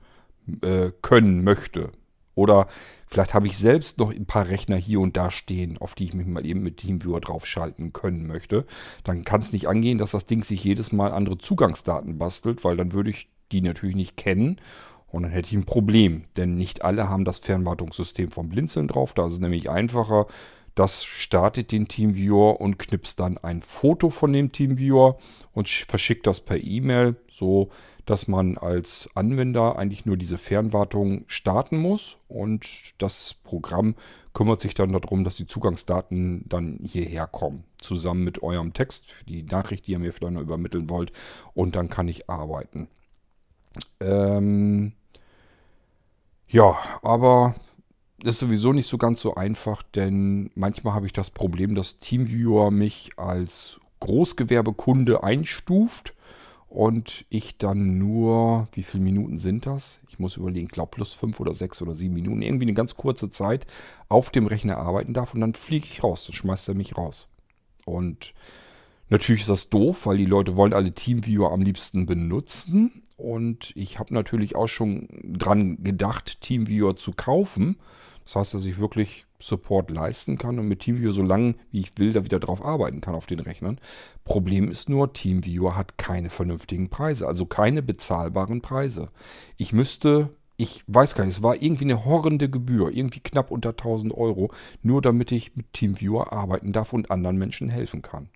äh, 0.62 0.90
können 1.00 1.44
möchte. 1.44 1.92
Oder 2.34 2.66
vielleicht 3.06 3.34
habe 3.34 3.46
ich 3.46 3.56
selbst 3.56 3.98
noch 3.98 4.10
ein 4.10 4.26
paar 4.26 4.48
Rechner 4.48 4.74
hier 4.74 4.98
und 4.98 5.16
da 5.16 5.30
stehen, 5.30 5.78
auf 5.78 5.94
die 5.94 6.04
ich 6.04 6.14
mich 6.14 6.26
mal 6.26 6.44
eben 6.44 6.64
mit 6.64 6.78
Teamviewer 6.78 7.20
draufschalten 7.20 7.92
können 7.92 8.26
möchte. 8.26 8.66
Dann 9.04 9.22
kann 9.22 9.42
es 9.42 9.52
nicht 9.52 9.68
angehen, 9.68 9.98
dass 9.98 10.10
das 10.10 10.26
Ding 10.26 10.42
sich 10.42 10.64
jedes 10.64 10.90
Mal 10.90 11.12
andere 11.12 11.38
Zugangsdaten 11.38 12.18
bastelt, 12.18 12.64
weil 12.64 12.76
dann 12.76 12.92
würde 12.92 13.10
ich 13.10 13.28
die 13.52 13.60
natürlich 13.60 13.94
nicht 13.94 14.16
kennen 14.16 14.60
und 15.10 15.24
dann 15.24 15.32
hätte 15.32 15.48
ich 15.48 15.54
ein 15.54 15.66
Problem, 15.66 16.24
denn 16.36 16.54
nicht 16.54 16.84
alle 16.84 17.08
haben 17.08 17.24
das 17.24 17.40
Fernwartungssystem 17.40 18.30
vom 18.30 18.48
Blinzeln 18.48 18.86
drauf. 18.86 19.12
Da 19.12 19.26
ist 19.26 19.32
es 19.34 19.40
nämlich 19.40 19.68
einfacher. 19.68 20.26
Das 20.74 21.04
startet 21.04 21.72
den 21.72 21.88
Teamviewer 21.88 22.60
und 22.60 22.78
knipst 22.78 23.20
dann 23.20 23.38
ein 23.38 23.62
Foto 23.62 24.10
von 24.10 24.32
dem 24.32 24.52
Teamviewer 24.52 25.18
und 25.52 25.68
verschickt 25.68 26.26
das 26.26 26.40
per 26.40 26.62
E-Mail, 26.62 27.16
so 27.30 27.70
dass 28.06 28.26
man 28.26 28.58
als 28.58 29.08
Anwender 29.14 29.78
eigentlich 29.78 30.04
nur 30.04 30.16
diese 30.16 30.36
Fernwartung 30.38 31.24
starten 31.28 31.78
muss 31.78 32.18
und 32.26 32.66
das 32.98 33.34
Programm 33.44 33.94
kümmert 34.32 34.60
sich 34.60 34.74
dann 34.74 34.92
darum, 34.92 35.22
dass 35.22 35.36
die 35.36 35.46
Zugangsdaten 35.46 36.44
dann 36.48 36.80
hierher 36.82 37.28
kommen, 37.28 37.64
zusammen 37.76 38.24
mit 38.24 38.42
eurem 38.42 38.72
Text, 38.72 39.06
die 39.28 39.44
Nachricht, 39.44 39.86
die 39.86 39.92
ihr 39.92 39.98
mir 39.98 40.12
vielleicht 40.12 40.34
noch 40.34 40.40
übermitteln 40.40 40.90
wollt 40.90 41.12
und 41.54 41.76
dann 41.76 41.88
kann 41.88 42.08
ich 42.08 42.28
arbeiten. 42.28 42.88
Ähm, 44.00 44.92
ja, 46.48 46.76
aber 47.02 47.54
ist 48.24 48.38
sowieso 48.38 48.72
nicht 48.72 48.86
so 48.86 48.98
ganz 48.98 49.20
so 49.20 49.34
einfach, 49.34 49.82
denn 49.82 50.50
manchmal 50.54 50.94
habe 50.94 51.06
ich 51.06 51.12
das 51.12 51.30
Problem, 51.30 51.74
dass 51.74 51.98
Teamviewer 51.98 52.70
mich 52.70 53.12
als 53.16 53.80
Großgewerbekunde 54.00 55.22
einstuft 55.22 56.14
und 56.68 57.24
ich 57.28 57.58
dann 57.58 57.98
nur, 57.98 58.68
wie 58.72 58.82
viele 58.82 59.02
Minuten 59.02 59.38
sind 59.38 59.66
das? 59.66 60.00
Ich 60.08 60.18
muss 60.18 60.36
überlegen, 60.36 60.66
ich 60.66 60.72
glaube 60.72 60.90
plus 60.92 61.12
fünf 61.12 61.40
oder 61.40 61.52
sechs 61.52 61.82
oder 61.82 61.94
sieben 61.94 62.14
Minuten, 62.14 62.42
irgendwie 62.42 62.64
eine 62.64 62.74
ganz 62.74 62.96
kurze 62.96 63.30
Zeit 63.30 63.66
auf 64.08 64.30
dem 64.30 64.46
Rechner 64.46 64.78
arbeiten 64.78 65.12
darf 65.12 65.34
und 65.34 65.40
dann 65.40 65.54
fliege 65.54 65.86
ich 65.90 66.02
raus, 66.02 66.24
dann 66.26 66.34
schmeißt 66.34 66.68
er 66.68 66.74
mich 66.74 66.96
raus. 66.96 67.28
Und 67.84 68.34
natürlich 69.08 69.42
ist 69.42 69.50
das 69.50 69.68
doof, 69.68 70.06
weil 70.06 70.18
die 70.18 70.26
Leute 70.26 70.56
wollen 70.56 70.72
alle 70.72 70.92
Teamviewer 70.92 71.52
am 71.52 71.62
liebsten 71.62 72.06
benutzen 72.06 73.02
und 73.20 73.72
ich 73.76 73.98
habe 73.98 74.14
natürlich 74.14 74.56
auch 74.56 74.68
schon 74.68 75.08
dran 75.24 75.82
gedacht, 75.82 76.40
TeamViewer 76.40 76.96
zu 76.96 77.12
kaufen. 77.12 77.76
Das 78.24 78.36
heißt, 78.36 78.54
dass 78.54 78.64
ich 78.64 78.78
wirklich 78.78 79.26
Support 79.40 79.90
leisten 79.90 80.38
kann 80.38 80.58
und 80.58 80.68
mit 80.68 80.80
TeamViewer 80.80 81.12
so 81.12 81.22
lange, 81.22 81.54
wie 81.72 81.80
ich 81.80 81.92
will, 81.96 82.12
da 82.12 82.24
wieder 82.24 82.38
drauf 82.38 82.64
arbeiten 82.64 83.00
kann 83.00 83.14
auf 83.14 83.26
den 83.26 83.40
Rechnern. 83.40 83.80
Problem 84.24 84.70
ist 84.70 84.88
nur, 84.88 85.12
TeamViewer 85.12 85.76
hat 85.76 85.98
keine 85.98 86.30
vernünftigen 86.30 86.90
Preise, 86.90 87.26
also 87.26 87.46
keine 87.46 87.82
bezahlbaren 87.82 88.60
Preise. 88.60 89.06
Ich 89.56 89.72
müsste, 89.72 90.30
ich 90.56 90.84
weiß 90.86 91.14
gar 91.14 91.24
nicht, 91.24 91.36
es 91.36 91.42
war 91.42 91.60
irgendwie 91.60 91.84
eine 91.84 92.04
horrende 92.04 92.50
Gebühr, 92.50 92.90
irgendwie 92.90 93.20
knapp 93.20 93.50
unter 93.50 93.70
1000 93.70 94.14
Euro, 94.14 94.52
nur 94.82 95.02
damit 95.02 95.32
ich 95.32 95.56
mit 95.56 95.72
TeamViewer 95.72 96.32
arbeiten 96.32 96.72
darf 96.72 96.92
und 96.92 97.10
anderen 97.10 97.36
Menschen 97.36 97.68
helfen 97.68 98.02
kann. 98.02 98.28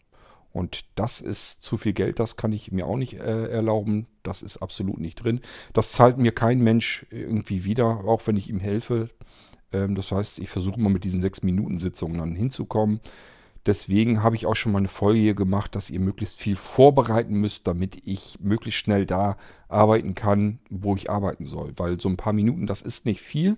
Und 0.54 0.84
das 0.94 1.20
ist 1.20 1.64
zu 1.64 1.76
viel 1.76 1.92
Geld, 1.92 2.20
das 2.20 2.36
kann 2.36 2.52
ich 2.52 2.70
mir 2.70 2.86
auch 2.86 2.96
nicht 2.96 3.14
äh, 3.14 3.48
erlauben. 3.48 4.06
Das 4.22 4.40
ist 4.40 4.58
absolut 4.58 5.00
nicht 5.00 5.16
drin. 5.16 5.40
Das 5.72 5.90
zahlt 5.90 6.16
mir 6.16 6.30
kein 6.30 6.60
Mensch 6.60 7.06
irgendwie 7.10 7.64
wieder, 7.64 8.04
auch 8.04 8.24
wenn 8.28 8.36
ich 8.36 8.48
ihm 8.48 8.60
helfe. 8.60 9.10
Ähm, 9.74 9.94
das 9.94 10.12
heißt, 10.12 10.38
ich 10.38 10.48
versuche 10.48 10.80
mal 10.80 10.90
mit 10.90 11.04
diesen 11.04 11.22
6-Minuten-Sitzungen 11.22 12.18
dann 12.18 12.34
hinzukommen. 12.34 13.00
Deswegen 13.66 14.22
habe 14.22 14.36
ich 14.36 14.44
auch 14.44 14.56
schon 14.56 14.72
mal 14.72 14.78
eine 14.78 14.88
Folge 14.88 15.20
hier 15.20 15.34
gemacht, 15.34 15.74
dass 15.74 15.88
ihr 15.88 16.00
möglichst 16.00 16.38
viel 16.38 16.54
vorbereiten 16.54 17.40
müsst, 17.40 17.66
damit 17.66 17.96
ich 18.04 18.38
möglichst 18.40 18.78
schnell 18.78 19.06
da 19.06 19.38
arbeiten 19.68 20.14
kann, 20.14 20.58
wo 20.68 20.94
ich 20.96 21.08
arbeiten 21.08 21.46
soll. 21.46 21.72
Weil 21.76 21.98
so 21.98 22.10
ein 22.10 22.18
paar 22.18 22.34
Minuten, 22.34 22.66
das 22.66 22.82
ist 22.82 23.06
nicht 23.06 23.22
viel. 23.22 23.56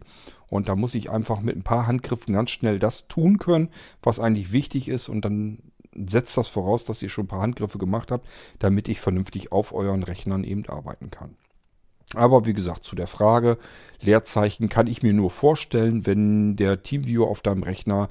Und 0.48 0.68
da 0.68 0.76
muss 0.76 0.94
ich 0.94 1.10
einfach 1.10 1.40
mit 1.40 1.56
ein 1.56 1.64
paar 1.64 1.88
Handgriffen 1.88 2.34
ganz 2.34 2.52
schnell 2.52 2.78
das 2.78 3.08
tun 3.08 3.38
können, 3.38 3.68
was 4.00 4.20
eigentlich 4.20 4.52
wichtig 4.52 4.88
ist. 4.88 5.08
Und 5.08 5.24
dann 5.24 5.58
setzt 6.06 6.36
das 6.36 6.46
voraus, 6.46 6.84
dass 6.84 7.02
ihr 7.02 7.08
schon 7.08 7.24
ein 7.24 7.28
paar 7.28 7.42
Handgriffe 7.42 7.78
gemacht 7.78 8.12
habt, 8.12 8.28
damit 8.60 8.88
ich 8.88 9.00
vernünftig 9.00 9.50
auf 9.50 9.72
euren 9.72 10.04
Rechnern 10.04 10.44
eben 10.44 10.66
arbeiten 10.66 11.10
kann. 11.10 11.34
Aber 12.16 12.46
wie 12.46 12.54
gesagt, 12.54 12.84
zu 12.84 12.96
der 12.96 13.06
Frage, 13.06 13.58
Leerzeichen 14.00 14.70
kann 14.70 14.86
ich 14.86 15.02
mir 15.02 15.12
nur 15.12 15.30
vorstellen, 15.30 16.06
wenn 16.06 16.56
der 16.56 16.82
Teamviewer 16.82 17.28
auf 17.28 17.42
deinem 17.42 17.62
Rechner 17.62 18.08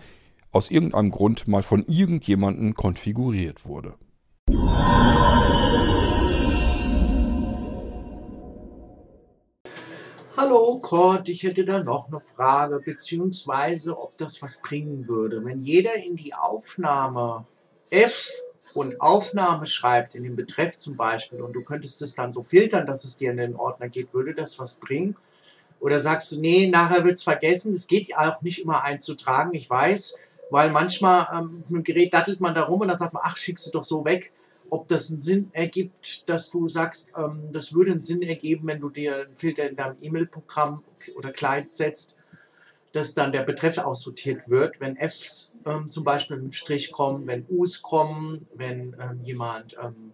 aus 0.52 0.70
irgendeinem 0.70 1.10
Grund 1.10 1.48
mal 1.48 1.64
von 1.64 1.84
irgendjemandem 1.88 2.76
konfiguriert 2.76 3.66
wurde. 3.66 3.96
Hallo 10.38 10.80
Kurt, 10.84 11.28
ich 11.28 11.42
hätte 11.42 11.66
da 11.66 11.84
noch 11.84 12.08
eine 12.08 12.20
Frage, 12.20 12.82
beziehungsweise 12.86 13.98
ob 13.98 14.16
das 14.18 14.40
was 14.44 14.62
bringen 14.62 15.08
würde. 15.08 15.44
Wenn 15.44 15.62
jeder 15.62 15.96
in 15.96 16.16
die 16.16 16.36
Aufnahme 16.36 17.46
F 17.90 18.30
und 18.76 19.00
Aufnahme 19.00 19.66
schreibt, 19.66 20.16
in 20.16 20.24
dem 20.24 20.36
Betreff 20.36 20.78
zum 20.78 20.98
Beispiel, 20.98 21.42
und 21.42 21.54
du 21.54 21.64
könntest 21.64 22.02
es 22.02 22.14
dann 22.14 22.32
so 22.32 22.44
filtern, 22.44 22.86
dass 22.86 23.06
es 23.06 23.16
dir 23.16 23.32
in 23.32 23.38
den 23.38 23.56
Ordner 23.56 23.88
geht, 23.88 24.14
würde 24.14 24.34
das 24.34 24.60
was 24.60 24.74
bringen? 24.74 25.16
Oder 25.80 26.00
sagst 26.00 26.32
du, 26.32 26.42
nee, 26.42 26.68
nachher 26.68 27.06
wird 27.06 27.14
es 27.14 27.24
vergessen, 27.24 27.74
es 27.74 27.88
geht 27.88 28.10
ja 28.10 28.36
auch 28.36 28.42
nicht 28.42 28.60
immer 28.60 28.84
einzutragen, 28.84 29.54
ich 29.54 29.70
weiß, 29.70 30.16
weil 30.50 30.72
manchmal 30.72 31.28
ähm, 31.34 31.64
mit 31.70 31.78
dem 31.78 31.84
Gerät 31.84 32.14
dattelt 32.14 32.42
man 32.42 32.54
da 32.54 32.64
rum 32.64 32.82
und 32.82 32.90
dann 32.90 32.98
sagt 32.98 33.14
man, 33.14 33.24
ach, 33.26 33.38
schickst 33.38 33.66
du 33.68 33.72
doch 33.72 33.84
so 33.84 34.04
weg. 34.04 34.34
Ob 34.70 34.88
das 34.88 35.10
einen 35.10 35.20
Sinn 35.20 35.50
ergibt, 35.54 36.28
dass 36.28 36.50
du 36.50 36.68
sagst, 36.68 37.14
ähm, 37.18 37.50
das 37.54 37.74
würde 37.74 37.92
einen 37.92 38.02
Sinn 38.02 38.24
ergeben, 38.24 38.68
wenn 38.68 38.82
du 38.82 38.90
dir 38.90 39.16
einen 39.22 39.38
Filter 39.38 39.70
in 39.70 39.76
deinem 39.76 39.98
E-Mail-Programm 40.02 40.84
oder 41.16 41.32
Client 41.32 41.74
setzt, 41.74 42.15
dass 42.96 43.14
dann 43.14 43.34
der 43.34 43.42
Betreff 43.44 43.78
aussortiert 43.78 44.50
wird, 44.50 44.80
wenn 44.80 44.96
Fs 44.96 45.54
ähm, 45.66 45.90
zum 45.90 46.06
Beispiel 46.06 46.38
im 46.38 46.52
Strich 46.52 46.94
kommen, 46.94 47.28
wenn 47.28 47.46
Us 47.50 47.82
kommen, 47.82 48.48
wenn 48.56 48.96
ähm, 49.00 49.20
jemand, 49.22 49.76
ähm, 49.84 50.14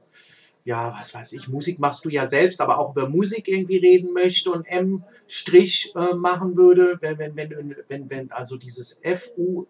ja, 0.63 0.96
was 0.98 1.13
weiß 1.13 1.34
ich, 1.34 1.48
Musik 1.48 1.78
machst 1.78 2.06
du 2.06 2.10
ja 2.10 2.26
selbst, 2.26 2.60
aber 2.60 2.80
auch 2.80 2.91
über 2.96 3.08
Musik 3.08 3.48
irgendwie 3.48 3.78
reden 3.78 4.13
möchte 4.13 4.52
und 4.52 4.65
M 4.65 5.04
Strich 5.28 5.94
äh, 5.96 6.15
machen 6.15 6.58
würde, 6.58 6.98
wenn, 7.02 7.20
wenn, 7.20 7.36
wenn, 7.36 7.76
wenn, 7.88 8.10
wenn 8.10 8.32
also 8.32 8.58
dieses 8.58 9.00
FU, 9.04 9.67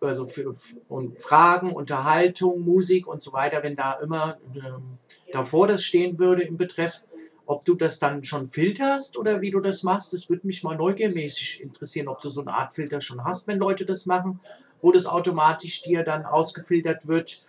also 0.00 0.26
für 0.26 0.54
und 0.88 1.20
Fragen, 1.20 1.72
Unterhaltung, 1.72 2.60
Musik 2.60 3.06
und 3.06 3.20
so 3.20 3.32
weiter, 3.34 3.62
wenn 3.62 3.76
da 3.76 3.92
immer 3.94 4.38
ähm, 4.54 4.98
davor 5.32 5.66
das 5.66 5.82
stehen 5.84 6.18
würde 6.18 6.44
im 6.44 6.56
Betreff, 6.56 7.02
ob 7.48 7.64
du 7.64 7.74
das 7.74 7.98
dann 7.98 8.24
schon 8.24 8.46
filterst 8.46 9.16
oder 9.16 9.40
wie 9.40 9.50
du 9.50 9.60
das 9.60 9.82
machst, 9.82 10.12
das 10.12 10.28
würde 10.28 10.46
mich 10.46 10.62
mal 10.62 10.76
neugiermäßig 10.76 11.62
interessieren, 11.62 12.06
ob 12.06 12.20
du 12.20 12.28
so 12.28 12.42
eine 12.42 12.52
Art 12.52 12.74
Filter 12.74 13.00
schon 13.00 13.24
hast, 13.24 13.48
wenn 13.48 13.58
Leute 13.58 13.86
das 13.86 14.04
machen, 14.04 14.38
wo 14.82 14.92
das 14.92 15.06
automatisch 15.06 15.80
dir 15.80 16.04
dann 16.04 16.26
ausgefiltert 16.26 17.08
wird 17.08 17.40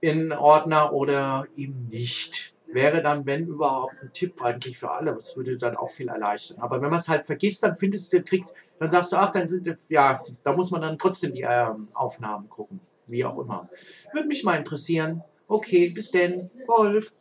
in 0.00 0.32
Ordner 0.32 0.92
oder 0.92 1.46
eben 1.56 1.86
nicht. 1.86 2.52
Wäre 2.66 3.00
dann, 3.00 3.26
wenn 3.26 3.46
überhaupt, 3.46 3.94
ein 4.02 4.12
Tipp 4.12 4.42
eigentlich 4.42 4.76
für 4.76 4.90
alle. 4.90 5.14
Das 5.14 5.36
würde 5.36 5.56
dann 5.56 5.76
auch 5.76 5.88
viel 5.88 6.08
erleichtern. 6.08 6.58
Aber 6.58 6.82
wenn 6.82 6.90
man 6.90 6.98
es 6.98 7.08
halt 7.08 7.24
vergisst, 7.24 7.62
dann 7.62 7.76
findest 7.76 8.12
du, 8.12 8.22
kriegst, 8.22 8.54
dann 8.80 8.90
sagst 8.90 9.12
du, 9.12 9.16
ach, 9.16 9.30
dann 9.30 9.46
sind, 9.46 9.74
ja, 9.88 10.22
da 10.42 10.52
muss 10.52 10.72
man 10.72 10.82
dann 10.82 10.98
trotzdem 10.98 11.32
die 11.32 11.42
äh, 11.42 11.66
Aufnahmen 11.94 12.50
gucken. 12.50 12.80
Wie 13.06 13.24
auch 13.24 13.38
immer. 13.38 13.70
Würde 14.12 14.26
mich 14.26 14.42
mal 14.42 14.56
interessieren. 14.56 15.22
Okay, 15.46 15.90
bis 15.90 16.10
denn. 16.10 16.50
Wolf. 16.66 17.12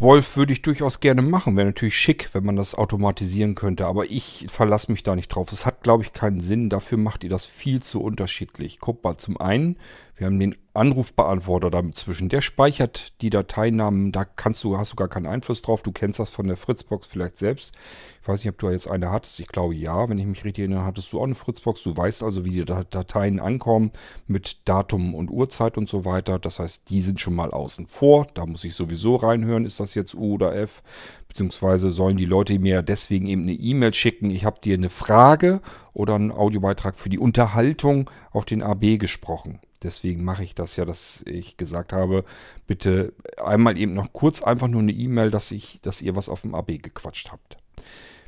Wolf 0.00 0.38
würde 0.38 0.54
ich 0.54 0.62
durchaus 0.62 1.00
gerne 1.00 1.20
machen. 1.20 1.58
Wäre 1.58 1.66
natürlich 1.66 1.94
schick, 1.94 2.30
wenn 2.32 2.44
man 2.44 2.56
das 2.56 2.74
automatisieren 2.74 3.54
könnte. 3.54 3.84
Aber 3.84 4.10
ich 4.10 4.46
verlasse 4.48 4.90
mich 4.90 5.02
da 5.02 5.14
nicht 5.14 5.28
drauf. 5.28 5.52
Es 5.52 5.66
hat, 5.66 5.82
glaube 5.82 6.02
ich, 6.02 6.14
keinen 6.14 6.40
Sinn. 6.40 6.70
Dafür 6.70 6.96
macht 6.96 7.22
ihr 7.22 7.28
das 7.28 7.44
viel 7.44 7.82
zu 7.82 8.00
unterschiedlich. 8.00 8.78
Guck 8.80 9.04
mal, 9.04 9.18
zum 9.18 9.38
einen, 9.38 9.76
wir 10.20 10.26
haben 10.26 10.38
den 10.38 10.54
Anrufbeantworter 10.74 11.70
damit 11.70 11.96
zwischen. 11.96 12.28
Der 12.28 12.42
speichert 12.42 13.14
die 13.22 13.30
Dateinamen. 13.30 14.12
Da 14.12 14.26
kannst 14.26 14.62
du, 14.62 14.76
hast 14.76 14.92
du 14.92 14.96
gar 14.96 15.08
keinen 15.08 15.24
Einfluss 15.24 15.62
drauf. 15.62 15.80
Du 15.82 15.92
kennst 15.92 16.18
das 16.18 16.28
von 16.28 16.46
der 16.46 16.58
Fritzbox 16.58 17.06
vielleicht 17.06 17.38
selbst. 17.38 17.74
Ich 18.20 18.28
weiß 18.28 18.44
nicht, 18.44 18.52
ob 18.52 18.58
du 18.58 18.68
jetzt 18.68 18.86
eine 18.86 19.10
hattest. 19.10 19.40
Ich 19.40 19.48
glaube 19.48 19.74
ja. 19.74 20.10
Wenn 20.10 20.18
ich 20.18 20.26
mich 20.26 20.44
richtig 20.44 20.64
erinnere, 20.64 20.84
hattest 20.84 21.10
du 21.10 21.20
auch 21.20 21.24
eine 21.24 21.34
Fritzbox. 21.34 21.84
Du 21.84 21.96
weißt 21.96 22.22
also, 22.22 22.44
wie 22.44 22.50
die 22.50 22.66
Dateien 22.66 23.40
ankommen 23.40 23.92
mit 24.26 24.68
Datum 24.68 25.14
und 25.14 25.30
Uhrzeit 25.30 25.78
und 25.78 25.88
so 25.88 26.04
weiter. 26.04 26.38
Das 26.38 26.58
heißt, 26.58 26.90
die 26.90 27.00
sind 27.00 27.18
schon 27.18 27.34
mal 27.34 27.50
außen 27.50 27.86
vor. 27.86 28.26
Da 28.34 28.44
muss 28.44 28.62
ich 28.64 28.74
sowieso 28.74 29.16
reinhören, 29.16 29.64
ist 29.64 29.80
das 29.80 29.94
jetzt 29.94 30.14
U 30.14 30.34
oder 30.34 30.54
F. 30.54 30.82
Beziehungsweise 31.28 31.90
sollen 31.90 32.18
die 32.18 32.26
Leute 32.26 32.58
mir 32.58 32.82
deswegen 32.82 33.26
eben 33.26 33.44
eine 33.44 33.54
E-Mail 33.54 33.94
schicken. 33.94 34.28
Ich 34.28 34.44
habe 34.44 34.60
dir 34.60 34.74
eine 34.74 34.90
Frage 34.90 35.62
oder 35.94 36.14
einen 36.14 36.30
Audiobeitrag 36.30 36.98
für 36.98 37.08
die 37.08 37.18
Unterhaltung 37.18 38.10
auf 38.32 38.44
den 38.44 38.62
AB 38.62 38.98
gesprochen. 38.98 39.60
Deswegen 39.82 40.24
mache 40.24 40.44
ich 40.44 40.54
das 40.54 40.76
ja, 40.76 40.84
dass 40.84 41.22
ich 41.26 41.56
gesagt 41.56 41.92
habe, 41.92 42.24
bitte 42.66 43.14
einmal 43.42 43.78
eben 43.78 43.94
noch 43.94 44.12
kurz 44.12 44.42
einfach 44.42 44.68
nur 44.68 44.82
eine 44.82 44.92
E-Mail, 44.92 45.30
dass 45.30 45.50
ich, 45.50 45.80
dass 45.80 46.02
ihr 46.02 46.16
was 46.16 46.28
auf 46.28 46.42
dem 46.42 46.54
AB 46.54 46.82
gequatscht 46.82 47.32
habt. 47.32 47.56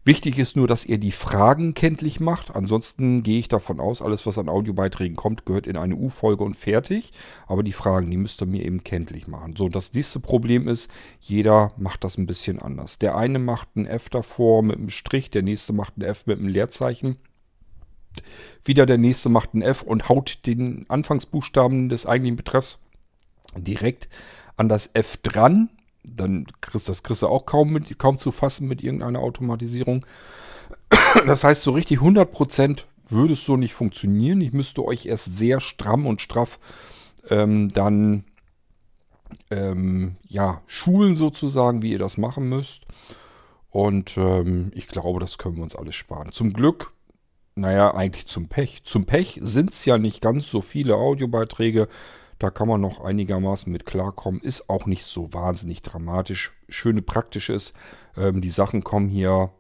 Wichtig 0.05 0.37
ist 0.41 0.57
nur, 0.57 0.67
dass 0.67 0.85
ihr 0.85 0.99
die 0.99 1.13
Fragen 1.13 1.75
kenntlich 1.75 2.19
macht. 2.19 2.57
Ansonsten 2.57 3.23
gehe 3.23 3.39
ich 3.39 3.47
davon 3.47 3.79
aus, 3.79 4.03
alles, 4.03 4.27
was 4.27 4.37
an 4.37 4.49
Audiobeiträgen 4.49 5.15
kommt, 5.15 5.47
gehört 5.47 5.69
in 5.69 5.77
eine 5.77 5.95
U-Folge 5.95 6.43
und 6.43 6.57
fertig. 6.57 7.13
Aber 7.47 7.63
die 7.63 7.73
Fragen, 7.73 8.11
die 8.11 8.17
müsst 8.17 8.43
ihr 8.43 8.47
mir 8.47 8.65
eben 8.65 8.83
kenntlich 8.83 9.29
machen. 9.29 9.55
So, 9.57 9.69
das 9.69 9.93
nächste 9.93 10.19
Problem 10.19 10.67
ist, 10.67 10.91
jeder 11.21 11.73
macht 11.77 12.03
das 12.03 12.19
ein 12.19 12.27
bisschen 12.27 12.59
anders. 12.59 12.99
Der 12.99 13.17
eine 13.17 13.39
macht 13.39 13.77
ein 13.77 13.87
F 13.87 14.11
davor 14.11 14.65
mit 14.65 14.79
einem 14.79 14.91
Strich, 14.91 15.31
der 15.31 15.43
nächste 15.43 15.73
macht 15.73 15.97
ein 15.97 16.03
F 16.03 16.27
mit 16.27 16.41
einem 16.41 16.49
Leerzeichen. 16.49 17.19
Wieder 18.65 18.87
der 18.87 18.99
nächste 18.99 19.29
macht 19.29 19.55
ein 19.55 19.63
F 19.63 19.83
und 19.83 20.09
haut 20.09 20.41
den 20.47 20.87
Anfangsbuchstaben 20.89 21.89
des 21.89 22.07
eigentlichen 22.07 22.37
Betreffs 22.37 22.81
direkt 23.57 24.09
an 24.57 24.69
das 24.69 24.91
F 24.95 25.17
dran 25.19 25.71
dann 26.05 26.47
kriegst 26.61 26.89
das 26.89 27.03
kriegst 27.03 27.23
du 27.23 27.29
auch 27.29 27.47
kaum, 27.47 27.73
mit, 27.73 27.99
kaum 27.99 28.19
zu 28.19 28.33
fassen 28.33 28.69
mit 28.69 28.83
irgendeiner 28.83 29.21
Automatisierung. 29.21 30.07
Das 31.27 31.45
heißt, 31.45 31.63
so 31.63 31.73
richtig 31.73 31.99
100% 31.99 32.85
würde 33.09 33.35
es 33.35 33.45
so 33.45 33.57
nicht 33.57 33.75
funktionieren. 33.75 34.41
Ich 34.41 34.53
müsste 34.53 34.85
euch 34.85 35.07
erst 35.07 35.37
sehr 35.37 35.61
stramm 35.61 36.07
und 36.07 36.23
straff 36.23 36.59
ähm, 37.29 37.69
dann 37.69 38.25
ähm, 39.51 40.17
ja, 40.27 40.63
schulen 40.67 41.17
sozusagen, 41.17 41.83
wie 41.83 41.93
ihr 41.93 41.99
das 41.99 42.17
machen 42.17 42.49
müsst. 42.49 42.87
Und 43.71 44.17
ähm, 44.17 44.71
ich 44.75 44.89
glaube, 44.89 45.21
das 45.21 45.39
können 45.39 45.57
wir 45.57 45.63
uns 45.63 45.77
alles 45.77 45.95
sparen. 45.95 46.33
Zum 46.33 46.53
Glück, 46.53 46.93
naja, 47.55 47.95
eigentlich 47.95 48.27
zum 48.27 48.49
Pech. 48.49 48.83
Zum 48.85 49.05
Pech 49.05 49.39
sind 49.43 49.71
es 49.71 49.85
ja 49.85 49.99
nicht 49.99 50.21
ganz 50.21 50.51
so 50.51 50.63
viele 50.63 50.97
Audiobeiträge. 50.97 51.89
Da 52.39 52.51
kann 52.51 52.67
man 52.67 52.81
noch 52.81 53.01
einigermaßen 53.01 53.71
mit 53.71 53.87
klarkommen. 53.87 54.41
Ist 54.41 54.69
auch 54.69 54.87
nicht 54.87 55.05
so 55.05 55.33
wahnsinnig 55.33 55.83
dramatisch. 55.83 56.53
Schöne 56.69 57.03
praktisch 57.03 57.51
ist, 57.51 57.75
ähm, 58.17 58.41
die 58.41 58.51
Sachen 58.51 58.83
kommen 58.83 59.09
hier 59.09 59.51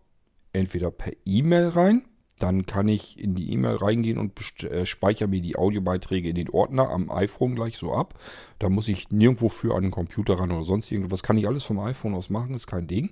entweder 0.52 0.90
per 0.90 1.12
E-Mail 1.24 1.68
rein. 1.68 2.02
Dann 2.38 2.66
kann 2.66 2.88
ich 2.88 3.20
in 3.20 3.36
die 3.36 3.52
E-Mail 3.52 3.76
reingehen 3.76 4.18
und 4.18 4.64
äh, 4.64 4.84
speichere 4.84 5.28
mir 5.28 5.40
die 5.40 5.54
Audiobeiträge 5.54 6.28
in 6.28 6.34
den 6.34 6.50
Ordner 6.50 6.90
am 6.90 7.08
iPhone 7.10 7.54
gleich 7.54 7.78
so 7.78 7.94
ab. 7.94 8.18
Da 8.58 8.68
muss 8.68 8.88
ich 8.88 9.10
nirgendwo 9.10 9.48
für 9.48 9.80
den 9.80 9.92
Computer 9.92 10.40
ran 10.40 10.50
oder 10.50 10.64
sonst 10.64 10.90
irgendwas. 10.90 11.22
Kann 11.22 11.38
ich 11.38 11.46
alles 11.46 11.62
vom 11.62 11.78
iPhone 11.78 12.14
aus 12.14 12.30
machen, 12.30 12.54
ist 12.54 12.66
kein 12.66 12.88
Ding. 12.88 13.10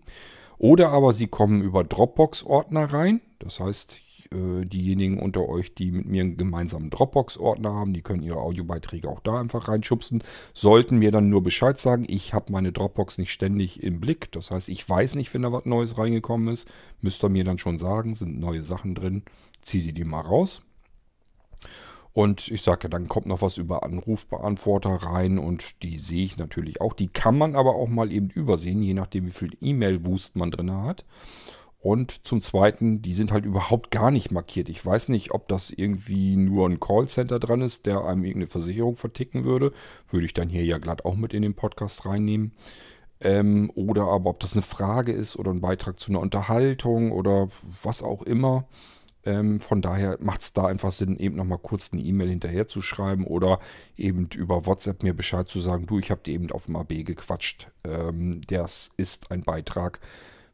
Oder 0.58 0.88
aber 0.88 1.12
sie 1.12 1.28
kommen 1.28 1.62
über 1.62 1.84
Dropbox-Ordner 1.84 2.92
rein. 2.92 3.20
Das 3.38 3.60
heißt, 3.60 4.00
äh, 4.32 4.64
diejenigen 4.64 5.18
unter 5.18 5.48
euch, 5.48 5.74
die 5.74 5.90
mit 5.90 6.06
mir 6.06 6.22
einen 6.22 6.36
gemeinsamen 6.36 6.90
Dropbox-Ordner 6.90 7.74
haben, 7.74 7.92
die 7.92 8.02
können 8.02 8.22
ihre 8.22 8.38
Audiobeiträge 8.38 9.08
auch 9.08 9.20
da 9.20 9.40
einfach 9.40 9.68
reinschubsen. 9.68 10.22
Sollten 10.54 10.98
mir 10.98 11.10
dann 11.10 11.28
nur 11.28 11.42
Bescheid 11.42 11.80
sagen, 11.80 12.04
ich 12.08 12.32
habe 12.32 12.52
meine 12.52 12.72
Dropbox 12.72 13.18
nicht 13.18 13.32
ständig 13.32 13.82
im 13.82 14.00
Blick. 14.00 14.30
Das 14.32 14.50
heißt, 14.50 14.68
ich 14.68 14.88
weiß 14.88 15.16
nicht, 15.16 15.34
wenn 15.34 15.42
da 15.42 15.52
was 15.52 15.64
Neues 15.64 15.98
reingekommen 15.98 16.48
ist. 16.48 16.68
Müsst 17.00 17.24
ihr 17.24 17.28
mir 17.28 17.44
dann 17.44 17.58
schon 17.58 17.78
sagen, 17.78 18.14
sind 18.14 18.38
neue 18.38 18.62
Sachen 18.62 18.94
drin. 18.94 19.22
Zieht 19.62 19.84
ihr 19.84 19.92
die 19.92 20.04
mal 20.04 20.20
raus. 20.20 20.64
Und 22.12 22.48
ich 22.48 22.62
sage 22.62 22.88
dann 22.88 23.08
kommt 23.08 23.26
noch 23.26 23.40
was 23.40 23.56
über 23.56 23.84
Anrufbeantworter 23.84 24.90
rein 24.90 25.38
und 25.38 25.82
die 25.82 25.96
sehe 25.96 26.24
ich 26.24 26.38
natürlich 26.38 26.80
auch. 26.80 26.92
Die 26.92 27.06
kann 27.06 27.38
man 27.38 27.54
aber 27.54 27.76
auch 27.76 27.88
mal 27.88 28.12
eben 28.12 28.30
übersehen, 28.30 28.82
je 28.82 28.94
nachdem, 28.94 29.26
wie 29.26 29.30
viel 29.30 29.56
E-Mail-Wust 29.60 30.34
man 30.34 30.50
drin 30.50 30.72
hat. 30.72 31.04
Und 31.80 32.26
zum 32.26 32.42
Zweiten, 32.42 33.00
die 33.00 33.14
sind 33.14 33.32
halt 33.32 33.46
überhaupt 33.46 33.90
gar 33.90 34.10
nicht 34.10 34.30
markiert. 34.30 34.68
Ich 34.68 34.84
weiß 34.84 35.08
nicht, 35.08 35.32
ob 35.32 35.48
das 35.48 35.70
irgendwie 35.70 36.36
nur 36.36 36.68
ein 36.68 36.78
Callcenter 36.78 37.38
dran 37.38 37.62
ist, 37.62 37.86
der 37.86 38.04
einem 38.04 38.24
irgendeine 38.24 38.50
Versicherung 38.50 38.96
verticken 38.96 39.44
würde. 39.44 39.72
Würde 40.10 40.26
ich 40.26 40.34
dann 40.34 40.50
hier 40.50 40.64
ja 40.64 40.76
glatt 40.76 41.06
auch 41.06 41.16
mit 41.16 41.32
in 41.32 41.40
den 41.40 41.54
Podcast 41.54 42.04
reinnehmen. 42.04 42.52
Ähm, 43.22 43.72
oder 43.74 44.04
aber 44.04 44.30
ob 44.30 44.40
das 44.40 44.52
eine 44.52 44.62
Frage 44.62 45.12
ist 45.12 45.36
oder 45.36 45.52
ein 45.52 45.62
Beitrag 45.62 45.98
zu 45.98 46.10
einer 46.10 46.20
Unterhaltung 46.20 47.12
oder 47.12 47.48
was 47.82 48.02
auch 48.02 48.22
immer. 48.22 48.66
Ähm, 49.24 49.60
von 49.60 49.80
daher 49.80 50.18
macht 50.20 50.42
es 50.42 50.52
da 50.52 50.66
einfach 50.66 50.92
Sinn, 50.92 51.16
eben 51.16 51.36
nochmal 51.36 51.58
kurz 51.58 51.92
eine 51.92 52.02
E-Mail 52.02 52.28
hinterher 52.28 52.66
zu 52.66 52.82
schreiben 52.82 53.26
oder 53.26 53.58
eben 53.96 54.28
über 54.34 54.66
WhatsApp 54.66 55.02
mir 55.02 55.14
Bescheid 55.14 55.48
zu 55.48 55.60
sagen, 55.60 55.86
du, 55.86 55.98
ich 55.98 56.10
habe 56.10 56.22
dir 56.22 56.32
eben 56.34 56.50
auf 56.52 56.66
dem 56.66 56.76
AB 56.76 57.04
gequatscht. 57.04 57.70
Ähm, 57.84 58.42
das 58.48 58.90
ist 58.96 59.30
ein 59.30 59.42
Beitrag 59.42 60.00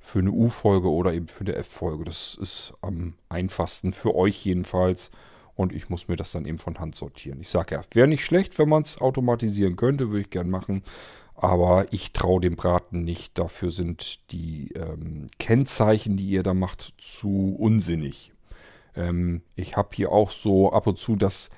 für 0.07 0.20
eine 0.20 0.30
U-Folge 0.30 0.88
oder 0.88 1.12
eben 1.12 1.26
für 1.26 1.40
eine 1.40 1.57
F-Folge. 1.57 2.04
Das 2.04 2.38
ist 2.40 2.74
am 2.80 3.14
einfachsten 3.28 3.92
für 3.92 4.14
euch 4.14 4.44
jedenfalls. 4.44 5.11
Und 5.57 5.72
ich 5.72 5.88
muss 5.88 6.07
mir 6.07 6.14
das 6.14 6.30
dann 6.30 6.46
eben 6.46 6.59
von 6.59 6.78
Hand 6.78 6.94
sortieren. 6.94 7.40
Ich 7.40 7.48
sage 7.48 7.74
ja, 7.74 7.82
wäre 7.92 8.07
nicht 8.07 8.24
schlecht, 8.24 8.57
wenn 8.57 8.68
man 8.68 8.84
es 8.84 9.00
automatisieren 9.00 9.74
könnte, 9.74 10.11
würde 10.11 10.20
ich 10.20 10.30
gern 10.30 10.48
machen. 10.48 10.84
Aber 11.34 11.86
ich 11.92 12.12
traue 12.12 12.40
dem 12.40 12.54
Braten 12.54 13.02
nicht. 13.02 13.36
Dafür 13.36 13.72
sind 13.72 14.30
die 14.30 14.70
ähm, 14.74 15.26
Kennzeichen, 15.40 16.16
die 16.16 16.28
ihr 16.28 16.44
da 16.44 16.54
macht, 16.54 16.94
zu 16.98 17.57
unsinnig. 17.59 18.32
Ähm, 18.94 19.42
ich 19.57 19.76
habe 19.76 19.88
hier 19.92 20.12
auch 20.12 20.30
so 20.30 20.72
ab 20.72 20.86
und 20.86 21.00
zu, 21.00 21.16
dass 21.16 21.48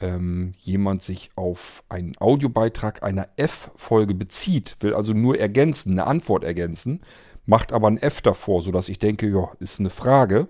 ähm, 0.00 0.54
jemand 0.58 1.04
sich 1.04 1.30
auf 1.36 1.84
einen 1.88 2.18
Audiobeitrag 2.18 3.04
einer 3.04 3.28
F-Folge 3.36 4.14
bezieht, 4.14 4.78
will 4.80 4.94
also 4.94 5.12
nur 5.12 5.38
ergänzen, 5.38 5.92
eine 5.92 6.06
Antwort 6.08 6.42
ergänzen 6.42 7.00
macht 7.46 7.72
aber 7.72 7.88
ein 7.88 7.98
F 7.98 8.22
davor, 8.22 8.62
sodass 8.62 8.88
ich 8.88 8.98
denke, 8.98 9.28
ja, 9.28 9.50
ist 9.60 9.80
eine 9.80 9.90
Frage. 9.90 10.48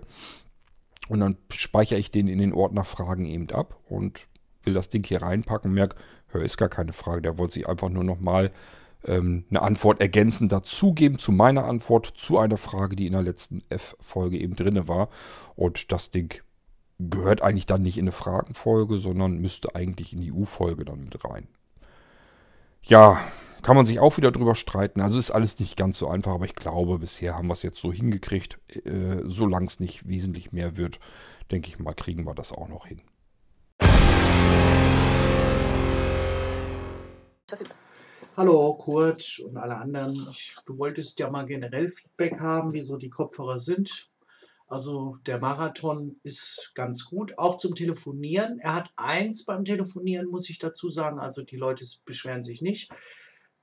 Und 1.07 1.19
dann 1.19 1.37
speichere 1.51 1.99
ich 1.99 2.11
den 2.11 2.27
in 2.27 2.39
den 2.39 2.53
Ordner 2.53 2.83
Fragen 2.83 3.25
eben 3.25 3.49
ab 3.51 3.77
und 3.87 4.27
will 4.63 4.73
das 4.73 4.89
Ding 4.89 5.05
hier 5.05 5.21
reinpacken 5.21 5.71
merke, 5.71 5.95
hör, 6.27 6.41
ist 6.41 6.57
gar 6.57 6.69
keine 6.69 6.93
Frage. 6.93 7.21
Der 7.21 7.37
wollte 7.37 7.53
sich 7.53 7.69
einfach 7.69 7.89
nur 7.89 8.03
nochmal 8.03 8.51
ähm, 9.05 9.45
eine 9.49 9.61
Antwort 9.61 10.01
ergänzend 10.01 10.51
dazugeben 10.51 11.19
zu 11.19 11.31
meiner 11.31 11.65
Antwort 11.65 12.13
zu 12.15 12.39
einer 12.39 12.57
Frage, 12.57 12.95
die 12.95 13.05
in 13.05 13.13
der 13.13 13.21
letzten 13.21 13.59
F-Folge 13.69 14.39
eben 14.39 14.55
drin 14.55 14.87
war. 14.87 15.09
Und 15.55 15.91
das 15.91 16.09
Ding 16.09 16.41
gehört 16.99 17.41
eigentlich 17.41 17.65
dann 17.65 17.83
nicht 17.83 17.97
in 17.97 18.05
eine 18.05 18.11
Fragenfolge, 18.11 18.97
sondern 18.97 19.39
müsste 19.39 19.75
eigentlich 19.75 20.13
in 20.13 20.21
die 20.21 20.31
U-Folge 20.31 20.85
dann 20.85 21.03
mit 21.03 21.23
rein. 21.25 21.47
Ja, 22.83 23.19
kann 23.65 23.75
man 23.75 23.87
sich 23.87 23.99
auch 23.99 24.15
wieder 24.17 24.31
drüber 24.31 24.53
streiten. 24.53 25.01
Also 25.01 25.17
ist 25.17 25.31
alles 25.31 25.57
nicht 25.57 25.75
ganz 25.75 25.97
so 25.97 26.07
einfach, 26.07 26.33
aber 26.33 26.45
ich 26.45 26.53
glaube, 26.53 26.99
bisher 26.99 27.35
haben 27.35 27.47
wir 27.47 27.53
es 27.53 27.63
jetzt 27.63 27.79
so 27.79 27.91
hingekriegt. 27.91 28.59
Äh, 28.67 29.23
solange 29.23 29.65
es 29.65 29.79
nicht 29.79 30.07
wesentlich 30.07 30.51
mehr 30.51 30.77
wird, 30.77 30.99
denke 31.49 31.69
ich 31.69 31.79
mal, 31.79 31.95
kriegen 31.95 32.27
wir 32.27 32.35
das 32.35 32.51
auch 32.51 32.67
noch 32.67 32.85
hin. 32.85 33.01
Hallo 38.37 38.75
Kurt 38.75 39.39
und 39.43 39.57
alle 39.57 39.77
anderen. 39.77 40.27
Ich, 40.29 40.55
du 40.67 40.77
wolltest 40.77 41.17
ja 41.17 41.31
mal 41.31 41.47
generell 41.47 41.89
Feedback 41.89 42.39
haben, 42.39 42.71
wie 42.73 42.83
so 42.83 42.97
die 42.97 43.09
Kopfhörer 43.09 43.57
sind. 43.57 44.11
Also 44.67 45.17
der 45.25 45.39
Marathon 45.39 46.19
ist 46.21 46.71
ganz 46.75 47.05
gut, 47.05 47.39
auch 47.39 47.57
zum 47.57 47.73
Telefonieren. 47.73 48.59
Er 48.59 48.75
hat 48.75 48.91
eins 48.95 49.43
beim 49.43 49.65
Telefonieren, 49.65 50.27
muss 50.27 50.51
ich 50.51 50.59
dazu 50.59 50.91
sagen. 50.91 51.17
Also 51.17 51.41
die 51.41 51.57
Leute 51.57 51.83
beschweren 52.05 52.43
sich 52.43 52.61
nicht. 52.61 52.91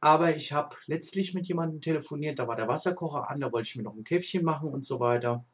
Aber 0.03 0.35
ich 0.35 0.53
habe 0.53 0.75
letztlich 0.89 1.33
mit 1.33 1.47
jemandem 1.47 1.81
telefoniert, 1.81 2.41
da 2.41 2.49
war 2.49 2.57
der 2.57 2.67
Wasserkocher 2.67 3.31
an, 3.31 3.39
da 3.39 3.53
wollte 3.53 3.69
ich 3.69 3.77
mir 3.77 3.85
noch 3.85 3.95
ein 3.95 4.03
Käffchen 4.03 4.45
machen 4.45 4.69
und 4.69 4.85
so 4.85 4.99
weiter. 4.99 5.45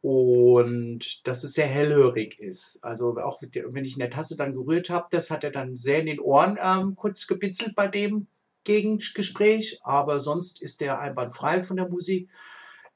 Und 0.00 1.24
dass 1.24 1.44
es 1.44 1.52
sehr 1.52 1.68
hellhörig 1.68 2.40
ist. 2.40 2.80
Also 2.82 3.16
auch 3.18 3.40
wenn 3.40 3.84
ich 3.84 3.92
in 3.92 4.00
der 4.00 4.10
Tasse 4.10 4.36
dann 4.36 4.54
gerührt 4.54 4.90
habe, 4.90 5.06
das 5.10 5.30
hat 5.30 5.44
er 5.44 5.52
dann 5.52 5.76
sehr 5.76 6.00
in 6.00 6.06
den 6.06 6.18
Ohren 6.18 6.58
ähm, 6.60 6.96
kurz 6.96 7.28
gebitzelt 7.28 7.76
bei 7.76 7.86
dem 7.86 8.26
Gegengespräch. 8.64 9.78
Aber 9.84 10.18
sonst 10.18 10.60
ist 10.60 10.80
der 10.80 10.98
einwandfrei 10.98 11.62
von 11.62 11.76
der 11.76 11.88
Musik. 11.88 12.28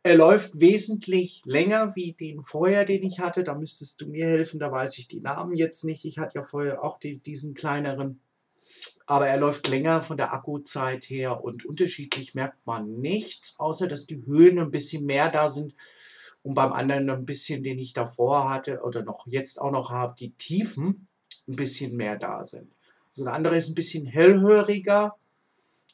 Er 0.02 0.16
läuft 0.16 0.60
wesentlich 0.60 1.40
länger 1.44 1.94
wie 1.94 2.14
den 2.14 2.42
vorher, 2.42 2.84
den 2.84 3.04
ich 3.04 3.20
hatte. 3.20 3.44
Da 3.44 3.54
müsstest 3.54 4.00
du 4.00 4.08
mir 4.08 4.26
helfen, 4.26 4.58
da 4.58 4.72
weiß 4.72 4.98
ich 4.98 5.06
die 5.06 5.20
Namen 5.20 5.54
jetzt 5.54 5.84
nicht. 5.84 6.04
Ich 6.04 6.18
hatte 6.18 6.40
ja 6.40 6.44
vorher 6.44 6.82
auch 6.82 6.98
die, 6.98 7.18
diesen 7.18 7.54
kleineren 7.54 8.18
aber 9.06 9.28
er 9.28 9.36
läuft 9.36 9.68
länger 9.68 10.02
von 10.02 10.16
der 10.16 10.32
Akkuzeit 10.32 11.04
her 11.04 11.44
und 11.44 11.64
unterschiedlich 11.64 12.34
merkt 12.34 12.66
man 12.66 13.00
nichts, 13.00 13.58
außer 13.58 13.86
dass 13.86 14.06
die 14.06 14.24
Höhen 14.24 14.58
ein 14.58 14.70
bisschen 14.70 15.04
mehr 15.04 15.30
da 15.30 15.48
sind 15.48 15.74
und 16.42 16.54
beim 16.54 16.72
anderen 16.72 17.10
ein 17.10 17.26
bisschen, 17.26 17.62
den 17.62 17.78
ich 17.78 17.92
davor 17.92 18.48
hatte 18.48 18.80
oder 18.82 19.02
noch 19.02 19.26
jetzt 19.26 19.60
auch 19.60 19.70
noch 19.70 19.90
habe, 19.90 20.14
die 20.18 20.32
Tiefen 20.32 21.08
ein 21.48 21.56
bisschen 21.56 21.96
mehr 21.96 22.16
da 22.16 22.44
sind. 22.44 22.72
Also 23.08 23.24
der 23.24 23.34
andere 23.34 23.56
ist 23.56 23.68
ein 23.68 23.74
bisschen 23.74 24.06
hellhöriger. 24.06 25.16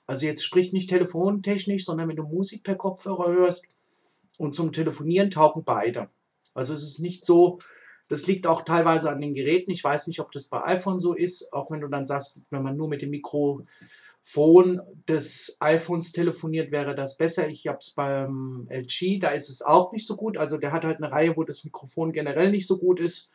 Also 0.06 0.26
jetzt 0.26 0.44
spricht 0.44 0.72
nicht 0.72 0.88
telefontechnisch, 0.88 1.84
sondern 1.84 2.08
wenn 2.08 2.16
du 2.16 2.22
Musik 2.22 2.62
per 2.62 2.76
Kopfhörer 2.76 3.30
hörst 3.32 3.66
und 4.38 4.54
zum 4.54 4.72
Telefonieren 4.72 5.30
taugen 5.30 5.64
beide. 5.64 6.08
Also 6.54 6.74
es 6.74 6.82
ist 6.82 6.98
nicht 6.98 7.24
so, 7.24 7.58
das 8.10 8.26
liegt 8.26 8.48
auch 8.48 8.62
teilweise 8.62 9.08
an 9.08 9.20
den 9.20 9.34
Geräten. 9.34 9.70
Ich 9.70 9.84
weiß 9.84 10.08
nicht, 10.08 10.18
ob 10.18 10.32
das 10.32 10.44
bei 10.44 10.60
iPhone 10.64 10.98
so 10.98 11.14
ist, 11.14 11.52
auch 11.52 11.70
wenn 11.70 11.80
du 11.80 11.86
dann 11.86 12.04
sagst, 12.04 12.40
wenn 12.50 12.64
man 12.64 12.76
nur 12.76 12.88
mit 12.88 13.02
dem 13.02 13.10
Mikrofon 13.10 13.68
des 15.06 15.56
iPhones 15.60 16.10
telefoniert, 16.10 16.72
wäre 16.72 16.96
das 16.96 17.16
besser. 17.16 17.48
Ich 17.48 17.68
habe 17.68 17.78
es 17.78 17.92
beim 17.92 18.66
LG, 18.68 19.20
da 19.20 19.28
ist 19.28 19.48
es 19.48 19.62
auch 19.62 19.92
nicht 19.92 20.04
so 20.04 20.16
gut. 20.16 20.38
Also 20.38 20.58
der 20.58 20.72
hat 20.72 20.84
halt 20.84 20.96
eine 20.96 21.12
Reihe, 21.12 21.36
wo 21.36 21.44
das 21.44 21.62
Mikrofon 21.62 22.10
generell 22.10 22.50
nicht 22.50 22.66
so 22.66 22.78
gut 22.78 22.98
ist, 22.98 23.30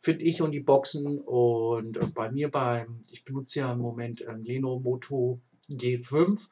finde 0.00 0.24
ich, 0.24 0.42
und 0.42 0.50
die 0.50 0.58
Boxen. 0.58 1.20
Und 1.20 2.12
bei 2.12 2.32
mir 2.32 2.50
beim, 2.50 3.02
ich 3.12 3.24
benutze 3.24 3.60
ja 3.60 3.72
im 3.72 3.78
Moment 3.78 4.24
ähm, 4.28 4.42
Leno 4.42 4.80
Moto 4.80 5.38
G5 5.68 6.48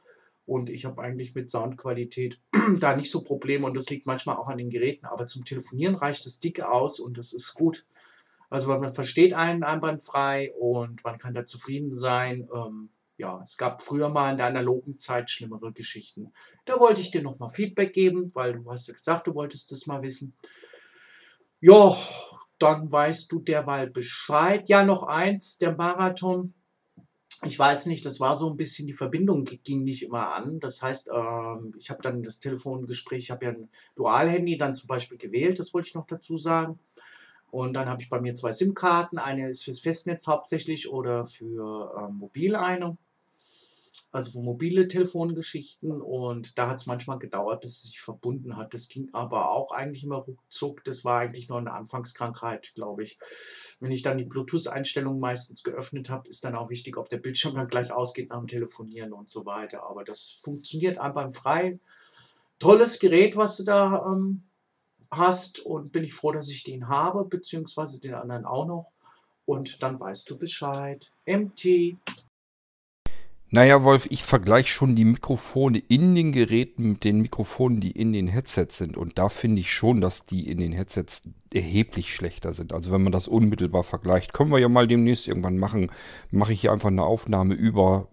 Und 0.49 0.71
ich 0.71 0.87
habe 0.87 1.03
eigentlich 1.03 1.35
mit 1.35 1.51
Soundqualität 1.51 2.41
da 2.81 2.97
nicht 2.97 3.11
so 3.11 3.23
Probleme 3.23 3.67
und 3.67 3.77
das 3.77 3.91
liegt 3.91 4.07
manchmal 4.07 4.37
auch 4.37 4.49
an 4.49 4.57
den 4.57 4.71
Geräten. 4.71 5.05
Aber 5.05 5.27
zum 5.27 5.45
Telefonieren 5.45 5.95
reicht 5.95 6.25
das 6.25 6.41
dicke 6.41 6.71
aus 6.71 7.01
und 7.01 7.19
das 7.19 7.35
ist 7.35 7.53
gut. 7.53 7.85
Also 8.49 8.69
man 8.69 8.91
versteht 8.91 9.35
einen 9.35 9.63
einwandfrei 9.63 10.55
und 10.59 11.05
man 11.05 11.19
kann 11.19 11.35
da 11.35 11.45
zufrieden 11.45 11.91
sein. 11.91 12.49
Ähm, 12.55 12.89
ja, 13.19 13.43
es 13.45 13.59
gab 13.59 13.83
früher 13.83 14.09
mal 14.09 14.31
in 14.31 14.39
der 14.39 14.47
analogen 14.47 14.97
Zeit 14.97 15.31
schlimmere 15.31 15.71
Geschichten. 15.71 16.33
Da 16.65 16.81
wollte 16.81 17.03
ich 17.03 17.11
dir 17.11 17.21
nochmal 17.21 17.51
Feedback 17.51 17.93
geben, 17.93 18.31
weil 18.33 18.55
du 18.55 18.71
hast 18.71 18.89
ja 18.89 18.95
gesagt, 18.95 19.27
du 19.27 19.35
wolltest 19.35 19.71
das 19.71 19.87
mal 19.87 20.01
wissen. 20.01 20.35
Ja, 21.61 21.95
dann 22.59 22.91
weißt 22.91 23.31
du 23.31 23.41
derweil 23.41 23.91
Bescheid. 23.91 24.67
Ja, 24.71 24.83
noch 24.83 25.03
eins, 25.03 25.59
der 25.59 25.77
Marathon. 25.77 26.55
Ich 27.45 27.59
weiß 27.59 27.87
nicht, 27.87 28.05
das 28.05 28.19
war 28.19 28.35
so 28.35 28.51
ein 28.51 28.57
bisschen, 28.57 28.87
die 28.87 28.95
Verbindung 28.95 29.45
ging 29.45 29.85
nicht 29.85 30.03
immer 30.03 30.35
an. 30.35 30.59
Das 30.59 30.83
heißt, 30.83 31.11
ähm, 31.15 31.75
ich 31.79 31.89
habe 31.91 32.03
dann 32.03 32.23
das 32.23 32.41
Telefongespräch, 32.41 33.25
ich 33.25 33.31
habe 33.31 33.45
ja 33.45 33.51
ein 33.53 33.69
Dual-Handy 33.95 34.57
dann 34.57 34.75
zum 34.75 34.89
Beispiel 34.89 35.19
gewählt, 35.19 35.59
das 35.59 35.73
wollte 35.73 35.89
ich 35.89 35.95
noch 35.95 36.07
dazu 36.07 36.37
sagen. 36.37 36.79
Und 37.51 37.75
dann 37.75 37.89
habe 37.89 38.03
ich 38.03 38.11
bei 38.11 38.21
mir 38.21 38.35
zwei 38.35 38.53
SIM-Karten. 38.53 39.19
Eine 39.19 39.49
ist 39.49 39.65
fürs 39.65 39.81
Festnetz 39.81 40.27
hauptsächlich 40.27 40.91
oder 40.91 41.27
für 41.27 41.95
ähm, 41.99 42.17
mobil 42.17 42.57
eine 42.57 42.99
also 44.11 44.33
für 44.33 44.41
mobile 44.41 44.89
Telefongeschichten 44.89 46.01
und 46.01 46.57
da 46.57 46.69
hat 46.69 46.81
es 46.81 46.87
manchmal 46.87 47.19
gedauert, 47.19 47.61
bis 47.61 47.73
es 47.73 47.83
sich 47.91 48.01
verbunden 48.01 48.57
hat. 48.57 48.73
Das 48.73 48.89
ging 48.89 49.11
aber 49.13 49.51
auch 49.51 49.71
eigentlich 49.71 50.03
immer 50.03 50.17
ruckzuck. 50.17 50.83
Das 50.85 51.05
war 51.05 51.21
eigentlich 51.21 51.49
nur 51.49 51.59
eine 51.59 51.73
Anfangskrankheit, 51.73 52.73
glaube 52.75 53.03
ich. 53.03 53.19
Wenn 53.81 53.93
ich 53.93 54.03
dann 54.03 54.17
die 54.17 54.25
Bluetooth-Einstellungen 54.25 55.21
meistens 55.21 55.63
geöffnet 55.63 56.09
habe, 56.09 56.29
ist 56.29 56.45
dann 56.45 56.57
auch 56.57 56.71
wichtig, 56.71 56.97
ob 56.97 57.11
der 57.11 57.19
Bildschirm 57.19 57.55
dann 57.55 57.69
gleich 57.69 57.93
ausgeht 57.93 58.31
nach 58.31 58.39
dem 58.39 58.49
Telefonieren 58.49 59.13
und 59.13 59.29
so 59.29 59.45
weiter. 59.45 59.83
Aber 59.83 60.05
das 60.05 60.39
funktioniert 60.43 60.99
einwandfrei. 60.99 61.79
Tolles 62.59 62.99
Gerät, 62.99 63.37
was 63.37 63.59
du 63.59 63.65
da 63.65 64.07
ähm, 64.11 64.43
hast 65.11 65.61
und 65.61 65.93
bin 65.93 66.05
ich 66.05 66.15
froh, 66.15 66.33
dass 66.33 66.49
ich 66.49 66.65
den 66.65 66.89
habe, 66.89 67.25
beziehungsweise 67.25 68.01
den 68.01 68.15
anderen 68.15 68.47
auch 68.47 68.67
noch. 68.67 68.91
Und 69.45 69.83
dann 69.83 70.01
weißt 70.01 70.29
du 70.31 70.39
Bescheid. 70.39 71.11
MT 71.27 71.97
naja, 73.51 73.83
Wolf, 73.83 74.07
ich 74.11 74.25
vergleiche 74.25 74.69
schon 74.69 74.95
die 74.95 75.07
Mikrofone 75.07 75.79
in 75.79 76.15
den 76.15 76.33
Geräten 76.33 76.91
mit 76.91 77.05
den 77.05 77.23
Mikrofonen, 77.23 77.81
die 77.81 77.93
in 77.93 78.13
den 78.13 78.29
Headsets 78.29 78.77
sind. 78.77 78.99
Und 78.99 79.19
da 79.19 79.31
finde 79.31 79.61
ich 79.61 79.73
schon, 79.73 80.03
dass 80.03 80.27
die 80.27 80.51
in 80.51 80.59
den 80.59 80.73
Headsets 80.73 81.23
erheblich 81.55 82.15
schlechter 82.15 82.53
sind. 82.53 82.75
Also 82.75 82.93
wenn 82.93 83.03
man 83.03 83.13
das 83.13 83.27
unmittelbar 83.27 83.85
vergleicht, 83.85 84.35
können 84.35 84.51
wir 84.51 84.59
ja 84.59 84.69
mal 84.69 84.87
demnächst 84.87 85.27
irgendwann 85.29 85.57
machen. 85.57 85.91
Mache 86.31 86.53
ich 86.53 86.61
hier 86.61 86.73
einfach 86.73 86.91
eine 86.91 87.05
Aufnahme 87.05 87.55
über, 87.55 88.09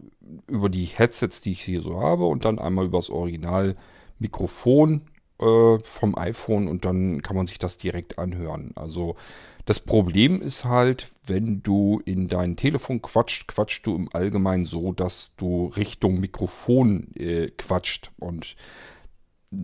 über 0.47 0.69
die 0.69 0.85
Headsets, 0.85 1.41
die 1.41 1.51
ich 1.51 1.61
hier 1.61 1.81
so 1.81 1.99
habe 1.99 2.25
und 2.27 2.45
dann 2.45 2.57
einmal 2.57 2.85
über 2.85 2.99
das 2.99 3.09
Original-Mikrofon 3.09 5.01
äh, 5.41 5.77
vom 5.83 6.17
iPhone 6.17 6.69
und 6.69 6.85
dann 6.85 7.21
kann 7.21 7.35
man 7.35 7.45
sich 7.45 7.59
das 7.59 7.75
direkt 7.75 8.19
anhören. 8.19 8.71
Also 8.75 9.17
das 9.65 9.79
Problem 9.79 10.41
ist 10.41 10.65
halt, 10.65 11.11
wenn 11.25 11.63
du 11.63 11.99
in 12.05 12.27
dein 12.27 12.55
Telefon 12.55 13.01
quatscht, 13.01 13.47
quatscht 13.47 13.85
du 13.87 13.95
im 13.95 14.09
Allgemeinen 14.13 14.65
so, 14.65 14.93
dass 14.93 15.35
du 15.37 15.67
Richtung 15.75 16.19
Mikrofon 16.19 17.07
äh, 17.15 17.49
quatscht. 17.49 18.11
Und 18.19 18.55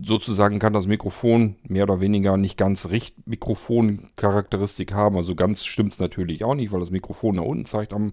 sozusagen 0.02 0.58
kann 0.58 0.72
das 0.72 0.88
Mikrofon 0.88 1.56
mehr 1.62 1.84
oder 1.84 2.00
weniger 2.00 2.36
nicht 2.36 2.58
ganz 2.58 2.88
Richt 2.88 3.28
Mikrofon-Charakteristik 3.28 4.92
haben. 4.92 5.16
Also 5.16 5.36
ganz 5.36 5.64
stimmt 5.64 5.92
es 5.92 5.98
natürlich 6.00 6.42
auch 6.42 6.56
nicht, 6.56 6.72
weil 6.72 6.80
das 6.80 6.90
Mikrofon 6.90 7.36
nach 7.36 7.44
unten 7.44 7.66
zeigt 7.66 7.92
am 7.92 8.10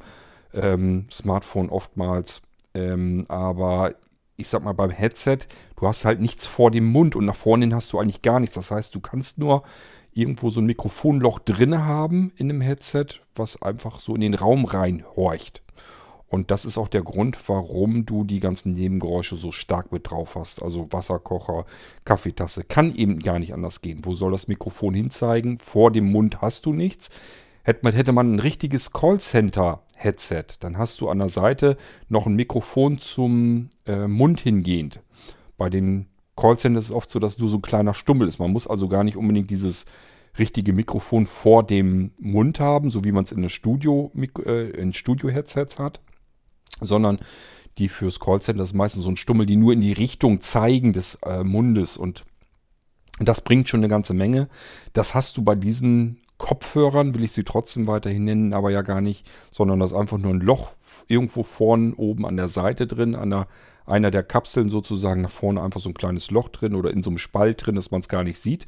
ähm, 0.54 1.08
Smartphone 1.12 1.70
oftmals. 1.70 2.44
Ähm, 2.76 3.26
aber 3.30 3.96
ich 4.38 4.48
sag 4.48 4.64
mal 4.64 4.74
beim 4.74 4.92
Headset, 4.92 5.40
du 5.76 5.88
hast 5.88 6.06
halt 6.06 6.22
nichts 6.22 6.46
vor 6.46 6.72
dem 6.72 6.86
Mund 6.86 7.16
und 7.16 7.26
nach 7.26 7.36
vorne 7.36 7.66
hin 7.66 7.76
hast 7.76 7.92
du 7.92 8.00
eigentlich 8.00 8.22
gar 8.22 8.40
nichts. 8.40 8.56
Das 8.56 8.72
heißt, 8.72 8.94
du 8.94 9.00
kannst 9.00 9.38
nur 9.38 9.64
irgendwo 10.20 10.49
so 10.49 10.61
ein 10.61 10.65
Mikrofonloch 10.65 11.39
drin 11.39 11.86
haben 11.86 12.32
in 12.36 12.47
dem 12.49 12.61
Headset, 12.61 13.05
was 13.36 13.61
einfach 13.61 13.99
so 13.99 14.15
in 14.15 14.22
den 14.22 14.34
Raum 14.34 14.65
reinhorcht. 14.65 15.61
Und 16.28 16.51
das 16.51 16.63
ist 16.63 16.78
auch 16.78 16.88
der 16.88 17.01
Grund, 17.01 17.38
warum 17.47 18.05
du 18.05 18.24
die 18.24 18.39
ganzen 18.39 18.74
Nebengeräusche 18.74 19.36
so 19.36 19.51
stark 19.51 19.91
mit 19.91 20.11
drauf 20.11 20.36
hast. 20.36 20.61
Also 20.61 20.88
Wasserkocher, 20.91 21.65
Kaffeetasse. 22.05 22.63
Kann 22.63 22.93
eben 22.93 23.20
gar 23.20 23.39
nicht 23.39 23.53
anders 23.53 23.82
gehen. 23.82 24.01
Wo 24.03 24.13
soll 24.13 24.32
das 24.32 24.47
Mikrofon 24.47 24.93
hinzeigen? 24.93 25.57
Vor 25.57 25.91
dem 25.91 26.11
Mund 26.11 26.39
hast 26.41 26.67
du 26.67 26.74
nichts. 26.74 27.09
Hätte 27.63 28.11
man, 28.11 28.36
ein 28.36 28.39
richtiges 28.39 28.93
Callcenter-Headset, 28.93 30.45
dann 30.59 30.78
hast 30.78 31.01
du 31.01 31.09
an 31.09 31.20
der 31.20 31.30
Seite 31.30 31.78
noch 32.07 32.26
ein 32.26 32.36
Mikrofon 32.36 32.99
zum 32.99 33.70
äh, 33.86 34.07
Mund 34.07 34.39
hingehend. 34.39 35.01
Bei 35.57 35.70
den 35.70 36.09
Callcenter 36.40 36.80
ist 36.80 36.86
es 36.86 36.92
oft 36.92 37.10
so, 37.10 37.20
dass 37.20 37.38
nur 37.38 37.50
so 37.50 37.58
ein 37.58 37.62
kleiner 37.62 37.94
Stummel 37.94 38.28
ist. 38.28 38.40
Man 38.40 38.52
muss 38.52 38.68
also 38.68 38.88
gar 38.88 39.04
nicht 39.04 39.18
unbedingt 39.18 39.50
dieses 39.50 39.86
richtige 40.38 40.74
Mikrofon 40.74 41.28
vor 41.28 41.64
dem 41.64 42.12
Mund 42.20 42.60
haben, 42.60 42.92
so 42.92 43.04
wie 43.04 43.12
man 43.12 43.26
es 43.26 43.32
in, 43.32 43.48
Studio, 43.50 44.12
äh, 44.46 44.70
in 44.72 44.94
Studio-Headsets 44.94 45.80
hat, 45.80 46.00
sondern 46.80 47.20
die 47.78 47.90
fürs 47.90 48.20
Callcenter 48.20 48.64
ist 48.64 48.74
meistens 48.74 49.04
so 49.04 49.10
ein 49.10 49.18
Stummel, 49.18 49.46
die 49.46 49.56
nur 49.56 49.74
in 49.74 49.82
die 49.82 49.94
Richtung 49.94 50.42
zeigen 50.42 50.94
des 50.94 51.16
äh, 51.26 51.44
Mundes 51.44 51.98
und 51.98 52.26
das 53.20 53.42
bringt 53.42 53.68
schon 53.68 53.82
eine 53.82 53.90
ganze 53.90 54.14
Menge. 54.14 54.48
Das 54.94 55.14
hast 55.14 55.36
du 55.36 55.42
bei 55.42 55.56
diesen 55.56 56.22
Kopfhörern, 56.38 57.14
will 57.14 57.24
ich 57.26 57.34
sie 57.34 57.44
trotzdem 57.44 57.86
weiterhin 57.86 58.24
nennen, 58.24 58.54
aber 58.54 58.72
ja 58.72 58.82
gar 58.82 59.02
nicht, 59.02 59.30
sondern 59.52 59.80
das 59.80 59.92
ist 59.92 59.98
einfach 59.98 60.18
nur 60.18 60.34
ein 60.34 60.40
Loch 60.40 60.72
irgendwo 61.08 61.44
vorne 61.44 61.96
oben 61.96 62.26
an 62.26 62.38
der 62.38 62.48
Seite 62.48 62.88
drin, 62.88 63.16
an 63.16 63.30
der 63.30 63.48
einer 63.90 64.12
der 64.12 64.24
Kapseln 64.24 64.70
sozusagen 64.70 65.22
nach 65.22 65.32
vorne 65.32 65.62
einfach 65.62 65.80
so 65.80 65.90
ein 65.90 65.96
kleines 65.96 66.32
Loch 66.32 66.50
drin 66.50 66.76
oder 66.76 66.92
in 66.92 67.04
so 67.04 67.10
einem 67.10 67.18
Spalt 67.18 67.66
drin, 67.66 67.76
dass 67.76 67.92
man 67.92 68.02
es 68.02 68.10
gar 68.10 68.24
nicht 68.24 68.40
sieht. 68.40 68.66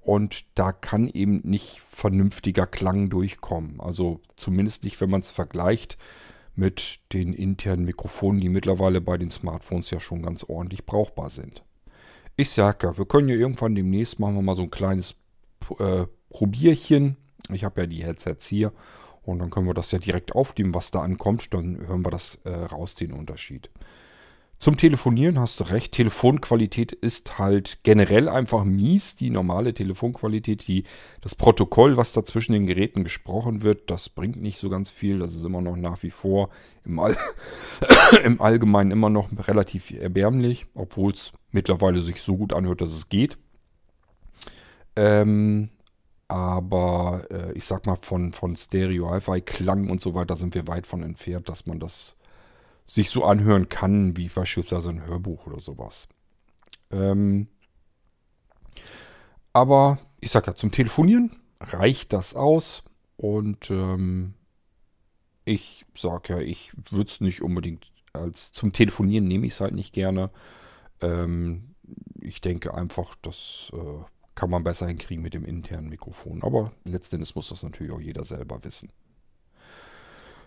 Und 0.00 0.44
da 0.56 0.72
kann 0.72 1.08
eben 1.08 1.40
nicht 1.44 1.80
vernünftiger 1.86 2.66
Klang 2.66 3.08
durchkommen. 3.08 3.80
Also 3.80 4.20
zumindest 4.36 4.82
nicht, 4.82 5.00
wenn 5.00 5.10
man 5.10 5.20
es 5.20 5.30
vergleicht 5.30 5.96
mit 6.54 7.00
den 7.12 7.32
internen 7.32 7.84
Mikrofonen, 7.84 8.40
die 8.40 8.48
mittlerweile 8.48 9.00
bei 9.00 9.16
den 9.16 9.30
Smartphones 9.30 9.90
ja 9.90 10.00
schon 10.00 10.22
ganz 10.22 10.44
ordentlich 10.44 10.84
brauchbar 10.84 11.30
sind. 11.30 11.62
Ich 12.36 12.50
sage 12.50 12.88
ja, 12.88 12.98
wir 12.98 13.06
können 13.06 13.28
ja 13.28 13.36
irgendwann 13.36 13.74
demnächst 13.74 14.18
machen 14.18 14.34
wir 14.34 14.42
mal 14.42 14.56
so 14.56 14.62
ein 14.62 14.70
kleines 14.70 15.16
äh, 15.78 16.06
Probierchen. 16.30 17.16
Ich 17.52 17.64
habe 17.64 17.82
ja 17.82 17.86
die 17.86 18.04
Headsets 18.04 18.46
hier 18.46 18.72
und 19.22 19.38
dann 19.38 19.50
können 19.50 19.66
wir 19.66 19.74
das 19.74 19.92
ja 19.92 19.98
direkt 19.98 20.34
aufnehmen, 20.34 20.74
was 20.74 20.90
da 20.90 21.00
ankommt. 21.00 21.54
Dann 21.54 21.86
hören 21.86 22.04
wir 22.04 22.10
das 22.10 22.40
äh, 22.44 22.50
raus, 22.50 22.94
den 22.94 23.12
Unterschied. 23.12 23.70
Zum 24.62 24.76
Telefonieren 24.76 25.40
hast 25.40 25.58
du 25.58 25.64
recht. 25.64 25.90
Telefonqualität 25.90 26.92
ist 26.92 27.36
halt 27.36 27.80
generell 27.82 28.28
einfach 28.28 28.62
mies. 28.62 29.16
Die 29.16 29.28
normale 29.28 29.74
Telefonqualität, 29.74 30.68
die, 30.68 30.84
das 31.20 31.34
Protokoll, 31.34 31.96
was 31.96 32.12
da 32.12 32.24
zwischen 32.24 32.52
den 32.52 32.68
Geräten 32.68 33.02
gesprochen 33.02 33.62
wird, 33.62 33.90
das 33.90 34.08
bringt 34.08 34.40
nicht 34.40 34.58
so 34.58 34.70
ganz 34.70 34.88
viel. 34.88 35.18
Das 35.18 35.34
ist 35.34 35.44
immer 35.44 35.60
noch 35.60 35.74
nach 35.74 36.04
wie 36.04 36.10
vor 36.10 36.48
im, 36.84 37.00
All 37.00 37.16
im 38.24 38.40
Allgemeinen 38.40 38.92
immer 38.92 39.10
noch 39.10 39.30
relativ 39.48 39.90
erbärmlich, 39.90 40.66
obwohl 40.76 41.10
es 41.10 41.32
mittlerweile 41.50 42.00
sich 42.00 42.22
so 42.22 42.36
gut 42.36 42.52
anhört, 42.52 42.82
dass 42.82 42.92
es 42.92 43.08
geht. 43.08 43.38
Ähm, 44.94 45.70
aber 46.28 47.26
äh, 47.32 47.52
ich 47.54 47.64
sag 47.64 47.84
mal, 47.86 47.96
von, 48.00 48.32
von 48.32 48.54
Stereo, 48.54 49.10
Hi-Fi, 49.10 49.40
Klang 49.40 49.90
und 49.90 50.00
so 50.00 50.14
weiter 50.14 50.36
sind 50.36 50.54
wir 50.54 50.68
weit 50.68 50.86
von 50.86 51.02
entfernt, 51.02 51.48
dass 51.48 51.66
man 51.66 51.80
das 51.80 52.14
sich 52.86 53.10
so 53.10 53.24
anhören 53.24 53.68
kann, 53.68 54.16
wie 54.16 54.28
beispielsweise 54.28 54.90
ein 54.90 55.04
Hörbuch 55.06 55.46
oder 55.46 55.60
sowas. 55.60 56.08
Ähm, 56.90 57.48
aber 59.52 59.98
ich 60.20 60.30
sag 60.30 60.46
ja, 60.46 60.54
zum 60.54 60.72
Telefonieren 60.72 61.36
reicht 61.60 62.12
das 62.12 62.34
aus. 62.34 62.84
Und 63.16 63.70
ähm, 63.70 64.34
ich 65.44 65.84
sag 65.96 66.28
ja, 66.28 66.38
ich 66.38 66.72
würde 66.90 67.10
es 67.10 67.20
nicht 67.20 67.42
unbedingt 67.42 67.92
als 68.12 68.52
zum 68.52 68.72
Telefonieren 68.72 69.26
nehme 69.26 69.46
ich 69.46 69.52
es 69.52 69.60
halt 69.60 69.74
nicht 69.74 69.94
gerne. 69.94 70.30
Ähm, 71.00 71.74
ich 72.20 72.40
denke 72.40 72.74
einfach, 72.74 73.14
das 73.22 73.70
äh, 73.74 74.04
kann 74.34 74.50
man 74.50 74.64
besser 74.64 74.86
hinkriegen 74.86 75.22
mit 75.22 75.34
dem 75.34 75.44
internen 75.44 75.88
Mikrofon. 75.88 76.42
Aber 76.42 76.72
letztendlich 76.84 77.34
muss 77.34 77.48
das 77.48 77.62
natürlich 77.62 77.92
auch 77.92 78.00
jeder 78.00 78.24
selber 78.24 78.62
wissen. 78.64 78.90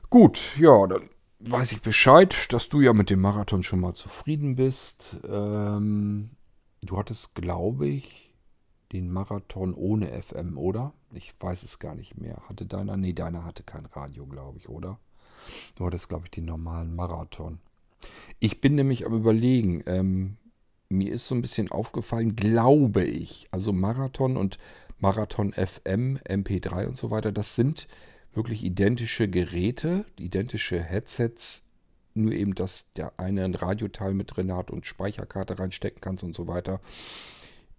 Gut, 0.09 0.57
ja, 0.59 0.85
dann 0.87 1.09
weiß 1.49 1.73
ich 1.73 1.81
Bescheid, 1.81 2.51
dass 2.53 2.69
du 2.69 2.81
ja 2.81 2.93
mit 2.93 3.09
dem 3.09 3.21
Marathon 3.21 3.63
schon 3.63 3.79
mal 3.79 3.93
zufrieden 3.93 4.55
bist. 4.55 5.17
Ähm, 5.27 6.31
du 6.83 6.97
hattest, 6.97 7.35
glaube 7.35 7.87
ich, 7.87 8.33
den 8.91 9.11
Marathon 9.11 9.73
ohne 9.73 10.21
FM, 10.21 10.57
oder? 10.57 10.93
Ich 11.13 11.33
weiß 11.39 11.63
es 11.63 11.79
gar 11.79 11.95
nicht 11.95 12.17
mehr. 12.17 12.41
Hatte 12.47 12.65
deiner? 12.65 12.97
Nee, 12.97 13.13
deiner 13.13 13.45
hatte 13.45 13.63
kein 13.63 13.85
Radio, 13.85 14.25
glaube 14.25 14.57
ich, 14.57 14.69
oder? 14.69 14.99
Du 15.75 15.85
hattest, 15.85 16.09
glaube 16.09 16.25
ich, 16.25 16.31
den 16.31 16.45
normalen 16.45 16.95
Marathon. 16.95 17.59
Ich 18.39 18.61
bin 18.61 18.75
nämlich 18.75 19.05
am 19.05 19.13
Überlegen. 19.13 19.83
Ähm, 19.85 20.37
mir 20.89 21.11
ist 21.11 21.27
so 21.27 21.35
ein 21.35 21.41
bisschen 21.41 21.71
aufgefallen, 21.71 22.35
glaube 22.35 23.03
ich. 23.03 23.47
Also 23.51 23.73
Marathon 23.73 24.37
und 24.37 24.57
Marathon 24.99 25.53
FM, 25.53 26.17
MP3 26.17 26.87
und 26.87 26.97
so 26.97 27.11
weiter, 27.11 27.31
das 27.31 27.55
sind 27.55 27.87
wirklich 28.35 28.63
identische 28.63 29.27
Geräte, 29.27 30.05
identische 30.17 30.81
Headsets, 30.81 31.63
nur 32.13 32.31
eben, 32.31 32.55
dass 32.55 32.91
der 32.93 33.19
eine 33.19 33.43
ein 33.43 33.55
Radioteil 33.55 34.13
mit 34.13 34.35
drin 34.35 34.53
hat 34.53 34.71
und 34.71 34.85
Speicherkarte 34.85 35.59
reinstecken 35.59 36.01
kannst 36.01 36.23
und 36.23 36.35
so 36.35 36.47
weiter. 36.47 36.79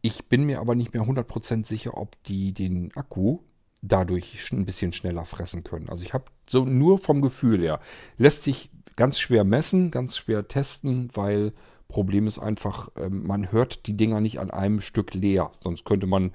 Ich 0.02 0.26
bin 0.26 0.44
mir 0.44 0.60
aber 0.60 0.74
nicht 0.74 0.94
mehr 0.94 1.02
100% 1.02 1.66
sicher, 1.66 1.96
ob 1.96 2.22
die 2.24 2.52
den 2.52 2.94
Akku 2.94 3.38
dadurch 3.82 4.52
ein 4.52 4.66
bisschen 4.66 4.92
schneller 4.92 5.24
fressen 5.24 5.64
können. 5.64 5.88
Also 5.88 6.04
ich 6.04 6.14
habe 6.14 6.26
so 6.48 6.64
nur 6.64 6.98
vom 6.98 7.22
Gefühl 7.22 7.60
her, 7.60 7.80
lässt 8.18 8.44
sich 8.44 8.70
ganz 8.94 9.18
schwer 9.18 9.44
messen, 9.44 9.90
ganz 9.90 10.16
schwer 10.16 10.48
testen, 10.48 11.10
weil 11.14 11.52
Problem 11.88 12.26
ist 12.26 12.38
einfach, 12.38 12.90
ähm, 12.96 13.26
man 13.26 13.52
hört 13.52 13.86
die 13.86 13.96
Dinger 13.96 14.20
nicht 14.20 14.40
an 14.40 14.50
einem 14.50 14.80
Stück 14.80 15.14
leer. 15.14 15.52
Sonst 15.62 15.84
könnte 15.84 16.06
man 16.06 16.32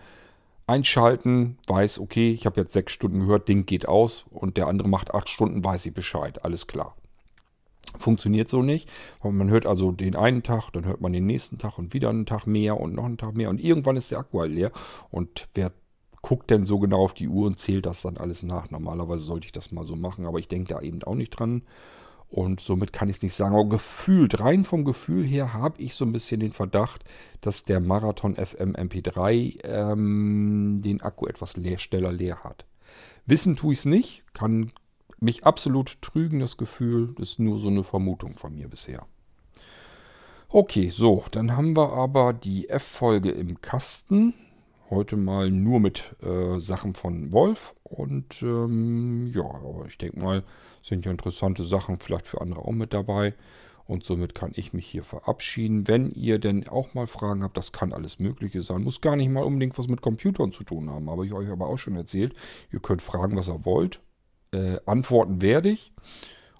einschalten, 0.71 1.57
weiß, 1.67 1.99
okay, 1.99 2.31
ich 2.31 2.45
habe 2.45 2.61
jetzt 2.61 2.73
sechs 2.73 2.93
Stunden 2.93 3.19
gehört, 3.19 3.49
Ding 3.49 3.65
geht 3.65 3.87
aus 3.87 4.25
und 4.29 4.57
der 4.57 4.67
andere 4.67 4.87
macht 4.87 5.13
acht 5.13 5.29
Stunden, 5.29 5.63
weiß 5.63 5.85
ich 5.85 5.93
Bescheid, 5.93 6.43
alles 6.45 6.65
klar. 6.65 6.95
Funktioniert 7.97 8.47
so 8.47 8.63
nicht. 8.63 8.89
Man 9.21 9.49
hört 9.49 9.65
also 9.65 9.91
den 9.91 10.15
einen 10.15 10.43
Tag, 10.43 10.71
dann 10.71 10.85
hört 10.85 11.01
man 11.01 11.11
den 11.11 11.25
nächsten 11.25 11.57
Tag 11.57 11.77
und 11.77 11.93
wieder 11.93 12.09
einen 12.09 12.25
Tag 12.25 12.47
mehr 12.47 12.79
und 12.79 12.95
noch 12.95 13.03
einen 13.03 13.17
Tag 13.17 13.35
mehr 13.35 13.49
und 13.49 13.59
irgendwann 13.61 13.97
ist 13.97 14.11
der 14.11 14.19
Akku 14.19 14.39
halt 14.39 14.53
leer. 14.53 14.71
Und 15.09 15.49
wer 15.53 15.73
guckt 16.21 16.49
denn 16.49 16.65
so 16.65 16.79
genau 16.79 17.03
auf 17.03 17.13
die 17.13 17.27
Uhr 17.27 17.47
und 17.47 17.59
zählt 17.59 17.85
das 17.85 18.01
dann 18.01 18.17
alles 18.17 18.43
nach? 18.43 18.71
Normalerweise 18.71 19.25
sollte 19.25 19.47
ich 19.47 19.51
das 19.51 19.71
mal 19.71 19.83
so 19.83 19.97
machen, 19.97 20.25
aber 20.25 20.39
ich 20.39 20.47
denke 20.47 20.73
da 20.73 20.79
eben 20.79 21.03
auch 21.03 21.15
nicht 21.15 21.31
dran. 21.31 21.63
Und 22.31 22.61
somit 22.61 22.93
kann 22.93 23.09
ich 23.09 23.17
es 23.17 23.21
nicht 23.21 23.33
sagen. 23.33 23.55
Aber 23.55 23.67
gefühlt, 23.67 24.39
rein 24.39 24.63
vom 24.63 24.85
Gefühl 24.85 25.25
her, 25.25 25.53
habe 25.53 25.81
ich 25.81 25.95
so 25.95 26.05
ein 26.05 26.13
bisschen 26.13 26.39
den 26.39 26.53
Verdacht, 26.53 27.03
dass 27.41 27.63
der 27.63 27.81
Marathon 27.81 28.35
FM 28.35 28.73
MP3 28.73 29.65
ähm, 29.65 30.79
den 30.81 31.01
Akku 31.01 31.27
etwas 31.27 31.57
leer, 31.57 31.77
schneller 31.77 32.13
leer 32.13 32.45
hat. 32.45 32.65
Wissen 33.25 33.57
tue 33.57 33.73
ich 33.73 33.79
es 33.79 33.85
nicht, 33.85 34.23
kann 34.33 34.71
mich 35.19 35.43
absolut 35.45 36.01
trügen, 36.01 36.39
das 36.39 36.55
Gefühl. 36.55 37.13
Das 37.17 37.31
ist 37.31 37.39
nur 37.39 37.59
so 37.59 37.67
eine 37.67 37.83
Vermutung 37.83 38.37
von 38.37 38.55
mir 38.55 38.69
bisher. 38.69 39.05
Okay, 40.47 40.89
so, 40.89 41.25
dann 41.31 41.55
haben 41.55 41.75
wir 41.75 41.91
aber 41.91 42.31
die 42.31 42.69
F-Folge 42.69 43.31
im 43.31 43.59
Kasten. 43.59 44.33
Heute 44.91 45.15
mal 45.15 45.49
nur 45.49 45.79
mit 45.79 46.17
äh, 46.21 46.59
Sachen 46.59 46.95
von 46.95 47.31
Wolf. 47.31 47.73
Und 47.85 48.43
ähm, 48.43 49.31
ja, 49.33 49.45
aber 49.45 49.85
ich 49.87 49.97
denke 49.97 50.19
mal, 50.19 50.43
sind 50.83 51.05
ja 51.05 51.11
interessante 51.11 51.63
Sachen 51.63 51.97
vielleicht 51.97 52.27
für 52.27 52.41
andere 52.41 52.59
auch 52.65 52.73
mit 52.73 52.93
dabei. 52.93 53.33
Und 53.87 54.03
somit 54.03 54.35
kann 54.35 54.51
ich 54.53 54.73
mich 54.73 54.85
hier 54.85 55.05
verabschieden. 55.05 55.87
Wenn 55.87 56.11
ihr 56.11 56.39
denn 56.39 56.67
auch 56.67 56.93
mal 56.93 57.07
Fragen 57.07 57.41
habt, 57.41 57.55
das 57.55 57.71
kann 57.71 57.93
alles 57.93 58.19
Mögliche 58.19 58.61
sein. 58.63 58.83
Muss 58.83 58.99
gar 58.99 59.15
nicht 59.15 59.29
mal 59.29 59.43
unbedingt 59.43 59.77
was 59.77 59.87
mit 59.87 60.01
Computern 60.01 60.51
zu 60.51 60.65
tun 60.65 60.89
haben. 60.89 61.09
Habe 61.09 61.25
ich 61.25 61.31
euch 61.31 61.49
aber 61.49 61.67
auch 61.67 61.77
schon 61.77 61.95
erzählt. 61.95 62.35
Ihr 62.73 62.81
könnt 62.81 63.01
fragen, 63.01 63.37
was 63.37 63.47
ihr 63.47 63.63
wollt. 63.63 64.01
Äh, 64.51 64.77
antworten 64.85 65.41
werde 65.41 65.69
ich. 65.69 65.93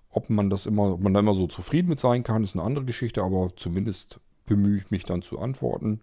Ob 0.10 0.30
man 0.30 0.50
das 0.50 0.68
immer, 0.68 0.94
ob 0.94 1.02
man 1.02 1.14
da 1.14 1.20
immer 1.20 1.36
so 1.36 1.48
zufrieden 1.48 1.90
mit 1.90 2.00
sein 2.00 2.24
kann, 2.24 2.46
ist 2.46 2.56
eine 2.56 2.64
andere 2.64 2.86
Geschichte, 2.86 3.24
aber 3.24 3.52
zumindest 3.58 4.22
bemühe 4.46 4.78
ich 4.78 4.90
mich 4.90 5.04
dann 5.04 5.22
zu 5.22 5.40
antworten. 5.40 6.00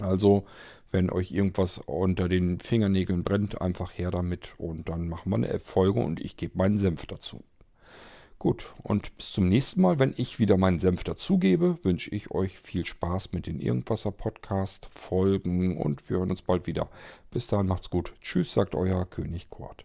Also, 0.00 0.44
wenn 0.92 1.10
euch 1.10 1.32
irgendwas 1.32 1.78
unter 1.78 2.28
den 2.28 2.60
Fingernägeln 2.60 3.24
brennt, 3.24 3.60
einfach 3.60 3.92
her 3.96 4.10
damit 4.10 4.54
und 4.58 4.88
dann 4.88 5.08
machen 5.08 5.30
wir 5.30 5.36
eine 5.36 5.58
Folge 5.58 6.00
und 6.00 6.20
ich 6.20 6.36
gebe 6.36 6.56
meinen 6.56 6.78
Senf 6.78 7.06
dazu. 7.06 7.42
Gut, 8.38 8.74
und 8.82 9.16
bis 9.16 9.30
zum 9.30 9.48
nächsten 9.48 9.80
Mal, 9.80 10.00
wenn 10.00 10.14
ich 10.16 10.40
wieder 10.40 10.56
meinen 10.56 10.80
Senf 10.80 11.04
dazugebe, 11.04 11.78
wünsche 11.84 12.10
ich 12.10 12.32
euch 12.32 12.58
viel 12.58 12.84
Spaß 12.84 13.32
mit 13.32 13.46
den 13.46 13.60
Irgendwasser 13.60 14.10
Podcast 14.10 14.88
Folgen 14.92 15.76
und 15.76 16.10
wir 16.10 16.18
hören 16.18 16.30
uns 16.30 16.42
bald 16.42 16.66
wieder. 16.66 16.90
Bis 17.30 17.46
dahin 17.46 17.68
macht's 17.68 17.88
gut. 17.88 18.14
Tschüss, 18.20 18.52
sagt 18.52 18.74
euer 18.74 19.06
König 19.06 19.48
Kurt. 19.48 19.84